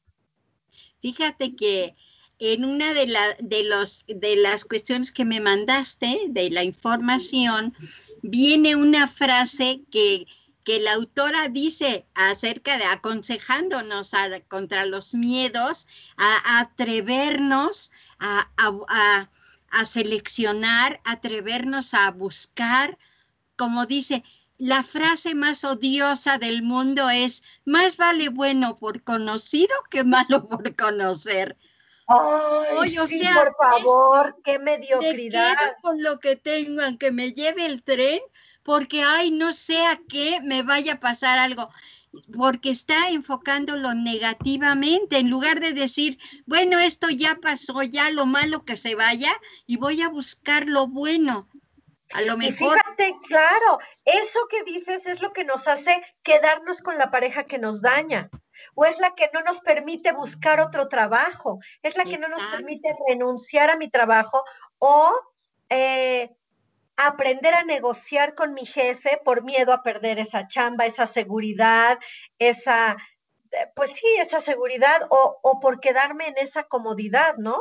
Fíjate 1.06 1.56
que 1.56 1.94
en 2.40 2.66
una 2.66 2.96
de, 2.96 3.06
de, 3.38 3.64
los, 3.66 4.06
de 4.08 4.38
las 4.38 4.66
cuestiones 4.66 5.12
que 5.12 5.24
me 5.24 5.40
mandaste, 5.40 6.20
de 6.30 6.50
la 6.50 6.64
información, 6.64 7.76
viene 8.24 8.76
una 8.76 9.08
frase 9.08 9.82
que, 9.92 10.26
que 10.64 10.80
la 10.80 10.94
autora 10.94 11.48
dice 11.48 12.08
acerca 12.16 12.80
de 12.80 12.86
aconsejándonos 12.86 14.14
contra 14.48 14.88
los 14.88 15.14
miedos, 15.14 15.88
a, 16.18 16.60
atrevernos 16.60 17.92
a, 18.18 18.50
a, 18.58 19.30
a, 19.70 19.86
seleccionar, 19.86 21.02
atrevernos 21.04 21.94
a 21.94 22.10
buscar, 22.10 22.98
como 23.56 23.86
dice, 23.86 24.24
la 24.58 24.84
frase 24.84 25.36
más 25.36 25.64
odiosa 25.64 26.38
del 26.38 26.62
mundo 26.62 27.10
es, 27.10 27.44
más 27.66 27.98
vale 27.98 28.30
bueno 28.30 28.78
por 28.78 29.04
conocido 29.04 29.76
que 29.90 30.04
malo 30.04 30.46
por 30.48 30.76
conocer. 30.76 31.58
Ay, 32.08 32.96
sí, 33.08 33.24
por 33.34 33.56
favor, 33.58 34.38
qué 34.44 34.60
mediocridad. 34.60 35.50
Me 35.50 35.58
quedo 35.58 35.76
con 35.82 36.04
lo 36.04 36.20
que 36.20 36.36
tengo, 36.36 36.82
aunque 36.84 37.12
me 37.12 37.34
lleve 37.34 37.66
el 37.66 37.82
tren, 37.82 38.20
porque, 38.62 39.04
ay, 39.04 39.32
no 39.32 39.54
sé 39.54 39.86
a 39.86 40.00
qué 40.08 40.40
me 40.44 40.62
vaya 40.62 40.94
a 40.94 41.00
pasar 41.00 41.40
algo 41.40 41.70
porque 42.38 42.70
está 42.70 43.10
enfocándolo 43.10 43.94
negativamente, 43.94 45.18
en 45.18 45.30
lugar 45.30 45.60
de 45.60 45.74
decir, 45.74 46.18
bueno, 46.46 46.80
esto 46.80 47.10
ya 47.10 47.36
pasó, 47.42 47.84
ya 47.84 48.10
lo 48.10 48.26
malo 48.26 48.64
que 48.64 48.78
se 48.78 48.96
vaya, 48.96 49.32
y 49.66 49.78
voy 49.78 50.02
a 50.02 50.10
buscar 50.10 50.68
lo 50.68 50.88
bueno. 50.88 51.48
A 52.14 52.22
lo 52.22 52.38
mejor. 52.38 52.78
Fíjate, 52.96 53.18
claro, 53.28 53.80
eso 54.06 54.40
que 54.50 54.64
dices 54.64 55.06
es 55.06 55.22
lo 55.22 55.34
que 55.34 55.44
nos 55.44 55.68
hace 55.68 56.02
quedarnos 56.24 56.82
con 56.82 56.98
la 56.98 57.12
pareja 57.12 57.46
que 57.46 57.58
nos 57.58 57.82
daña, 57.82 58.30
o 58.74 58.86
es 58.86 59.00
la 59.00 59.16
que 59.16 59.30
no 59.34 59.42
nos 59.42 59.60
permite 59.62 60.12
buscar 60.12 60.60
otro 60.60 60.88
trabajo, 60.88 61.60
es 61.82 61.98
la 61.98 62.04
que 62.04 62.18
no 62.18 62.28
nos 62.28 62.42
permite 62.44 62.96
renunciar 63.08 63.70
a 63.70 63.78
mi 63.78 63.90
trabajo 63.90 64.44
o 64.80 65.14
eh, 65.70 66.32
aprender 66.96 67.54
a 67.54 67.64
negociar 67.64 68.36
con 68.36 68.54
mi 68.54 68.66
jefe 68.66 69.20
por 69.24 69.44
miedo 69.44 69.74
a 69.74 69.84
perder 69.84 70.20
esa 70.20 70.48
chamba, 70.48 70.86
esa 70.86 71.08
seguridad, 71.08 71.98
esa, 72.40 72.98
eh, 73.52 73.72
pues 73.76 73.92
sí, 73.92 74.08
esa 74.18 74.40
seguridad 74.40 75.02
o, 75.10 75.38
o 75.42 75.60
por 75.60 75.80
quedarme 75.80 76.28
en 76.28 76.38
esa 76.38 76.64
comodidad, 76.64 77.36
¿no? 77.38 77.60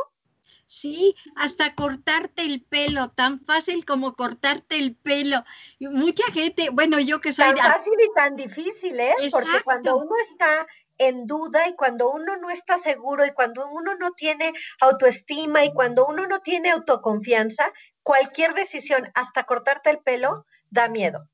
Sí, 0.66 1.14
hasta 1.36 1.74
cortarte 1.74 2.42
el 2.42 2.62
pelo, 2.62 3.10
tan 3.10 3.40
fácil 3.40 3.84
como 3.84 4.14
cortarte 4.14 4.78
el 4.78 4.96
pelo. 4.96 5.44
Mucha 5.80 6.24
gente, 6.32 6.70
bueno, 6.70 6.98
yo 7.00 7.20
que 7.20 7.32
soy... 7.32 7.54
Tan 7.54 7.72
fácil 7.72 7.94
y 7.98 8.14
tan 8.14 8.36
difícil, 8.36 8.98
¿eh? 8.98 9.14
Porque 9.30 9.62
cuando 9.64 9.98
uno 9.98 10.14
está 10.30 10.66
en 10.98 11.26
duda 11.26 11.68
y 11.68 11.74
cuando 11.74 12.10
uno 12.10 12.36
no 12.36 12.50
está 12.50 12.78
seguro 12.78 13.26
y 13.26 13.32
cuando 13.32 13.68
uno 13.68 13.94
no 13.96 14.12
tiene 14.12 14.52
autoestima 14.80 15.64
y 15.64 15.72
cuando 15.72 16.06
uno 16.06 16.26
no 16.26 16.40
tiene 16.40 16.70
autoconfianza, 16.70 17.72
cualquier 18.02 18.54
decisión, 18.54 19.10
hasta 19.14 19.44
cortarte 19.44 19.90
el 19.90 19.98
pelo, 19.98 20.46
da 20.70 20.88
miedo. 20.88 21.28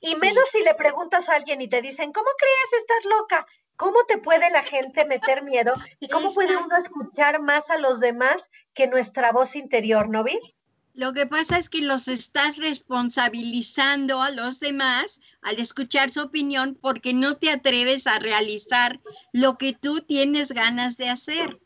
Y 0.00 0.16
menos 0.16 0.44
si 0.50 0.62
le 0.62 0.74
preguntas 0.74 1.28
a 1.28 1.34
alguien 1.34 1.60
y 1.60 1.68
te 1.68 1.82
dicen, 1.82 2.12
¿cómo 2.12 2.28
crees? 2.38 2.82
Estás 2.82 3.04
loca. 3.04 3.46
¿Cómo 3.76 4.04
te 4.06 4.18
puede 4.18 4.50
la 4.50 4.62
gente 4.62 5.04
meter 5.04 5.42
miedo? 5.42 5.74
¿Y 6.00 6.08
cómo 6.08 6.32
puede 6.32 6.56
uno 6.56 6.76
escuchar 6.76 7.40
más 7.40 7.70
a 7.70 7.78
los 7.78 8.00
demás 8.00 8.48
que 8.72 8.86
nuestra 8.86 9.32
voz 9.32 9.56
interior, 9.56 10.08
¿no, 10.08 10.22
vi? 10.22 10.38
Lo 10.94 11.12
que 11.12 11.26
pasa 11.26 11.58
es 11.58 11.68
que 11.68 11.82
los 11.82 12.06
estás 12.06 12.56
responsabilizando 12.56 14.22
a 14.22 14.30
los 14.30 14.60
demás 14.60 15.20
al 15.42 15.58
escuchar 15.58 16.10
su 16.10 16.20
opinión 16.20 16.78
porque 16.80 17.12
no 17.12 17.36
te 17.36 17.50
atreves 17.50 18.06
a 18.06 18.20
realizar 18.20 18.96
lo 19.32 19.56
que 19.56 19.72
tú 19.72 20.02
tienes 20.02 20.52
ganas 20.52 20.96
de 20.96 21.08
hacer. 21.08 21.58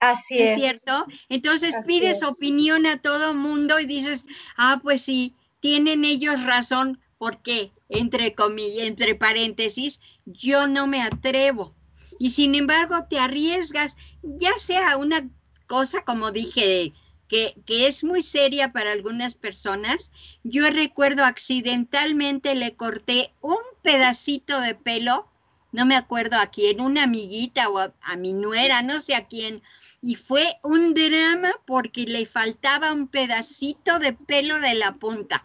Así 0.00 0.38
es. 0.38 0.52
¿Es 0.52 0.56
cierto? 0.56 1.04
Entonces 1.28 1.74
pides 1.86 2.22
opinión 2.22 2.86
a 2.86 3.02
todo 3.02 3.34
mundo 3.34 3.78
y 3.78 3.84
dices, 3.84 4.24
ah, 4.56 4.80
pues 4.82 5.02
sí, 5.02 5.36
tienen 5.60 6.06
ellos 6.06 6.42
razón, 6.44 6.98
porque, 7.20 7.70
entre 7.90 8.34
comillas, 8.34 8.86
entre 8.86 9.14
paréntesis, 9.14 10.00
yo 10.24 10.66
no 10.66 10.86
me 10.86 11.02
atrevo. 11.02 11.74
Y 12.18 12.30
sin 12.30 12.54
embargo, 12.54 13.04
te 13.10 13.18
arriesgas, 13.18 13.98
ya 14.22 14.52
sea 14.56 14.96
una 14.96 15.28
cosa, 15.66 16.02
como 16.02 16.30
dije, 16.30 16.94
que, 17.28 17.54
que, 17.66 17.86
es 17.86 18.04
muy 18.04 18.22
seria 18.22 18.72
para 18.72 18.92
algunas 18.92 19.34
personas. 19.34 20.12
Yo 20.44 20.70
recuerdo 20.70 21.22
accidentalmente 21.26 22.54
le 22.54 22.74
corté 22.74 23.34
un 23.42 23.58
pedacito 23.82 24.58
de 24.58 24.74
pelo, 24.74 25.28
no 25.72 25.84
me 25.84 25.96
acuerdo 25.96 26.38
a 26.38 26.46
quién, 26.46 26.80
una 26.80 27.02
amiguita 27.02 27.68
o 27.68 27.80
a, 27.80 27.92
a 28.00 28.16
mi 28.16 28.32
nuera, 28.32 28.80
no 28.80 28.98
sé 28.98 29.14
a 29.14 29.26
quién, 29.26 29.62
y 30.00 30.14
fue 30.14 30.56
un 30.62 30.94
drama 30.94 31.52
porque 31.66 32.04
le 32.04 32.24
faltaba 32.24 32.94
un 32.94 33.08
pedacito 33.08 33.98
de 33.98 34.14
pelo 34.14 34.58
de 34.58 34.72
la 34.72 34.92
punta. 34.92 35.44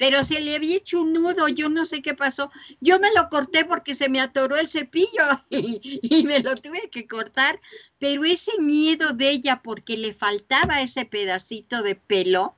Pero 0.00 0.24
se 0.24 0.40
le 0.40 0.56
había 0.56 0.78
hecho 0.78 1.02
un 1.02 1.12
nudo, 1.12 1.48
yo 1.48 1.68
no 1.68 1.84
sé 1.84 2.00
qué 2.00 2.14
pasó. 2.14 2.50
Yo 2.80 2.98
me 2.98 3.12
lo 3.12 3.28
corté 3.28 3.66
porque 3.66 3.94
se 3.94 4.08
me 4.08 4.18
atoró 4.18 4.56
el 4.56 4.70
cepillo 4.70 5.22
y, 5.50 6.24
me 6.24 6.40
lo 6.40 6.56
tuve 6.56 6.88
que 6.90 7.06
cortar. 7.06 7.60
Pero 7.98 8.24
ese 8.24 8.52
miedo 8.58 9.12
de 9.12 9.28
ella 9.28 9.60
porque 9.62 9.98
le 9.98 10.14
faltaba 10.14 10.80
ese 10.80 11.04
pedacito 11.04 11.82
de 11.82 11.96
pelo, 11.96 12.56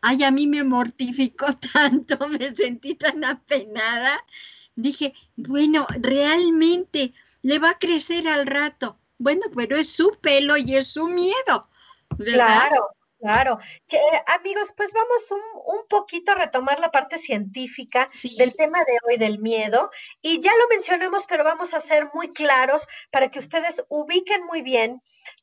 ay, 0.00 0.22
a 0.22 0.30
mí 0.30 0.46
me 0.46 0.62
mortificó 0.62 1.46
tanto, 1.72 2.28
me 2.28 2.54
sentí 2.54 2.94
tan 2.94 3.24
apenada. 3.24 4.24
Dije, 4.76 5.12
bueno, 5.34 5.88
realmente 5.98 7.12
le 7.42 7.58
va 7.58 7.70
a 7.70 7.78
crecer 7.80 8.28
al 8.28 8.46
rato 8.46 8.96
bueno, 9.18 9.42
pero 9.54 9.76
es 9.76 9.88
su 9.88 10.16
pelo 10.20 10.56
y 10.56 10.76
es 10.76 10.88
su 10.88 11.06
miedo. 11.06 11.68
Claro, 12.18 12.90
claro. 13.24 13.58
amigos, 14.26 14.72
pues 14.76 14.92
vamos 14.92 15.30
un, 15.30 15.40
un, 15.76 15.88
poquito 15.88 16.32
a 16.32 16.34
retomar 16.34 16.78
la 16.78 16.90
parte 16.90 17.18
científica 17.18 18.06
del 18.36 18.54
tema 18.54 18.84
de 18.84 18.98
hoy 19.06 19.16
del 19.16 19.38
miedo. 19.38 19.90
Y 20.20 20.40
ya 20.40 20.52
lo 20.52 20.68
mencionamos, 20.68 21.24
pero 21.26 21.42
vamos 21.42 21.72
a 21.72 21.80
ser 21.80 22.08
muy 22.12 22.28
claros 22.28 22.86
para 23.10 23.30
que 23.30 23.38
ustedes 23.38 23.82
ubiquen 23.88 24.44
muy 24.44 24.62
bien 24.62 25.00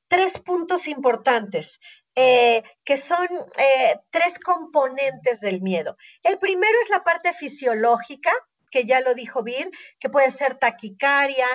tres 0.08 0.40
puntos 0.40 0.88
importantes. 0.88 1.80
Eh, 2.16 2.64
que 2.84 2.98
son 2.98 3.26
eh, 3.58 3.96
tres 4.10 4.38
componentes 4.38 5.40
del 5.40 5.62
miedo. 5.62 5.96
El 6.24 6.40
primero 6.40 6.74
es 6.84 6.90
la 6.90 7.06
parte 7.06 7.32
fisiológica, 7.32 8.34
que 8.72 8.86
ya 8.86 9.02
lo 9.02 9.14
dijo 9.14 9.44
Vir, 9.44 9.70
que 10.00 10.10
puede 10.10 10.32
ser 10.32 10.58
taquicardia, 10.58 11.48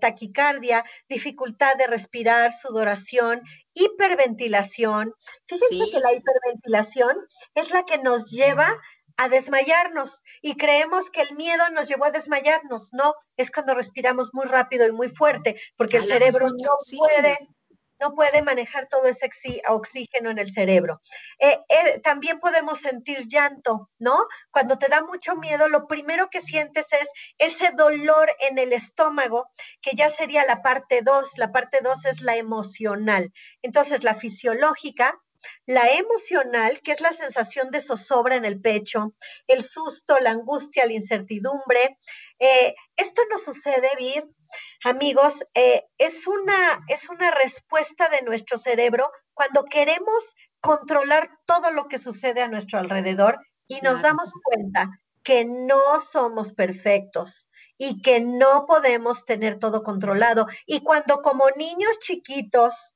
taquicardia, 0.00 0.84
dificultad 1.08 1.76
de 1.76 1.86
respirar, 1.86 2.52
sudoración, 2.52 3.42
hiperventilación. 3.74 5.14
Fíjense 5.46 5.90
que 5.92 6.00
la 6.00 6.12
hiperventilación 6.12 7.16
es 7.54 7.70
la 7.70 7.84
que 7.84 7.98
nos 7.98 8.30
lleva 8.30 8.80
a 9.16 9.28
desmayarnos 9.28 10.22
y 10.42 10.56
creemos 10.56 11.10
que 11.10 11.22
el 11.22 11.36
miedo 11.36 11.62
nos 11.70 11.88
llevó 11.88 12.06
a 12.06 12.10
desmayarnos. 12.10 12.92
No, 12.92 13.14
es 13.36 13.50
cuando 13.50 13.74
respiramos 13.74 14.30
muy 14.32 14.46
rápido 14.46 14.86
y 14.86 14.92
muy 14.92 15.08
fuerte, 15.08 15.60
porque 15.76 15.98
el 15.98 16.04
cerebro 16.04 16.48
no 16.48 16.76
puede 16.98 17.38
no 18.00 18.14
puede 18.14 18.42
manejar 18.42 18.88
todo 18.88 19.06
ese 19.06 19.30
oxígeno 19.68 20.30
en 20.30 20.38
el 20.38 20.52
cerebro. 20.52 21.00
Eh, 21.38 21.58
eh, 21.68 22.00
también 22.02 22.40
podemos 22.40 22.80
sentir 22.80 23.26
llanto, 23.26 23.90
¿no? 23.98 24.26
Cuando 24.50 24.78
te 24.78 24.88
da 24.88 25.02
mucho 25.02 25.36
miedo, 25.36 25.68
lo 25.68 25.86
primero 25.86 26.28
que 26.30 26.40
sientes 26.40 26.86
es 26.92 27.08
ese 27.38 27.70
dolor 27.72 28.30
en 28.40 28.58
el 28.58 28.72
estómago, 28.72 29.48
que 29.80 29.96
ya 29.96 30.10
sería 30.10 30.44
la 30.46 30.62
parte 30.62 31.02
2. 31.02 31.38
La 31.38 31.52
parte 31.52 31.78
2 31.82 32.04
es 32.06 32.20
la 32.20 32.36
emocional. 32.36 33.32
Entonces, 33.62 34.04
la 34.04 34.14
fisiológica 34.14 35.18
la 35.66 35.90
emocional, 35.92 36.80
que 36.80 36.92
es 36.92 37.00
la 37.00 37.12
sensación 37.12 37.70
de 37.70 37.80
zozobra 37.80 38.36
en 38.36 38.44
el 38.44 38.60
pecho, 38.60 39.14
el 39.46 39.64
susto, 39.64 40.18
la 40.18 40.30
angustia, 40.30 40.86
la 40.86 40.92
incertidumbre. 40.92 41.98
Eh, 42.38 42.74
esto 42.96 43.22
no 43.30 43.38
sucede, 43.38 43.88
Vir, 43.98 44.24
amigos, 44.84 45.44
eh, 45.54 45.84
es, 45.98 46.26
una, 46.26 46.84
es 46.88 47.08
una 47.08 47.30
respuesta 47.30 48.08
de 48.08 48.22
nuestro 48.22 48.58
cerebro 48.58 49.10
cuando 49.32 49.64
queremos 49.64 50.34
controlar 50.60 51.30
todo 51.46 51.70
lo 51.70 51.88
que 51.88 51.98
sucede 51.98 52.42
a 52.42 52.48
nuestro 52.48 52.78
alrededor 52.78 53.38
y 53.66 53.80
nos 53.80 54.02
damos 54.02 54.32
cuenta 54.42 54.88
que 55.22 55.44
no 55.44 56.00
somos 56.00 56.52
perfectos 56.52 57.48
y 57.78 58.02
que 58.02 58.20
no 58.20 58.66
podemos 58.66 59.24
tener 59.24 59.58
todo 59.58 59.82
controlado. 59.82 60.46
Y 60.66 60.80
cuando 60.80 61.22
como 61.22 61.50
niños 61.56 61.98
chiquitos 62.00 62.94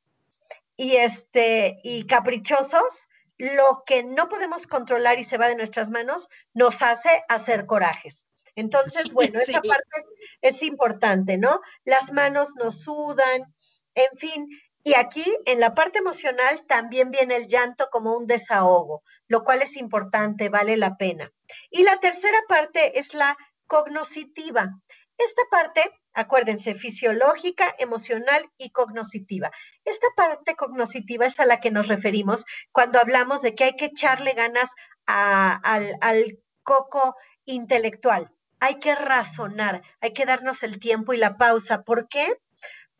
y 0.77 0.97
este 0.97 1.81
y 1.83 2.07
caprichosos, 2.07 3.09
lo 3.39 3.83
que 3.87 4.03
no 4.03 4.29
podemos 4.29 4.67
controlar 4.67 5.19
y 5.19 5.25
se 5.25 5.39
va 5.39 5.49
de 5.49 5.57
nuestras 5.57 5.91
manos 5.91 6.29
nos 6.55 6.83
hace 6.83 7.23
hacer 7.29 7.67
corajes. 7.67 8.28
Entonces, 8.59 9.05
bueno, 9.13 9.41
esa 9.41 9.63
parte 9.63 10.05
es 10.41 10.63
importante, 10.63 11.39
¿no? 11.39 11.61
Las 11.85 12.13
manos 12.13 12.49
nos 12.57 12.81
sudan, 12.81 13.55
en 13.95 14.19
fin. 14.19 14.49
Y 14.83 14.95
aquí, 14.95 15.25
en 15.45 15.61
la 15.61 15.75
parte 15.75 15.99
emocional, 15.99 16.65
también 16.67 17.11
viene 17.11 17.37
el 17.37 17.47
llanto 17.47 17.89
como 17.91 18.17
un 18.17 18.27
desahogo, 18.27 19.03
lo 19.29 19.45
cual 19.45 19.63
es 19.63 19.77
importante, 19.77 20.49
vale 20.49 20.77
la 20.77 20.97
pena. 20.97 21.31
Y 21.71 21.83
la 21.83 22.01
tercera 22.01 22.39
parte 22.49 22.99
es 22.99 23.15
la 23.15 23.37
cognoscitiva. 23.67 24.71
Esta 25.19 25.43
parte 25.51 25.91
Acuérdense, 26.15 26.75
fisiológica, 26.75 27.73
emocional 27.79 28.51
y 28.57 28.71
cognoscitiva. 28.71 29.53
Esta 29.85 30.09
parte 30.17 30.57
cognoscitiva 30.57 31.27
es 31.27 31.39
a 31.39 31.47
la 31.47 31.61
que 31.61 31.71
nos 31.71 31.87
referimos 31.87 32.45
cuando 32.73 32.99
hablamos 32.99 33.41
de 33.41 33.55
que 33.55 33.63
hay 33.63 33.77
que 33.77 33.85
echarle 33.85 34.33
ganas 34.33 34.69
al, 35.07 35.97
al 36.01 36.41
coco 36.65 37.15
intelectual. 37.45 38.33
Hay 38.61 38.79
que 38.81 38.95
razonar, 38.95 39.83
hay 40.01 40.13
que 40.13 40.27
darnos 40.27 40.63
el 40.63 40.79
tiempo 40.81 41.13
y 41.13 41.17
la 41.17 41.37
pausa. 41.37 41.83
¿Por 41.83 42.09
qué? 42.09 42.41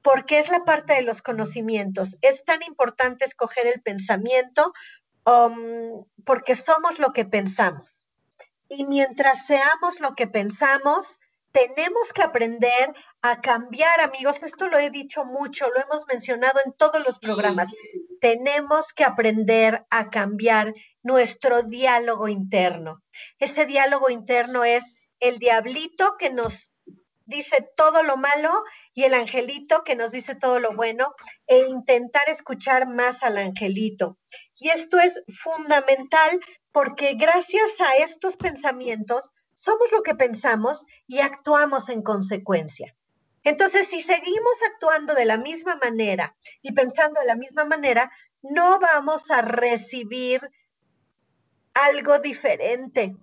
Porque 0.03 0.39
es 0.39 0.49
la 0.51 0.65
parte 0.65 0.95
de 0.95 1.03
los 1.03 1.23
conocimientos. 1.23 2.17
Es 2.23 2.45
tan 2.45 2.63
importante 2.63 3.25
escoger 3.25 3.67
el 3.67 3.83
pensamiento 3.83 4.73
um, 5.25 6.05
porque 6.25 6.55
somos 6.55 6.99
lo 6.99 7.13
que 7.13 7.25
pensamos. 7.25 7.99
Y 8.69 8.85
mientras 8.85 9.47
seamos 9.47 9.99
lo 9.99 10.15
que 10.15 10.27
pensamos, 10.27 11.19
tenemos 11.53 12.13
que 12.13 12.23
aprender 12.23 12.95
a 13.23 13.41
cambiar, 13.41 14.01
amigos. 14.01 14.43
Esto 14.43 14.69
lo 14.69 14.79
he 14.79 14.91
dicho 14.91 15.25
mucho, 15.25 15.69
lo 15.71 15.81
hemos 15.81 16.07
mencionado 16.07 16.61
en 16.65 16.73
todos 16.73 17.05
los 17.05 17.19
programas. 17.19 17.69
Tenemos 18.21 18.93
que 18.93 19.05
aprender 19.05 19.87
a 19.91 20.11
cambiar 20.11 20.75
nuestro 21.03 21.63
diálogo 21.63 22.29
interno. 22.29 23.03
Ese 23.39 23.67
diálogo 23.67 24.11
interno 24.11 24.65
es 24.65 25.08
el 25.21 25.39
diablito 25.39 26.17
que 26.19 26.31
nos 26.31 26.73
dice 27.29 27.69
todo 27.77 28.03
lo 28.03 28.17
malo 28.17 28.65
y 28.95 29.05
el 29.05 29.15
angelito 29.15 29.85
que 29.85 29.97
nos 29.97 30.11
dice 30.13 30.35
todo 30.35 30.61
lo 30.61 30.75
bueno 30.75 31.15
e 31.47 31.59
intentar 31.69 32.29
escuchar 32.29 32.89
más 32.89 33.23
al 33.23 33.37
angelito. 33.37 34.19
Y 34.57 34.71
esto 34.71 34.99
es 34.99 35.23
fundamental 35.43 36.41
porque 36.73 37.15
gracias 37.15 37.81
a 37.81 37.97
estos 37.97 38.37
pensamientos 38.37 39.31
somos 39.53 39.93
lo 39.93 40.03
que 40.03 40.15
pensamos 40.15 40.87
y 41.07 41.19
actuamos 41.19 41.89
en 41.91 42.03
consecuencia. 42.03 42.95
Entonces, 43.45 43.89
si 43.89 44.01
seguimos 44.01 44.55
actuando 44.73 45.15
de 45.15 45.25
la 45.25 45.37
misma 45.37 45.77
manera 45.77 46.37
y 46.63 46.73
pensando 46.73 47.21
de 47.21 47.27
la 47.27 47.37
misma 47.37 47.65
manera, 47.65 48.11
no 48.43 48.79
vamos 48.79 49.23
a 49.31 49.43
recibir 49.43 50.41
algo 51.75 52.19
diferente. 52.19 53.17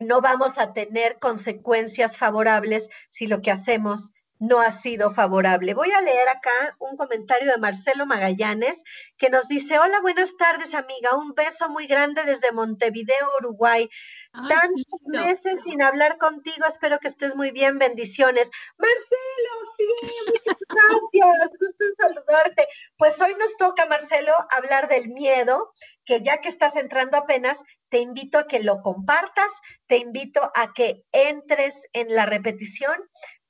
No 0.00 0.22
vamos 0.22 0.58
a 0.58 0.72
tener 0.72 1.18
consecuencias 1.18 2.16
favorables 2.16 2.88
si 3.10 3.26
lo 3.26 3.42
que 3.42 3.50
hacemos 3.50 4.12
no 4.40 4.60
ha 4.60 4.70
sido 4.70 5.10
favorable. 5.10 5.74
Voy 5.74 5.92
a 5.92 6.00
leer 6.00 6.26
acá 6.28 6.74
un 6.78 6.96
comentario 6.96 7.52
de 7.52 7.58
Marcelo 7.58 8.06
Magallanes 8.06 8.82
que 9.18 9.28
nos 9.28 9.46
dice, 9.48 9.78
hola, 9.78 10.00
buenas 10.00 10.34
tardes 10.38 10.74
amiga, 10.74 11.14
un 11.14 11.34
beso 11.34 11.68
muy 11.68 11.86
grande 11.86 12.24
desde 12.24 12.50
Montevideo, 12.50 13.28
Uruguay. 13.38 13.88
Tantos 14.32 15.00
meses 15.04 15.60
sin 15.64 15.82
hablar 15.82 16.16
contigo, 16.16 16.64
espero 16.66 16.98
que 17.00 17.08
estés 17.08 17.36
muy 17.36 17.50
bien, 17.50 17.78
bendiciones. 17.78 18.50
Marcelo, 18.78 19.74
sí, 19.76 19.84
muchas 20.26 20.58
gracias, 20.70 21.50
gusto 21.60 21.84
en 21.84 21.94
saludarte. 21.96 22.66
Pues 22.96 23.20
hoy 23.20 23.34
nos 23.38 23.54
toca, 23.58 23.84
Marcelo, 23.86 24.32
hablar 24.48 24.88
del 24.88 25.08
miedo, 25.08 25.70
que 26.06 26.22
ya 26.22 26.40
que 26.40 26.48
estás 26.48 26.76
entrando 26.76 27.18
apenas, 27.18 27.62
te 27.90 27.98
invito 27.98 28.38
a 28.38 28.46
que 28.46 28.60
lo 28.60 28.80
compartas, 28.82 29.50
te 29.86 29.98
invito 29.98 30.50
a 30.54 30.72
que 30.72 31.04
entres 31.12 31.74
en 31.92 32.14
la 32.14 32.24
repetición, 32.24 32.96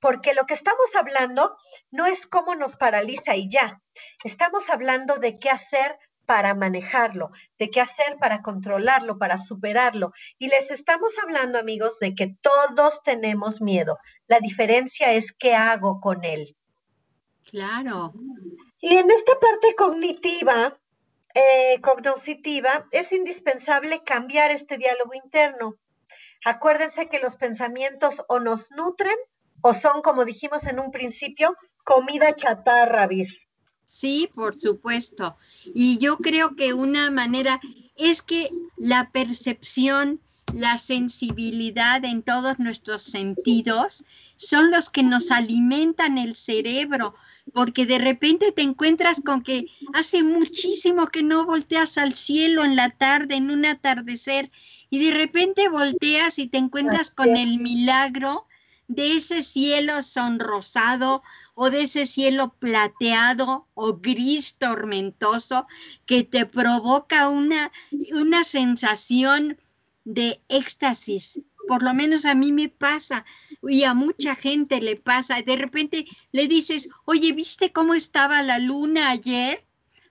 porque 0.00 0.34
lo 0.34 0.46
que 0.46 0.54
estamos 0.54 0.96
hablando 0.96 1.56
no 1.90 2.06
es 2.06 2.26
cómo 2.26 2.54
nos 2.54 2.76
paraliza 2.76 3.36
y 3.36 3.48
ya, 3.48 3.80
estamos 4.24 4.70
hablando 4.70 5.16
de 5.16 5.38
qué 5.38 5.50
hacer 5.50 5.96
para 6.30 6.54
manejarlo, 6.54 7.30
de 7.58 7.70
qué 7.70 7.80
hacer 7.80 8.16
para 8.20 8.40
controlarlo, 8.40 9.18
para 9.18 9.36
superarlo. 9.36 10.12
Y 10.38 10.46
les 10.46 10.70
estamos 10.70 11.10
hablando, 11.20 11.58
amigos, 11.58 11.98
de 11.98 12.14
que 12.14 12.36
todos 12.40 13.02
tenemos 13.02 13.60
miedo. 13.60 13.98
La 14.28 14.38
diferencia 14.38 15.12
es 15.12 15.32
qué 15.32 15.56
hago 15.56 16.00
con 16.00 16.24
él. 16.24 16.56
Claro. 17.42 18.12
Y 18.78 18.96
en 18.96 19.10
esta 19.10 19.40
parte 19.40 19.74
cognitiva, 19.76 20.78
eh, 21.34 21.80
cognoscitiva, 21.80 22.86
es 22.90 23.12
indispensable 23.12 24.02
cambiar 24.04 24.50
este 24.50 24.78
diálogo 24.78 25.12
interno. 25.14 25.76
Acuérdense 26.44 27.08
que 27.08 27.18
los 27.18 27.36
pensamientos 27.36 28.22
o 28.28 28.40
nos 28.40 28.70
nutren 28.70 29.16
o 29.60 29.74
son, 29.74 30.02
como 30.02 30.24
dijimos 30.24 30.66
en 30.66 30.80
un 30.80 30.90
principio, 30.90 31.56
comida 31.84 32.34
chatarra, 32.34 33.06
Vir. 33.06 33.28
Sí, 33.84 34.30
por 34.34 34.58
supuesto. 34.58 35.36
Y 35.74 35.98
yo 35.98 36.16
creo 36.18 36.54
que 36.54 36.72
una 36.72 37.10
manera 37.10 37.60
es 37.96 38.22
que 38.22 38.48
la 38.76 39.10
percepción, 39.10 40.20
la 40.54 40.78
sensibilidad 40.78 42.04
en 42.04 42.22
todos 42.22 42.58
nuestros 42.58 43.02
sentidos 43.02 44.04
son 44.36 44.70
los 44.70 44.90
que 44.90 45.02
nos 45.02 45.30
alimentan 45.30 46.18
el 46.18 46.34
cerebro, 46.34 47.14
porque 47.52 47.86
de 47.86 47.98
repente 47.98 48.52
te 48.52 48.62
encuentras 48.62 49.20
con 49.24 49.42
que 49.42 49.66
hace 49.94 50.22
muchísimo 50.22 51.06
que 51.08 51.22
no 51.22 51.44
volteas 51.44 51.98
al 51.98 52.14
cielo 52.14 52.64
en 52.64 52.76
la 52.76 52.90
tarde, 52.90 53.36
en 53.36 53.50
un 53.50 53.66
atardecer, 53.66 54.50
y 54.88 55.04
de 55.04 55.12
repente 55.12 55.68
volteas 55.68 56.38
y 56.38 56.48
te 56.48 56.58
encuentras 56.58 57.10
con 57.10 57.36
el 57.36 57.58
milagro 57.58 58.46
de 58.88 59.16
ese 59.16 59.44
cielo 59.44 60.02
sonrosado 60.02 61.22
o 61.54 61.70
de 61.70 61.82
ese 61.82 62.06
cielo 62.06 62.56
plateado 62.58 63.68
o 63.74 63.98
gris 63.98 64.58
tormentoso 64.58 65.68
que 66.06 66.24
te 66.24 66.44
provoca 66.44 67.28
una, 67.28 67.70
una 68.12 68.42
sensación 68.42 69.58
de 70.04 70.42
éxtasis. 70.48 71.40
Por 71.68 71.82
lo 71.82 71.94
menos 71.94 72.24
a 72.24 72.34
mí 72.34 72.52
me 72.52 72.68
pasa 72.68 73.24
y 73.62 73.84
a 73.84 73.94
mucha 73.94 74.34
gente 74.34 74.80
le 74.80 74.96
pasa. 74.96 75.42
De 75.42 75.56
repente 75.56 76.06
le 76.32 76.48
dices, 76.48 76.88
oye, 77.04 77.32
¿viste 77.32 77.72
cómo 77.72 77.94
estaba 77.94 78.42
la 78.42 78.58
luna 78.58 79.10
ayer? 79.10 79.64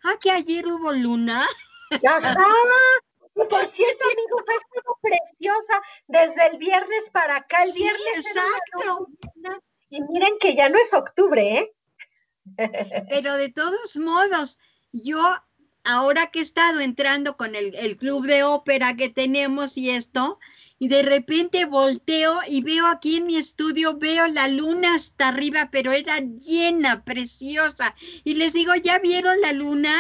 Ah, 0.03 0.15
que 0.21 0.31
ayer 0.31 0.65
hubo 0.67 0.93
luna. 0.93 1.45
Ajá, 1.91 2.35
por 3.33 3.67
cierto, 3.67 4.03
amigos, 4.13 4.43
ha 4.47 4.59
sido 4.73 4.97
preciosa 5.01 5.81
desde 6.07 6.47
el 6.47 6.57
viernes 6.57 7.09
para 7.11 7.37
acá. 7.37 7.63
El 7.63 7.73
viernes. 7.73 8.25
Exacto. 8.27 9.07
Y 9.89 10.01
miren 10.03 10.37
que 10.39 10.55
ya 10.55 10.69
no 10.69 10.77
es 10.79 10.93
octubre, 10.93 11.59
¿eh? 11.59 11.73
Pero 13.09 13.35
de 13.35 13.49
todos 13.49 13.97
modos, 13.97 14.59
yo 14.91 15.35
ahora 15.83 16.27
que 16.27 16.39
he 16.39 16.41
estado 16.41 16.79
entrando 16.79 17.37
con 17.37 17.55
el, 17.55 17.75
el, 17.75 17.97
club 17.97 18.25
de 18.25 18.43
ópera 18.43 18.95
que 18.95 19.09
tenemos 19.09 19.77
y 19.77 19.89
esto, 19.89 20.39
y 20.77 20.87
de 20.87 21.03
repente 21.03 21.65
volteo 21.65 22.39
y 22.47 22.61
veo 22.61 22.87
aquí 22.87 23.17
en 23.17 23.25
mi 23.25 23.35
estudio, 23.35 23.97
veo 23.97 24.27
la 24.27 24.47
luna 24.47 24.95
hasta 24.95 25.27
arriba, 25.27 25.69
pero 25.71 25.91
era 25.91 26.19
llena, 26.19 27.03
preciosa. 27.03 27.93
Y 28.23 28.35
les 28.35 28.53
digo, 28.53 28.73
¿ya 28.75 28.99
vieron 28.99 29.39
la 29.41 29.51
luna? 29.51 29.93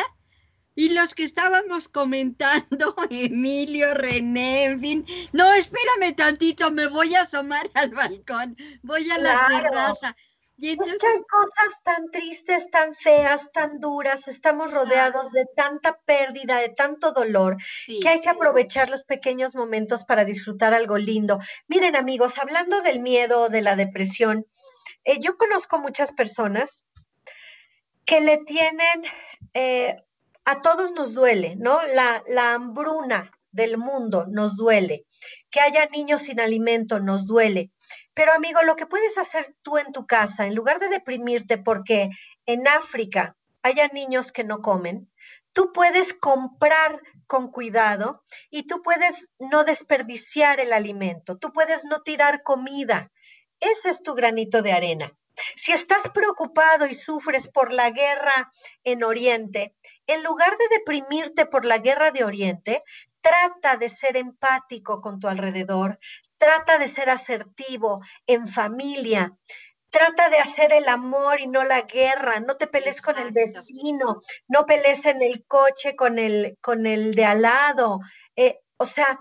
Y 0.75 0.93
los 0.93 1.13
que 1.13 1.25
estábamos 1.25 1.89
comentando, 1.89 2.95
Emilio, 3.09 3.93
René, 3.93 4.63
en 4.63 4.79
fin, 4.79 5.05
no, 5.33 5.51
espérame 5.53 6.15
tantito, 6.15 6.71
me 6.71 6.87
voy 6.87 7.15
a 7.15 7.23
asomar 7.23 7.69
al 7.73 7.89
balcón, 7.89 8.55
voy 8.81 9.11
a 9.11 9.17
la 9.17 9.47
terraza. 9.49 10.15
Y. 10.61 10.71
Es 10.71 10.77
que 10.77 11.07
hay 11.07 11.21
cosas 11.29 11.83
tan 11.83 12.11
tristes, 12.11 12.69
tan 12.69 12.93
feas, 12.95 13.51
tan 13.51 13.79
duras, 13.79 14.27
estamos 14.27 14.73
rodeados 14.73 15.31
de 15.31 15.45
tanta 15.55 15.97
pérdida, 16.05 16.59
de 16.59 16.69
tanto 16.69 17.11
dolor, 17.13 17.57
que 18.01 18.09
hay 18.09 18.21
que 18.21 18.29
aprovechar 18.29 18.89
los 18.89 19.03
pequeños 19.03 19.55
momentos 19.55 20.03
para 20.03 20.25
disfrutar 20.25 20.73
algo 20.73 20.97
lindo. 20.97 21.39
Miren 21.67 21.95
amigos, 21.95 22.37
hablando 22.37 22.81
del 22.81 22.99
miedo, 22.99 23.49
de 23.49 23.61
la 23.61 23.75
depresión, 23.75 24.45
eh, 25.05 25.19
yo 25.21 25.37
conozco 25.37 25.79
muchas 25.79 26.11
personas 26.11 26.85
que 28.05 28.19
le 28.21 28.39
tienen 28.39 29.03
eh, 29.53 29.95
a 30.45 30.61
todos 30.61 30.91
nos 30.91 31.13
duele, 31.13 31.55
¿no? 31.57 31.79
La, 31.93 32.23
la 32.27 32.53
hambruna 32.53 33.31
del 33.51 33.77
mundo 33.77 34.25
nos 34.27 34.55
duele. 34.57 35.05
Que 35.49 35.59
haya 35.59 35.85
niños 35.87 36.23
sin 36.23 36.39
alimento 36.39 36.99
nos 36.99 37.25
duele. 37.25 37.71
Pero 38.13 38.33
amigo, 38.33 38.61
lo 38.63 38.75
que 38.75 38.85
puedes 38.85 39.17
hacer 39.17 39.55
tú 39.61 39.77
en 39.77 39.91
tu 39.91 40.05
casa, 40.05 40.45
en 40.45 40.55
lugar 40.55 40.79
de 40.79 40.89
deprimirte 40.89 41.57
porque 41.57 42.09
en 42.45 42.67
África 42.67 43.35
haya 43.61 43.87
niños 43.89 44.31
que 44.31 44.43
no 44.43 44.61
comen, 44.61 45.09
tú 45.53 45.71
puedes 45.73 46.13
comprar 46.13 47.01
con 47.27 47.51
cuidado 47.51 48.23
y 48.49 48.63
tú 48.67 48.81
puedes 48.81 49.29
no 49.39 49.63
desperdiciar 49.63 50.59
el 50.59 50.73
alimento, 50.73 51.37
tú 51.37 51.51
puedes 51.53 51.85
no 51.85 52.01
tirar 52.01 52.43
comida. 52.43 53.11
Ese 53.59 53.89
es 53.89 54.01
tu 54.01 54.13
granito 54.15 54.61
de 54.61 54.71
arena. 54.71 55.13
Si 55.55 55.71
estás 55.71 56.09
preocupado 56.13 56.85
y 56.87 56.95
sufres 56.95 57.47
por 57.47 57.71
la 57.71 57.91
guerra 57.91 58.51
en 58.83 59.03
Oriente, 59.03 59.75
en 60.07 60.23
lugar 60.23 60.57
de 60.57 60.77
deprimirte 60.77 61.45
por 61.45 61.65
la 61.65 61.77
guerra 61.77 62.11
de 62.11 62.23
Oriente, 62.23 62.83
trata 63.21 63.77
de 63.77 63.89
ser 63.89 64.17
empático 64.17 65.01
con 65.01 65.19
tu 65.19 65.27
alrededor, 65.27 65.99
trata 66.39 66.79
de 66.79 66.87
ser 66.87 67.11
asertivo 67.11 68.01
en 68.25 68.47
familia. 68.47 69.37
Trata 69.91 70.29
de 70.29 70.37
hacer 70.39 70.73
el 70.73 70.87
amor 70.87 71.39
y 71.39 71.47
no 71.47 71.63
la 71.63 71.81
guerra. 71.81 72.39
No 72.39 72.57
te 72.57 72.67
pelees 72.67 73.01
con 73.01 73.19
el 73.19 73.31
vecino, 73.31 74.19
no 74.47 74.65
pelees 74.65 75.05
en 75.05 75.21
el 75.21 75.45
coche 75.45 75.95
con 75.95 76.17
el, 76.17 76.57
con 76.61 76.87
el 76.87 77.13
de 77.13 77.25
al 77.25 77.41
lado. 77.43 77.99
Eh, 78.35 78.59
o 78.77 78.85
sea, 78.85 79.19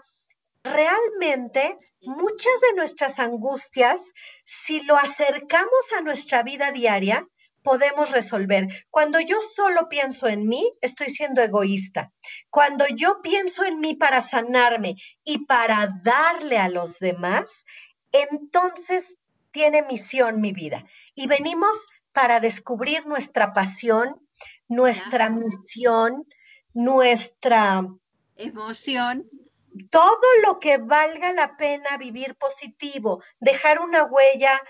realmente 0.63 1.77
muchas 2.03 2.61
de 2.61 2.77
nuestras 2.77 3.19
angustias, 3.19 4.13
si 4.45 4.83
lo 4.83 4.97
acercamos 4.97 5.93
a 5.97 6.01
nuestra 6.03 6.43
vida 6.43 6.71
diaria, 6.71 7.25
podemos 7.69 8.11
resolver. 8.13 8.67
Cuando 8.89 9.21
yo 9.21 9.37
solo 9.55 9.91
pienso 9.91 10.27
en 10.27 10.49
mí, 10.49 10.73
estoy 10.81 11.11
siendo 11.11 11.43
egoísta. 11.43 12.11
Cuando 12.49 12.87
yo 12.89 13.21
pienso 13.21 13.63
en 13.63 13.79
mí 13.79 13.95
para 13.95 14.23
sanarme 14.23 14.95
y 15.23 15.45
para 15.45 16.01
darle 16.03 16.57
a 16.57 16.71
los 16.71 16.99
demás, 16.99 17.67
entonces 18.11 19.19
tiene 19.51 19.83
misión 19.83 20.41
mi 20.41 20.53
vida. 20.53 20.87
Y 21.15 21.27
venimos 21.27 21.77
para 22.15 22.41
descubrir 22.41 23.05
nuestra 23.07 23.53
pasión, 23.53 24.19
nuestra 24.67 25.29
misión, 25.29 26.25
nuestra 26.73 27.87
emoción 28.37 29.29
todo 29.91 30.27
lo 30.45 30.59
que 30.59 30.79
valga 30.79 31.33
la 31.33 31.57
pena 31.57 31.97
vivir 31.99 32.35
positivo, 32.37 33.23
dejar 33.39 33.81
una 33.81 34.05
huella 34.05 34.61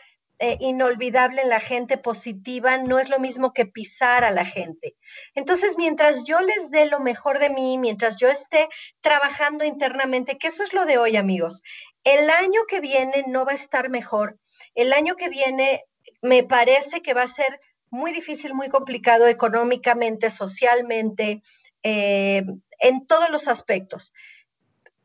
eh, 0.40 0.56
inolvidable 0.60 1.42
en 1.42 1.48
la 1.48 1.58
gente 1.58 1.98
positiva 1.98 2.78
no 2.78 2.98
es 2.98 3.08
lo 3.08 3.18
mismo 3.18 3.52
que 3.52 3.66
pisar 3.66 4.24
a 4.24 4.30
la 4.30 4.44
gente. 4.44 4.96
Entonces, 5.34 5.76
mientras 5.76 6.22
yo 6.24 6.40
les 6.40 6.70
dé 6.70 6.86
lo 6.86 7.00
mejor 7.00 7.40
de 7.40 7.50
mí, 7.50 7.76
mientras 7.76 8.18
yo 8.18 8.28
esté 8.28 8.68
trabajando 9.00 9.64
internamente, 9.64 10.38
que 10.38 10.48
eso 10.48 10.62
es 10.62 10.72
lo 10.72 10.84
de 10.84 10.98
hoy, 10.98 11.16
amigos, 11.16 11.62
el 12.04 12.30
año 12.30 12.62
que 12.68 12.80
viene 12.80 13.24
no 13.26 13.44
va 13.44 13.52
a 13.52 13.56
estar 13.56 13.90
mejor. 13.90 14.38
El 14.74 14.92
año 14.92 15.16
que 15.16 15.28
viene 15.28 15.84
me 16.22 16.44
parece 16.44 17.02
que 17.02 17.14
va 17.14 17.22
a 17.22 17.28
ser 17.28 17.60
muy 17.90 18.12
difícil, 18.12 18.54
muy 18.54 18.68
complicado 18.68 19.26
económicamente, 19.26 20.30
socialmente, 20.30 21.42
eh, 21.82 22.44
en 22.80 23.06
todos 23.06 23.28
los 23.30 23.48
aspectos 23.48 24.12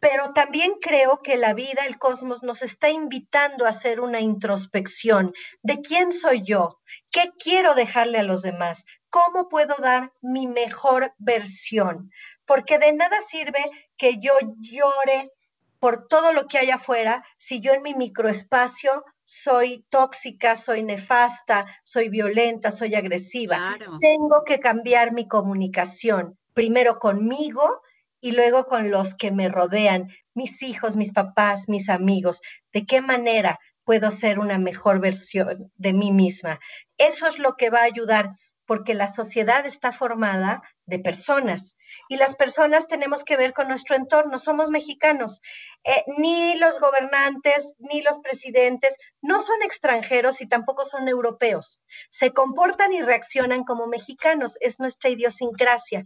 pero 0.04 0.34
también 0.34 0.74
creo 0.82 1.22
que 1.22 1.38
la 1.38 1.54
vida, 1.54 1.86
el 1.88 1.98
cosmos, 1.98 2.44
nos 2.44 2.62
está 2.62 2.90
invitando 2.90 3.66
a 3.66 3.70
hacer 3.70 4.02
una 4.02 4.20
introspección 4.20 5.34
de 5.62 5.80
quién 5.80 6.12
soy 6.12 6.42
yo, 6.44 6.82
qué 7.10 7.32
quiero 7.40 7.74
dejarle 7.74 8.18
a 8.18 8.24
los 8.24 8.42
demás, 8.42 8.86
cómo 9.10 9.48
puedo 9.48 9.76
dar 9.80 10.12
mi 10.22 10.46
mejor 10.46 11.14
versión, 11.20 12.12
porque 12.46 12.80
de 12.80 12.92
nada 12.92 13.22
sirve 13.22 13.64
que 13.96 14.20
yo 14.20 14.34
llore 14.60 15.32
por 15.80 16.10
todo 16.10 16.34
lo 16.34 16.50
que 16.50 16.58
hay 16.58 16.72
afuera 16.72 17.26
si 17.38 17.62
yo 17.62 17.72
en 17.72 17.82
mi 17.82 17.94
microespacio 17.94 19.06
soy 19.24 19.86
tóxica, 19.88 20.58
soy 20.58 20.84
nefasta, 20.84 21.66
soy 21.86 22.10
violenta, 22.10 22.72
soy 22.72 22.96
agresiva. 22.96 23.78
Tengo 24.02 24.44
que 24.46 24.60
cambiar 24.60 25.14
mi 25.14 25.30
comunicación, 25.30 26.38
primero 26.54 27.00
conmigo 27.00 27.82
y 28.24 28.32
luego 28.32 28.68
con 28.68 28.90
los 28.90 29.16
que 29.16 29.32
me 29.32 29.50
rodean, 29.50 30.08
mis 30.34 30.64
hijos, 30.64 30.96
mis 30.96 31.12
papás, 31.12 31.68
mis 31.68 31.90
amigos, 31.90 32.40
de 32.72 32.86
qué 32.86 33.02
manera 33.02 33.60
puedo 33.84 34.12
ser 34.12 34.40
una 34.40 34.58
mejor 34.58 35.02
versión 35.02 35.70
de 35.76 35.92
mí 35.92 36.14
misma. 36.14 36.62
Eso 36.98 37.28
es 37.28 37.38
lo 37.38 37.56
que 37.58 37.70
va 37.70 37.80
a 37.80 37.84
ayudar 37.84 38.30
porque 38.66 38.94
la 38.94 39.10
sociedad 39.10 39.66
está 39.66 39.92
formada 39.92 40.62
de 40.86 41.00
personas. 41.00 41.76
y 42.10 42.16
las 42.16 42.36
personas 42.36 42.88
tenemos 42.88 43.24
que 43.24 43.38
ver 43.38 43.54
con 43.54 43.68
nuestro 43.68 43.96
entorno, 43.96 44.40
somos 44.40 44.70
mexicanos. 44.70 45.42
Eh, 45.84 46.04
ni 46.18 46.56
los 46.56 46.80
gobernantes, 46.80 47.76
ni 47.78 48.02
los 48.02 48.20
presidentes 48.20 48.96
no 49.22 49.42
son 49.42 49.62
extranjeros 49.62 50.42
y 50.42 50.48
tampoco 50.48 50.86
son 50.86 51.08
europeos. 51.08 51.82
Se 52.10 52.32
comportan 52.32 52.94
y 52.94 53.02
reaccionan 53.02 53.64
como 53.64 53.86
mexicanos, 53.88 54.58
es 54.60 54.80
nuestra 54.80 55.12
idiosincrasia. 55.12 56.04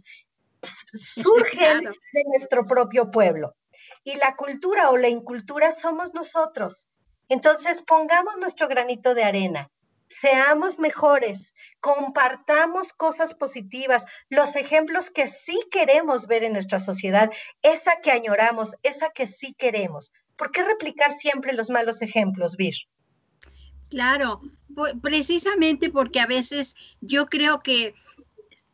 Surgen 0.62 1.84
de 1.84 2.24
nuestro 2.26 2.64
propio 2.64 3.10
pueblo. 3.10 3.54
Y 4.04 4.16
la 4.16 4.36
cultura 4.36 4.90
o 4.90 4.96
la 4.96 5.08
incultura 5.08 5.74
somos 5.78 6.14
nosotros. 6.14 6.88
Entonces 7.28 7.82
pongamos 7.82 8.36
nuestro 8.38 8.68
granito 8.68 9.14
de 9.14 9.24
arena 9.24 9.70
seamos 10.08 10.78
mejores, 10.78 11.54
compartamos 11.80 12.92
cosas 12.92 13.34
positivas, 13.34 14.04
los 14.28 14.56
ejemplos 14.56 15.10
que 15.10 15.28
sí 15.28 15.60
queremos 15.70 16.26
ver 16.26 16.44
en 16.44 16.54
nuestra 16.54 16.78
sociedad, 16.78 17.30
esa 17.62 18.00
que 18.00 18.10
añoramos, 18.10 18.74
esa 18.82 19.10
que 19.10 19.26
sí 19.26 19.54
queremos. 19.54 20.12
¿Por 20.36 20.50
qué 20.50 20.62
replicar 20.64 21.12
siempre 21.12 21.52
los 21.52 21.70
malos 21.70 22.02
ejemplos, 22.02 22.56
Vir? 22.56 22.74
Claro, 23.90 24.40
precisamente 25.02 25.90
porque 25.90 26.20
a 26.20 26.26
veces 26.26 26.74
yo 27.00 27.26
creo 27.26 27.62
que 27.62 27.94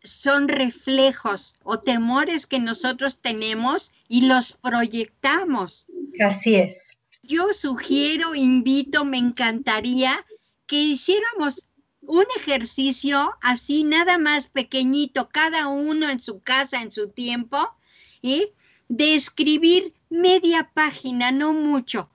son 0.04 0.48
reflejos 0.48 1.56
o 1.64 1.80
temores 1.80 2.46
que 2.46 2.60
nosotros 2.60 3.20
tenemos 3.20 3.92
y 4.06 4.26
los 4.26 4.52
proyectamos. 4.52 5.86
Así 6.24 6.54
es. 6.54 6.90
Yo 7.22 7.52
sugiero, 7.54 8.34
invito, 8.34 9.04
me 9.04 9.18
encantaría 9.18 10.24
que 10.66 10.76
hiciéramos 10.76 11.66
un 12.02 12.24
ejercicio 12.36 13.34
así, 13.40 13.82
nada 13.82 14.18
más 14.18 14.48
pequeñito, 14.48 15.30
cada 15.30 15.68
uno 15.68 16.10
en 16.10 16.20
su 16.20 16.40
casa, 16.40 16.82
en 16.82 16.92
su 16.92 17.08
tiempo, 17.08 17.74
¿eh? 18.22 18.52
de 18.88 19.14
escribir 19.14 19.94
media 20.10 20.70
página, 20.74 21.32
no 21.32 21.54
mucho, 21.54 22.10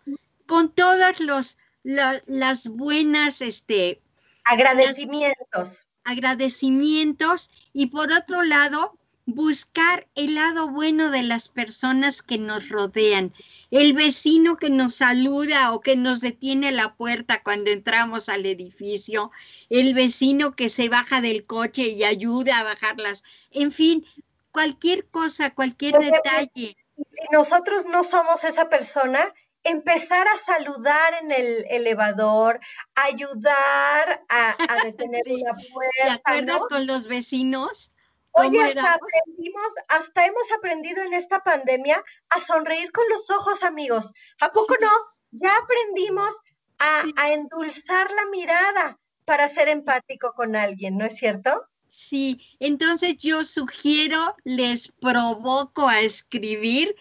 con 0.46 0.74
todas 0.74 1.20
los, 1.20 1.58
las 1.84 2.68
buenas, 2.68 3.42
este, 3.42 4.00
agradecimientos. 4.44 5.89
Agradecimientos 6.04 7.52
y 7.74 7.88
por 7.88 8.12
otro 8.12 8.44
lado, 8.44 8.98
buscar 9.34 10.08
el 10.16 10.36
lado 10.36 10.70
bueno 10.70 11.12
de 11.12 11.24
las 11.24 11.50
personas 11.50 12.22
que 12.22 12.38
nos 12.38 12.70
rodean. 12.70 13.34
El 13.70 13.94
vecino 13.94 14.58
que 14.58 14.70
nos 14.70 14.96
saluda 14.96 15.72
o 15.72 15.82
que 15.82 15.96
nos 15.96 16.20
detiene 16.20 16.72
la 16.72 16.96
puerta 16.96 17.44
cuando 17.44 17.70
entramos 17.70 18.30
al 18.30 18.46
edificio, 18.46 19.32
el 19.70 19.94
vecino 19.94 20.56
que 20.56 20.70
se 20.70 20.90
baja 20.90 21.22
del 21.22 21.46
coche 21.46 21.84
y 21.90 22.04
ayuda 22.04 22.60
a 22.60 22.64
bajarlas. 22.64 23.24
En 23.52 23.72
fin, 23.72 24.06
cualquier 24.52 25.06
cosa, 25.08 25.54
cualquier 25.54 26.00
detalle. 26.00 26.76
Si 26.98 27.26
nosotros 27.32 27.86
no 27.86 28.04
somos 28.04 28.44
esa 28.44 28.68
persona, 28.68 29.34
empezar 29.70 30.28
a 30.28 30.38
saludar 30.38 31.14
en 31.22 31.32
el 31.32 31.66
elevador, 31.70 32.60
ayudar 32.96 34.24
a, 34.30 34.56
detener 34.86 35.24
una 35.28 35.54
puerta. 35.72 36.04
¿Te 36.04 36.10
acuerdas 36.12 36.62
con 36.70 36.88
los 36.88 37.08
vecinos? 37.08 37.96
Oye, 38.34 38.62
hasta 38.62 38.94
aprendimos, 38.94 39.68
hasta 39.88 40.26
hemos 40.26 40.52
aprendido 40.56 41.02
en 41.04 41.14
esta 41.14 41.44
pandemia 41.44 42.04
a 42.30 42.40
sonreír 42.40 42.92
con 42.92 43.04
los 43.10 43.30
ojos, 43.30 43.64
amigos. 43.64 44.12
¿A 44.40 44.52
poco 44.52 44.76
no? 44.80 44.92
Ya 45.32 45.56
aprendimos 45.58 46.34
a, 46.78 47.32
endulzar 47.32 48.10
la 48.12 48.26
mirada 48.28 49.00
para 49.26 49.50
ser 49.50 49.68
empático 49.68 50.34
con 50.34 50.56
alguien, 50.56 50.98
¿no 50.98 51.06
es 51.06 51.18
cierto? 51.18 51.66
Sí, 51.88 52.40
entonces 52.60 53.18
yo 53.18 53.44
sugiero, 53.44 54.36
les 54.44 54.92
provoco 54.92 55.88
a 55.88 56.02
escribir 56.02 56.96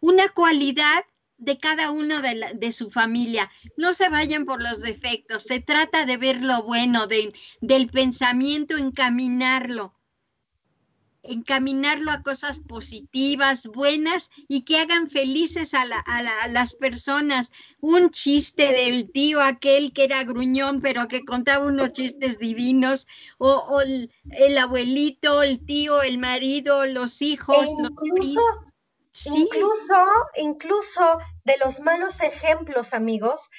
una 0.00 0.28
cualidad 0.28 1.04
de 1.42 1.58
cada 1.58 1.90
uno 1.90 2.22
de, 2.22 2.52
de, 2.54 2.72
su 2.72 2.90
familia. 2.90 3.50
No 3.76 3.94
se 3.94 4.08
vayan 4.08 4.44
por 4.44 4.62
los 4.62 4.80
defectos, 4.80 5.42
se 5.42 5.60
trata 5.60 6.06
de 6.06 6.16
ver 6.16 6.40
lo 6.40 6.62
bueno, 6.62 7.06
de, 7.06 7.32
del 7.60 7.88
pensamiento, 7.88 8.76
encaminarlo 8.76 9.94
encaminarlo 11.22 12.10
a 12.10 12.22
cosas 12.22 12.58
positivas, 12.58 13.66
buenas 13.66 14.30
y 14.48 14.62
que 14.62 14.78
hagan 14.78 15.08
felices 15.08 15.74
a, 15.74 15.86
las 16.48 16.74
personas. 16.74 17.52
Un 17.80 18.10
chiste 18.10 18.72
del 18.72 19.10
tío 19.10 19.40
aquel 19.40 19.92
que 19.92 20.04
era 20.04 20.24
gruñón 20.24 20.80
pero 20.80 21.08
que 21.08 21.24
contaba 21.24 21.66
unos 21.66 21.92
chistes 21.92 22.38
divinos, 22.38 23.06
o, 23.38 23.80
el, 23.80 24.58
abuelito, 24.58 25.42
el 25.42 25.64
tío, 25.64 26.02
el 26.02 26.18
marido, 26.18 26.86
los 26.86 27.22
hijos, 27.22 27.68
los 27.78 27.90
primos. 28.20 28.71
Incluso, 29.26 30.06
incluso 30.36 31.18
de 31.44 31.58
los 31.58 31.80
malos 31.80 32.20
ejemplos, 32.20 32.94
amigos, 32.94 33.50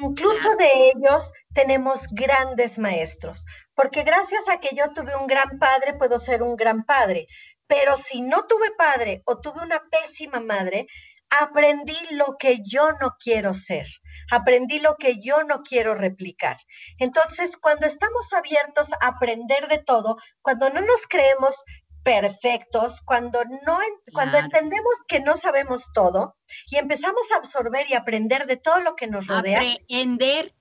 incluso 0.00 0.56
de 0.56 0.90
ellos 0.90 1.30
tenemos 1.54 2.08
grandes 2.10 2.78
maestros, 2.78 3.44
porque 3.74 4.02
gracias 4.02 4.48
a 4.48 4.58
que 4.58 4.74
yo 4.74 4.92
tuve 4.92 5.14
un 5.14 5.28
gran 5.28 5.60
padre, 5.60 5.94
puedo 5.94 6.18
ser 6.18 6.42
un 6.42 6.56
gran 6.56 6.84
padre, 6.84 7.26
pero 7.68 7.96
si 7.96 8.20
no 8.20 8.46
tuve 8.46 8.72
padre 8.76 9.22
o 9.26 9.38
tuve 9.40 9.62
una 9.62 9.80
pésima 9.90 10.40
madre, 10.40 10.88
aprendí 11.30 11.96
lo 12.12 12.36
que 12.38 12.58
yo 12.64 12.92
no 12.92 13.16
quiero 13.18 13.54
ser, 13.54 13.86
aprendí 14.30 14.80
lo 14.80 14.96
que 14.96 15.20
yo 15.20 15.44
no 15.44 15.62
quiero 15.62 15.94
replicar. 15.94 16.58
Entonces, 16.98 17.56
cuando 17.56 17.86
estamos 17.86 18.32
abiertos 18.32 18.92
a 19.00 19.08
aprender 19.08 19.68
de 19.68 19.78
todo, 19.78 20.16
cuando 20.42 20.70
no 20.70 20.80
nos 20.80 21.06
creemos 21.08 21.64
perfectos, 22.06 23.00
cuando 23.00 23.44
no 23.66 23.80
cuando 24.12 24.38
entendemos 24.38 24.94
que 25.08 25.18
no 25.18 25.36
sabemos 25.36 25.90
todo 25.92 26.36
y 26.70 26.76
empezamos 26.76 27.22
a 27.32 27.38
absorber 27.38 27.90
y 27.90 27.94
aprender 27.94 28.46
de 28.46 28.56
todo 28.56 28.78
lo 28.78 28.94
que 28.94 29.08
nos 29.08 29.26
rodea. 29.26 29.60
Aprender. 29.60 30.54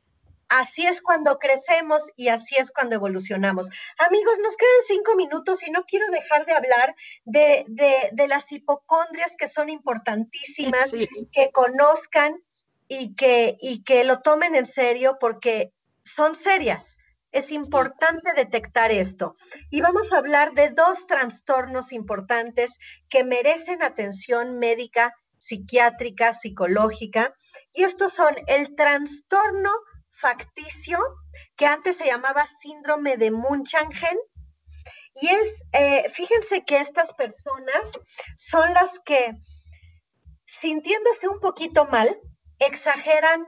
Así 0.50 0.88
es 0.88 1.04
cuando 1.04 1.38
crecemos 1.38 2.02
y 2.16 2.30
así 2.30 2.56
es 2.56 2.72
cuando 2.72 2.96
evolucionamos. 2.96 3.70
Amigos, 4.00 4.40
nos 4.42 4.58
quedan 4.58 4.72
cinco 4.88 5.16
minutos 5.16 5.68
y 5.68 5.70
no 5.70 5.84
quiero 5.86 6.08
dejar 6.10 6.48
de 6.48 6.54
hablar 6.54 6.96
de, 7.26 7.66
de, 8.12 8.28
las 8.28 8.52
hipocondrias 8.52 9.36
que 9.38 9.48
son 9.48 9.70
importantísimas, 9.70 10.94
que 11.32 11.52
conozcan 11.52 12.42
y 12.88 13.16
que, 13.16 13.56
y 13.60 13.84
que 13.84 14.04
lo 14.04 14.22
tomen 14.22 14.56
en 14.56 14.66
serio 14.66 15.18
porque 15.20 15.74
son 16.04 16.34
serias. 16.34 16.98
Es 17.36 17.52
importante 17.52 18.32
detectar 18.34 18.94
esto. 18.94 19.36
Y 19.70 19.82
vamos 19.82 20.10
a 20.14 20.20
hablar 20.20 20.54
de 20.54 20.70
dos 20.70 21.06
trastornos 21.06 21.92
importantes 21.92 22.72
que 23.10 23.26
merecen 23.26 23.84
atención 23.84 24.58
médica, 24.58 25.14
psiquiátrica, 25.38 26.32
psicológica. 26.32 27.36
Y 27.74 27.84
estos 27.84 28.14
son 28.14 28.34
el 28.48 28.74
trastorno 28.78 29.70
facticio, 30.14 30.98
que 31.58 31.66
antes 31.66 31.98
se 31.98 32.06
llamaba 32.06 32.46
síndrome 32.62 33.18
de 33.18 33.32
Munchausen. 33.32 34.18
Y 35.16 35.28
es, 35.28 35.66
eh, 35.74 36.10
fíjense 36.14 36.64
que 36.64 36.80
estas 36.80 37.12
personas 37.16 38.00
son 38.38 38.74
las 38.74 39.02
que, 39.02 39.34
sintiéndose 40.62 41.28
un 41.28 41.42
poquito 41.42 41.86
mal, 41.86 42.18
exageran 42.60 43.46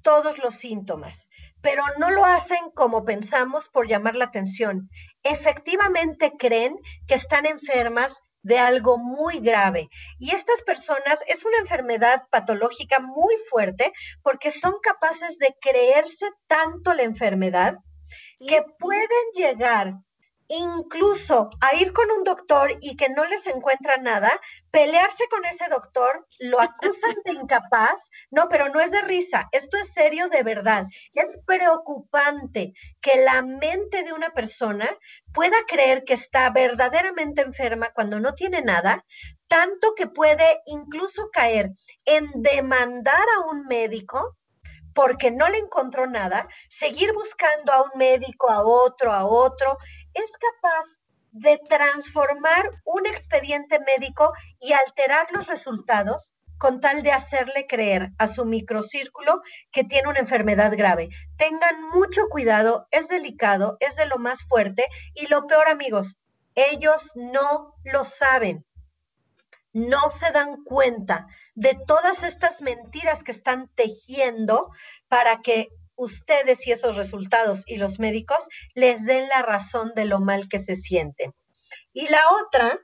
todos 0.00 0.38
los 0.38 0.54
síntomas 0.54 1.28
pero 1.64 1.82
no 1.98 2.10
lo 2.10 2.26
hacen 2.26 2.70
como 2.74 3.06
pensamos 3.06 3.70
por 3.70 3.88
llamar 3.88 4.16
la 4.16 4.26
atención. 4.26 4.90
Efectivamente 5.22 6.34
creen 6.38 6.76
que 7.08 7.14
están 7.14 7.46
enfermas 7.46 8.20
de 8.42 8.58
algo 8.58 8.98
muy 8.98 9.38
grave. 9.38 9.88
Y 10.18 10.32
estas 10.32 10.60
personas 10.60 11.20
es 11.26 11.42
una 11.46 11.56
enfermedad 11.56 12.24
patológica 12.30 13.00
muy 13.00 13.34
fuerte 13.48 13.94
porque 14.22 14.50
son 14.50 14.74
capaces 14.82 15.38
de 15.38 15.56
creerse 15.58 16.26
tanto 16.48 16.92
la 16.92 17.04
enfermedad 17.04 17.78
que 18.46 18.62
pueden 18.78 19.24
llegar 19.34 19.94
incluso 20.48 21.50
a 21.60 21.74
ir 21.76 21.92
con 21.92 22.10
un 22.10 22.24
doctor 22.24 22.76
y 22.80 22.96
que 22.96 23.08
no 23.08 23.24
les 23.24 23.46
encuentra 23.46 23.96
nada, 23.96 24.30
pelearse 24.70 25.26
con 25.28 25.44
ese 25.44 25.68
doctor, 25.68 26.26
lo 26.40 26.60
acusan 26.60 27.14
de 27.24 27.32
incapaz, 27.42 28.10
no, 28.30 28.48
pero 28.48 28.68
no 28.68 28.80
es 28.80 28.90
de 28.90 29.02
risa, 29.02 29.48
esto 29.52 29.76
es 29.76 29.92
serio 29.92 30.28
de 30.28 30.42
verdad. 30.42 30.84
Es 31.12 31.42
preocupante 31.46 32.74
que 33.00 33.22
la 33.24 33.42
mente 33.42 34.02
de 34.02 34.12
una 34.12 34.30
persona 34.30 34.88
pueda 35.32 35.56
creer 35.66 36.04
que 36.04 36.14
está 36.14 36.50
verdaderamente 36.50 37.42
enferma 37.42 37.92
cuando 37.94 38.20
no 38.20 38.34
tiene 38.34 38.62
nada, 38.62 39.04
tanto 39.48 39.94
que 39.94 40.06
puede 40.06 40.60
incluso 40.66 41.30
caer 41.30 41.70
en 42.04 42.30
demandar 42.34 43.24
a 43.36 43.50
un 43.50 43.66
médico 43.66 44.36
porque 44.94 45.30
no 45.30 45.48
le 45.48 45.58
encontró 45.58 46.06
nada, 46.06 46.48
seguir 46.68 47.12
buscando 47.12 47.72
a 47.72 47.82
un 47.82 47.90
médico, 47.96 48.50
a 48.50 48.64
otro, 48.64 49.12
a 49.12 49.26
otro, 49.26 49.76
es 50.14 50.30
capaz 50.38 50.86
de 51.32 51.60
transformar 51.68 52.70
un 52.84 53.06
expediente 53.06 53.80
médico 53.80 54.32
y 54.60 54.72
alterar 54.72 55.26
los 55.32 55.48
resultados 55.48 56.32
con 56.58 56.80
tal 56.80 57.02
de 57.02 57.12
hacerle 57.12 57.66
creer 57.66 58.10
a 58.18 58.26
su 58.28 58.44
microcírculo 58.44 59.42
que 59.72 59.84
tiene 59.84 60.08
una 60.08 60.20
enfermedad 60.20 60.72
grave. 60.76 61.08
Tengan 61.36 61.82
mucho 61.90 62.28
cuidado, 62.30 62.86
es 62.90 63.08
delicado, 63.08 63.76
es 63.80 63.96
de 63.96 64.06
lo 64.06 64.18
más 64.18 64.44
fuerte 64.44 64.86
y 65.14 65.26
lo 65.26 65.46
peor 65.46 65.68
amigos, 65.68 66.16
Ellos 66.54 67.10
no 67.16 67.74
lo 67.82 68.04
saben, 68.04 68.64
no 69.72 70.08
se 70.08 70.30
dan 70.30 70.62
cuenta 70.62 71.26
de 71.56 71.76
todas 71.84 72.22
estas 72.22 72.60
mentiras 72.62 73.24
que 73.24 73.32
están 73.32 73.68
tejiendo 73.74 74.70
para 75.08 75.42
que 75.42 75.68
ustedes 75.96 76.66
y 76.66 76.72
esos 76.72 76.96
resultados 76.96 77.64
y 77.66 77.76
los 77.76 77.98
médicos 77.98 78.38
les 78.74 79.04
den 79.04 79.28
la 79.28 79.42
razón 79.42 79.92
de 79.94 80.04
lo 80.04 80.20
mal 80.20 80.48
que 80.48 80.58
se 80.58 80.74
sienten. 80.74 81.34
Y 81.92 82.08
la 82.08 82.22
otra, 82.42 82.80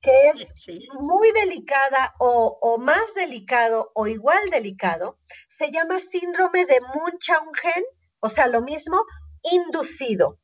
que 0.00 0.28
es 0.28 0.68
muy 1.00 1.30
delicada 1.32 2.14
o, 2.18 2.58
o, 2.60 2.78
más 2.78 3.14
delicado 3.14 3.92
o 3.94 4.06
igual 4.06 4.50
delicado, 4.50 5.18
se 5.56 5.70
llama 5.70 6.00
síndrome 6.10 6.66
de 6.66 6.80
Munchausen, 6.80 7.84
o 8.20 8.28
sea, 8.28 8.48
lo 8.48 8.62
mismo, 8.62 9.04
inducido. 9.50 10.38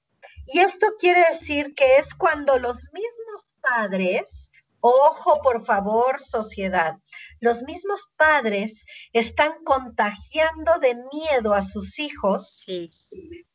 Y 0.47 0.61
esto 0.61 0.87
quiere 0.99 1.25
decir 1.31 1.75
que 1.75 1.97
es 1.97 2.15
cuando 2.15 2.59
los 2.59 2.77
mismos 2.93 3.49
padres, 3.61 4.38
ojo 4.81 5.41
por 5.43 5.65
favor, 5.65 6.21
sociedad, 6.21 6.95
los 7.41 7.63
mismos 7.63 8.11
padres 8.17 8.85
están 9.13 9.53
contagiando 9.65 10.79
de 10.79 10.97
miedo 11.13 11.55
a 11.55 11.63
sus 11.63 11.99
hijos 11.99 12.65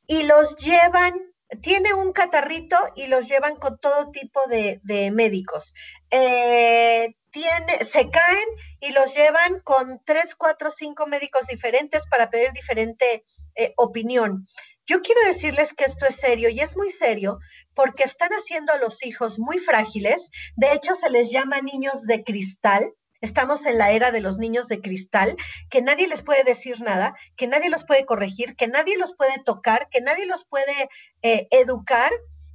y 0.07 0.23
los 0.23 0.55
llevan 0.57 1.13
tiene 1.61 1.93
un 1.93 2.13
catarrito 2.13 2.77
y 2.95 3.07
los 3.07 3.27
llevan 3.27 3.57
con 3.57 3.77
todo 3.77 4.09
tipo 4.11 4.41
de, 4.47 5.11
médicos. 5.11 5.73
Eh, 6.09 7.15
tiene, 7.33 7.83
se 7.83 8.09
caen 8.09 8.47
y 8.79 8.91
los 8.91 9.13
llevan 9.13 9.59
con 9.61 9.99
tres, 10.05 10.35
cuatro, 10.35 10.69
cinco 10.69 11.07
médicos 11.07 11.47
diferentes 11.47 12.03
para 12.09 12.29
pedir 12.29 12.53
diferente 12.53 13.25
eh, 13.55 13.73
opinión. 13.75 14.45
Yo 14.85 15.01
quiero 15.01 15.21
decirles 15.25 15.73
que 15.73 15.85
esto 15.85 16.05
es 16.05 16.15
serio 16.15 16.49
y 16.49 16.59
es 16.59 16.77
muy 16.77 16.91
serio 16.91 17.39
porque 17.73 18.03
están 18.03 18.29
haciendo 18.31 18.71
a 18.71 18.77
los 18.77 19.03
hijos 19.03 19.39
muy 19.39 19.57
frágiles. 19.57 20.29
De 20.55 20.73
hecho, 20.73 20.93
se 20.93 21.09
les 21.09 21.31
llama 21.31 21.59
niños 21.61 22.03
de 22.03 22.23
cristal. 22.23 22.93
Estamos 23.19 23.65
en 23.65 23.77
la 23.77 23.91
era 23.91 24.11
de 24.11 24.19
los 24.19 24.37
niños 24.37 24.67
de 24.67 24.81
cristal, 24.81 25.37
que 25.69 25.81
nadie 25.81 26.07
les 26.07 26.21
puede 26.21 26.43
decir 26.43 26.81
nada, 26.81 27.15
que 27.37 27.47
nadie 27.47 27.69
los 27.69 27.85
puede 27.85 28.05
corregir, 28.05 28.55
que 28.57 28.67
nadie 28.67 28.97
los 28.97 29.15
puede 29.15 29.41
tocar, 29.43 29.87
que 29.89 30.01
nadie 30.01 30.25
los 30.25 30.45
puede 30.45 30.89
eh, 31.21 31.47
educar, 31.49 32.11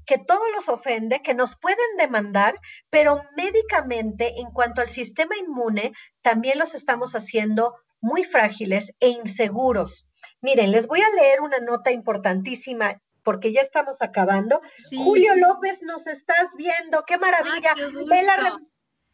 que 0.08 0.18
todo 0.18 0.40
los 0.56 0.70
ofende, 0.70 1.20
que 1.22 1.34
nos 1.34 1.56
pueden 1.56 1.96
demandar, 1.98 2.58
pero 2.88 3.22
médicamente, 3.36 4.40
en 4.40 4.50
cuanto 4.50 4.80
al 4.80 4.88
sistema 4.88 5.36
inmune, 5.36 5.92
también 6.22 6.58
los 6.58 6.74
estamos 6.74 7.12
haciendo 7.14 7.74
muy 8.00 8.24
frágiles 8.24 8.94
e 9.00 9.08
inseguros. 9.08 10.08
Miren, 10.40 10.72
les 10.72 10.86
voy 10.86 11.02
a 11.02 11.10
leer 11.10 11.42
una 11.42 11.58
nota 11.58 11.92
importantísima 11.92 13.02
porque 13.22 13.52
ya 13.52 13.60
estamos 13.60 14.00
acabando. 14.00 14.62
Julio 14.96 15.36
López, 15.36 15.82
nos 15.82 16.06
estás 16.06 16.48
viendo, 16.56 17.04
qué 17.06 17.18
maravilla. 17.18 17.74
ve 17.74 18.22
la, 18.22 18.58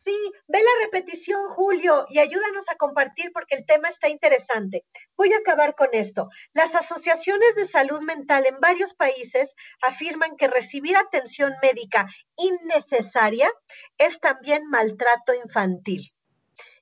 sí, 0.05 0.33
ve 0.47 0.63
la 0.63 0.85
repetición, 0.85 1.49
Julio, 1.49 2.07
y 2.09 2.19
ayúdanos 2.19 2.69
a 2.69 2.77
compartir 2.77 3.33
porque 3.33 3.55
el 3.55 3.67
tema 3.67 3.89
está 3.89 4.09
interesante. 4.09 4.85
Voy 5.17 5.33
a 5.33 5.39
acabar 5.39 5.75
con 5.75 5.89
esto. 5.93 6.29
Las 6.53 6.75
asociaciones 6.75 7.55
de 7.55 7.67
salud 7.67 8.01
mental 8.01 8.47
en 8.47 8.61
varios 8.61 8.95
países 8.95 9.55
afirman 9.83 10.37
que 10.37 10.49
recibir 10.49 10.97
atención 10.97 11.53
médica 11.63 12.07
innecesaria 12.37 13.51
es 13.99 14.21
también 14.21 14.69
maltrato 14.69 15.35
infantil. 15.35 16.13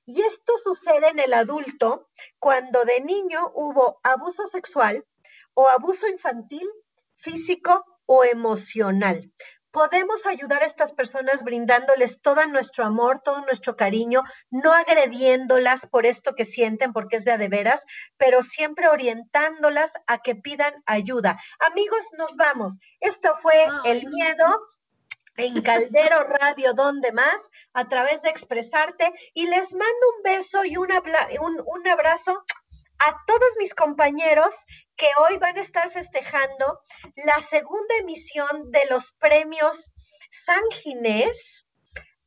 Y 0.05 0.21
esto 0.21 0.53
sucede 0.57 1.07
en 1.07 1.19
el 1.19 1.33
adulto 1.33 2.09
cuando 2.39 2.83
de 2.83 2.99
niño 3.01 3.51
hubo 3.55 3.99
abuso 4.03 4.47
sexual 4.49 5.05
o 5.53 5.69
abuso 5.69 6.07
infantil, 6.09 6.67
físico 7.15 7.85
o 8.05 8.25
emocional. 8.25 9.31
Podemos 9.73 10.27
ayudar 10.27 10.61
a 10.61 10.67
estas 10.67 10.91
personas 10.91 11.43
brindándoles 11.43 12.21
todo 12.21 12.45
nuestro 12.45 12.85
amor, 12.85 13.21
todo 13.23 13.41
nuestro 13.41 13.75
cariño, 13.75 14.21
no 14.51 14.71
agrediéndolas 14.71 15.87
por 15.87 16.05
esto 16.05 16.35
que 16.35 16.45
sienten, 16.45 16.93
porque 16.93 17.15
es 17.15 17.25
de 17.25 17.31
a 17.31 17.39
de 17.39 17.47
veras, 17.47 17.83
pero 18.15 18.43
siempre 18.43 18.87
orientándolas 18.87 19.91
a 20.05 20.19
que 20.19 20.35
pidan 20.35 20.75
ayuda. 20.85 21.39
Amigos, 21.59 22.03
nos 22.19 22.35
vamos. 22.35 22.77
Esto 22.99 23.35
fue 23.41 23.65
El 23.83 24.07
Miedo 24.07 24.45
en 25.37 25.59
Caldero 25.63 26.23
Radio, 26.23 26.73
donde 26.73 27.11
más, 27.11 27.41
a 27.73 27.89
través 27.89 28.21
de 28.21 28.29
expresarte. 28.29 29.11
Y 29.33 29.47
les 29.47 29.73
mando 29.73 30.07
un 30.17 30.23
beso 30.23 30.65
y 30.65 30.77
un, 30.77 30.91
un, 30.91 31.87
abrazo 31.87 32.43
a 33.05 33.23
todos 33.25 33.49
mis 33.57 33.73
compañeros 33.75 34.55
que 34.95 35.07
hoy 35.19 35.37
van 35.37 35.57
a 35.57 35.61
estar 35.61 35.89
festejando 35.89 36.79
la 37.15 37.41
segunda 37.41 37.95
emisión 37.99 38.71
de 38.71 38.85
los 38.89 39.11
premios 39.13 39.91
San 40.31 40.63
Ginés, 40.71 41.65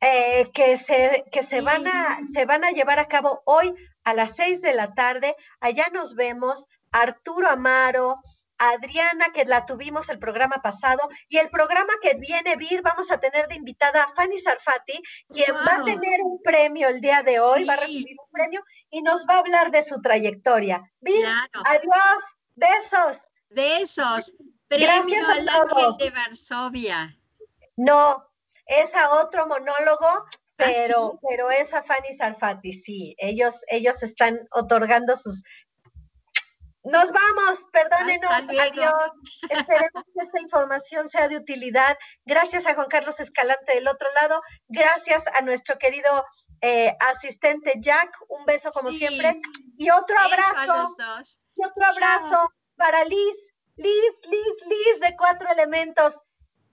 eh, 0.01 0.49
que, 0.53 0.77
se, 0.77 1.25
que 1.31 1.41
se, 1.41 1.61
van 1.61 1.87
a, 1.87 2.19
se 2.31 2.45
van 2.45 2.63
a 2.63 2.71
llevar 2.71 2.99
a 2.99 3.07
cabo 3.07 3.41
hoy 3.45 3.73
a 4.03 4.13
las 4.13 4.35
seis 4.35 4.61
de 4.61 4.73
la 4.73 4.93
tarde. 4.93 5.35
Allá 5.59 5.87
nos 5.91 6.15
vemos. 6.15 6.65
Arturo 6.91 7.49
Amaro, 7.49 8.15
Adriana, 8.57 9.31
que 9.33 9.45
la 9.45 9.65
tuvimos 9.65 10.09
el 10.09 10.19
programa 10.19 10.61
pasado, 10.61 11.07
y 11.29 11.37
el 11.37 11.49
programa 11.49 11.93
que 12.01 12.15
viene, 12.15 12.55
Vir, 12.55 12.81
vamos 12.81 13.11
a 13.11 13.19
tener 13.19 13.47
de 13.47 13.55
invitada 13.55 14.03
a 14.03 14.13
Fanny 14.13 14.39
Sarfati, 14.39 15.01
quien 15.29 15.55
va 15.55 15.75
a 15.75 15.83
tener 15.83 16.21
un 16.23 16.41
premio 16.41 16.87
el 16.89 17.01
día 17.01 17.23
de 17.23 17.39
hoy, 17.39 17.65
va 17.65 17.73
a 17.73 17.77
recibir 17.77 18.15
un 18.19 18.31
premio 18.31 18.63
y 18.89 19.01
nos 19.01 19.25
va 19.27 19.35
a 19.35 19.39
hablar 19.39 19.71
de 19.71 19.83
su 19.83 20.01
trayectoria. 20.01 20.81
Vir, 21.01 21.25
adiós, 21.65 22.23
besos. 22.55 23.17
Besos. 23.49 24.35
Premio 24.67 25.23
Gracias 25.25 25.97
de 25.99 26.09
Varsovia. 26.09 27.17
No, 27.77 28.27
es 28.65 28.93
a 28.95 29.21
otro 29.21 29.47
monólogo, 29.47 30.07
¿Ah, 30.07 30.25
pero, 30.57 31.19
pero 31.27 31.51
es 31.51 31.73
a 31.73 31.83
Fanny 31.83 32.13
Sarfati, 32.13 32.73
sí. 32.73 33.15
Ellos, 33.19 33.61
ellos 33.67 34.01
están 34.01 34.47
otorgando 34.51 35.15
sus 35.15 35.43
nos 36.91 37.11
vamos, 37.11 37.65
perdónenos, 37.71 38.31
adiós. 38.31 39.11
Esperemos 39.49 40.03
que 40.13 40.21
esta 40.21 40.41
información 40.41 41.09
sea 41.09 41.27
de 41.27 41.37
utilidad. 41.37 41.97
Gracias 42.25 42.65
a 42.65 42.75
Juan 42.75 42.87
Carlos 42.87 43.19
Escalante 43.19 43.75
del 43.75 43.87
otro 43.87 44.07
lado, 44.13 44.41
gracias 44.67 45.23
a 45.33 45.41
nuestro 45.41 45.77
querido 45.77 46.25
eh, 46.61 46.95
asistente 46.99 47.73
Jack, 47.79 48.15
un 48.29 48.45
beso 48.45 48.71
como 48.71 48.91
siempre. 48.91 49.39
Y 49.77 49.89
otro 49.89 50.17
abrazo, 50.19 50.95
y 51.55 51.65
otro 51.65 51.85
abrazo 51.85 52.49
para 52.75 53.03
Liz, 53.05 53.53
Liz, 53.75 54.11
Liz, 54.23 54.67
Liz 54.67 54.99
de 55.01 55.15
Cuatro 55.15 55.49
Elementos. 55.51 56.13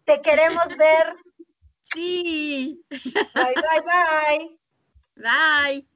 Te 0.04 0.20
queremos 0.20 0.68
ver. 0.76 1.14
Sí. 1.82 2.82
Bye, 3.34 3.54
bye, 3.54 3.82
bye. 3.82 4.58
Bye. 5.16 5.93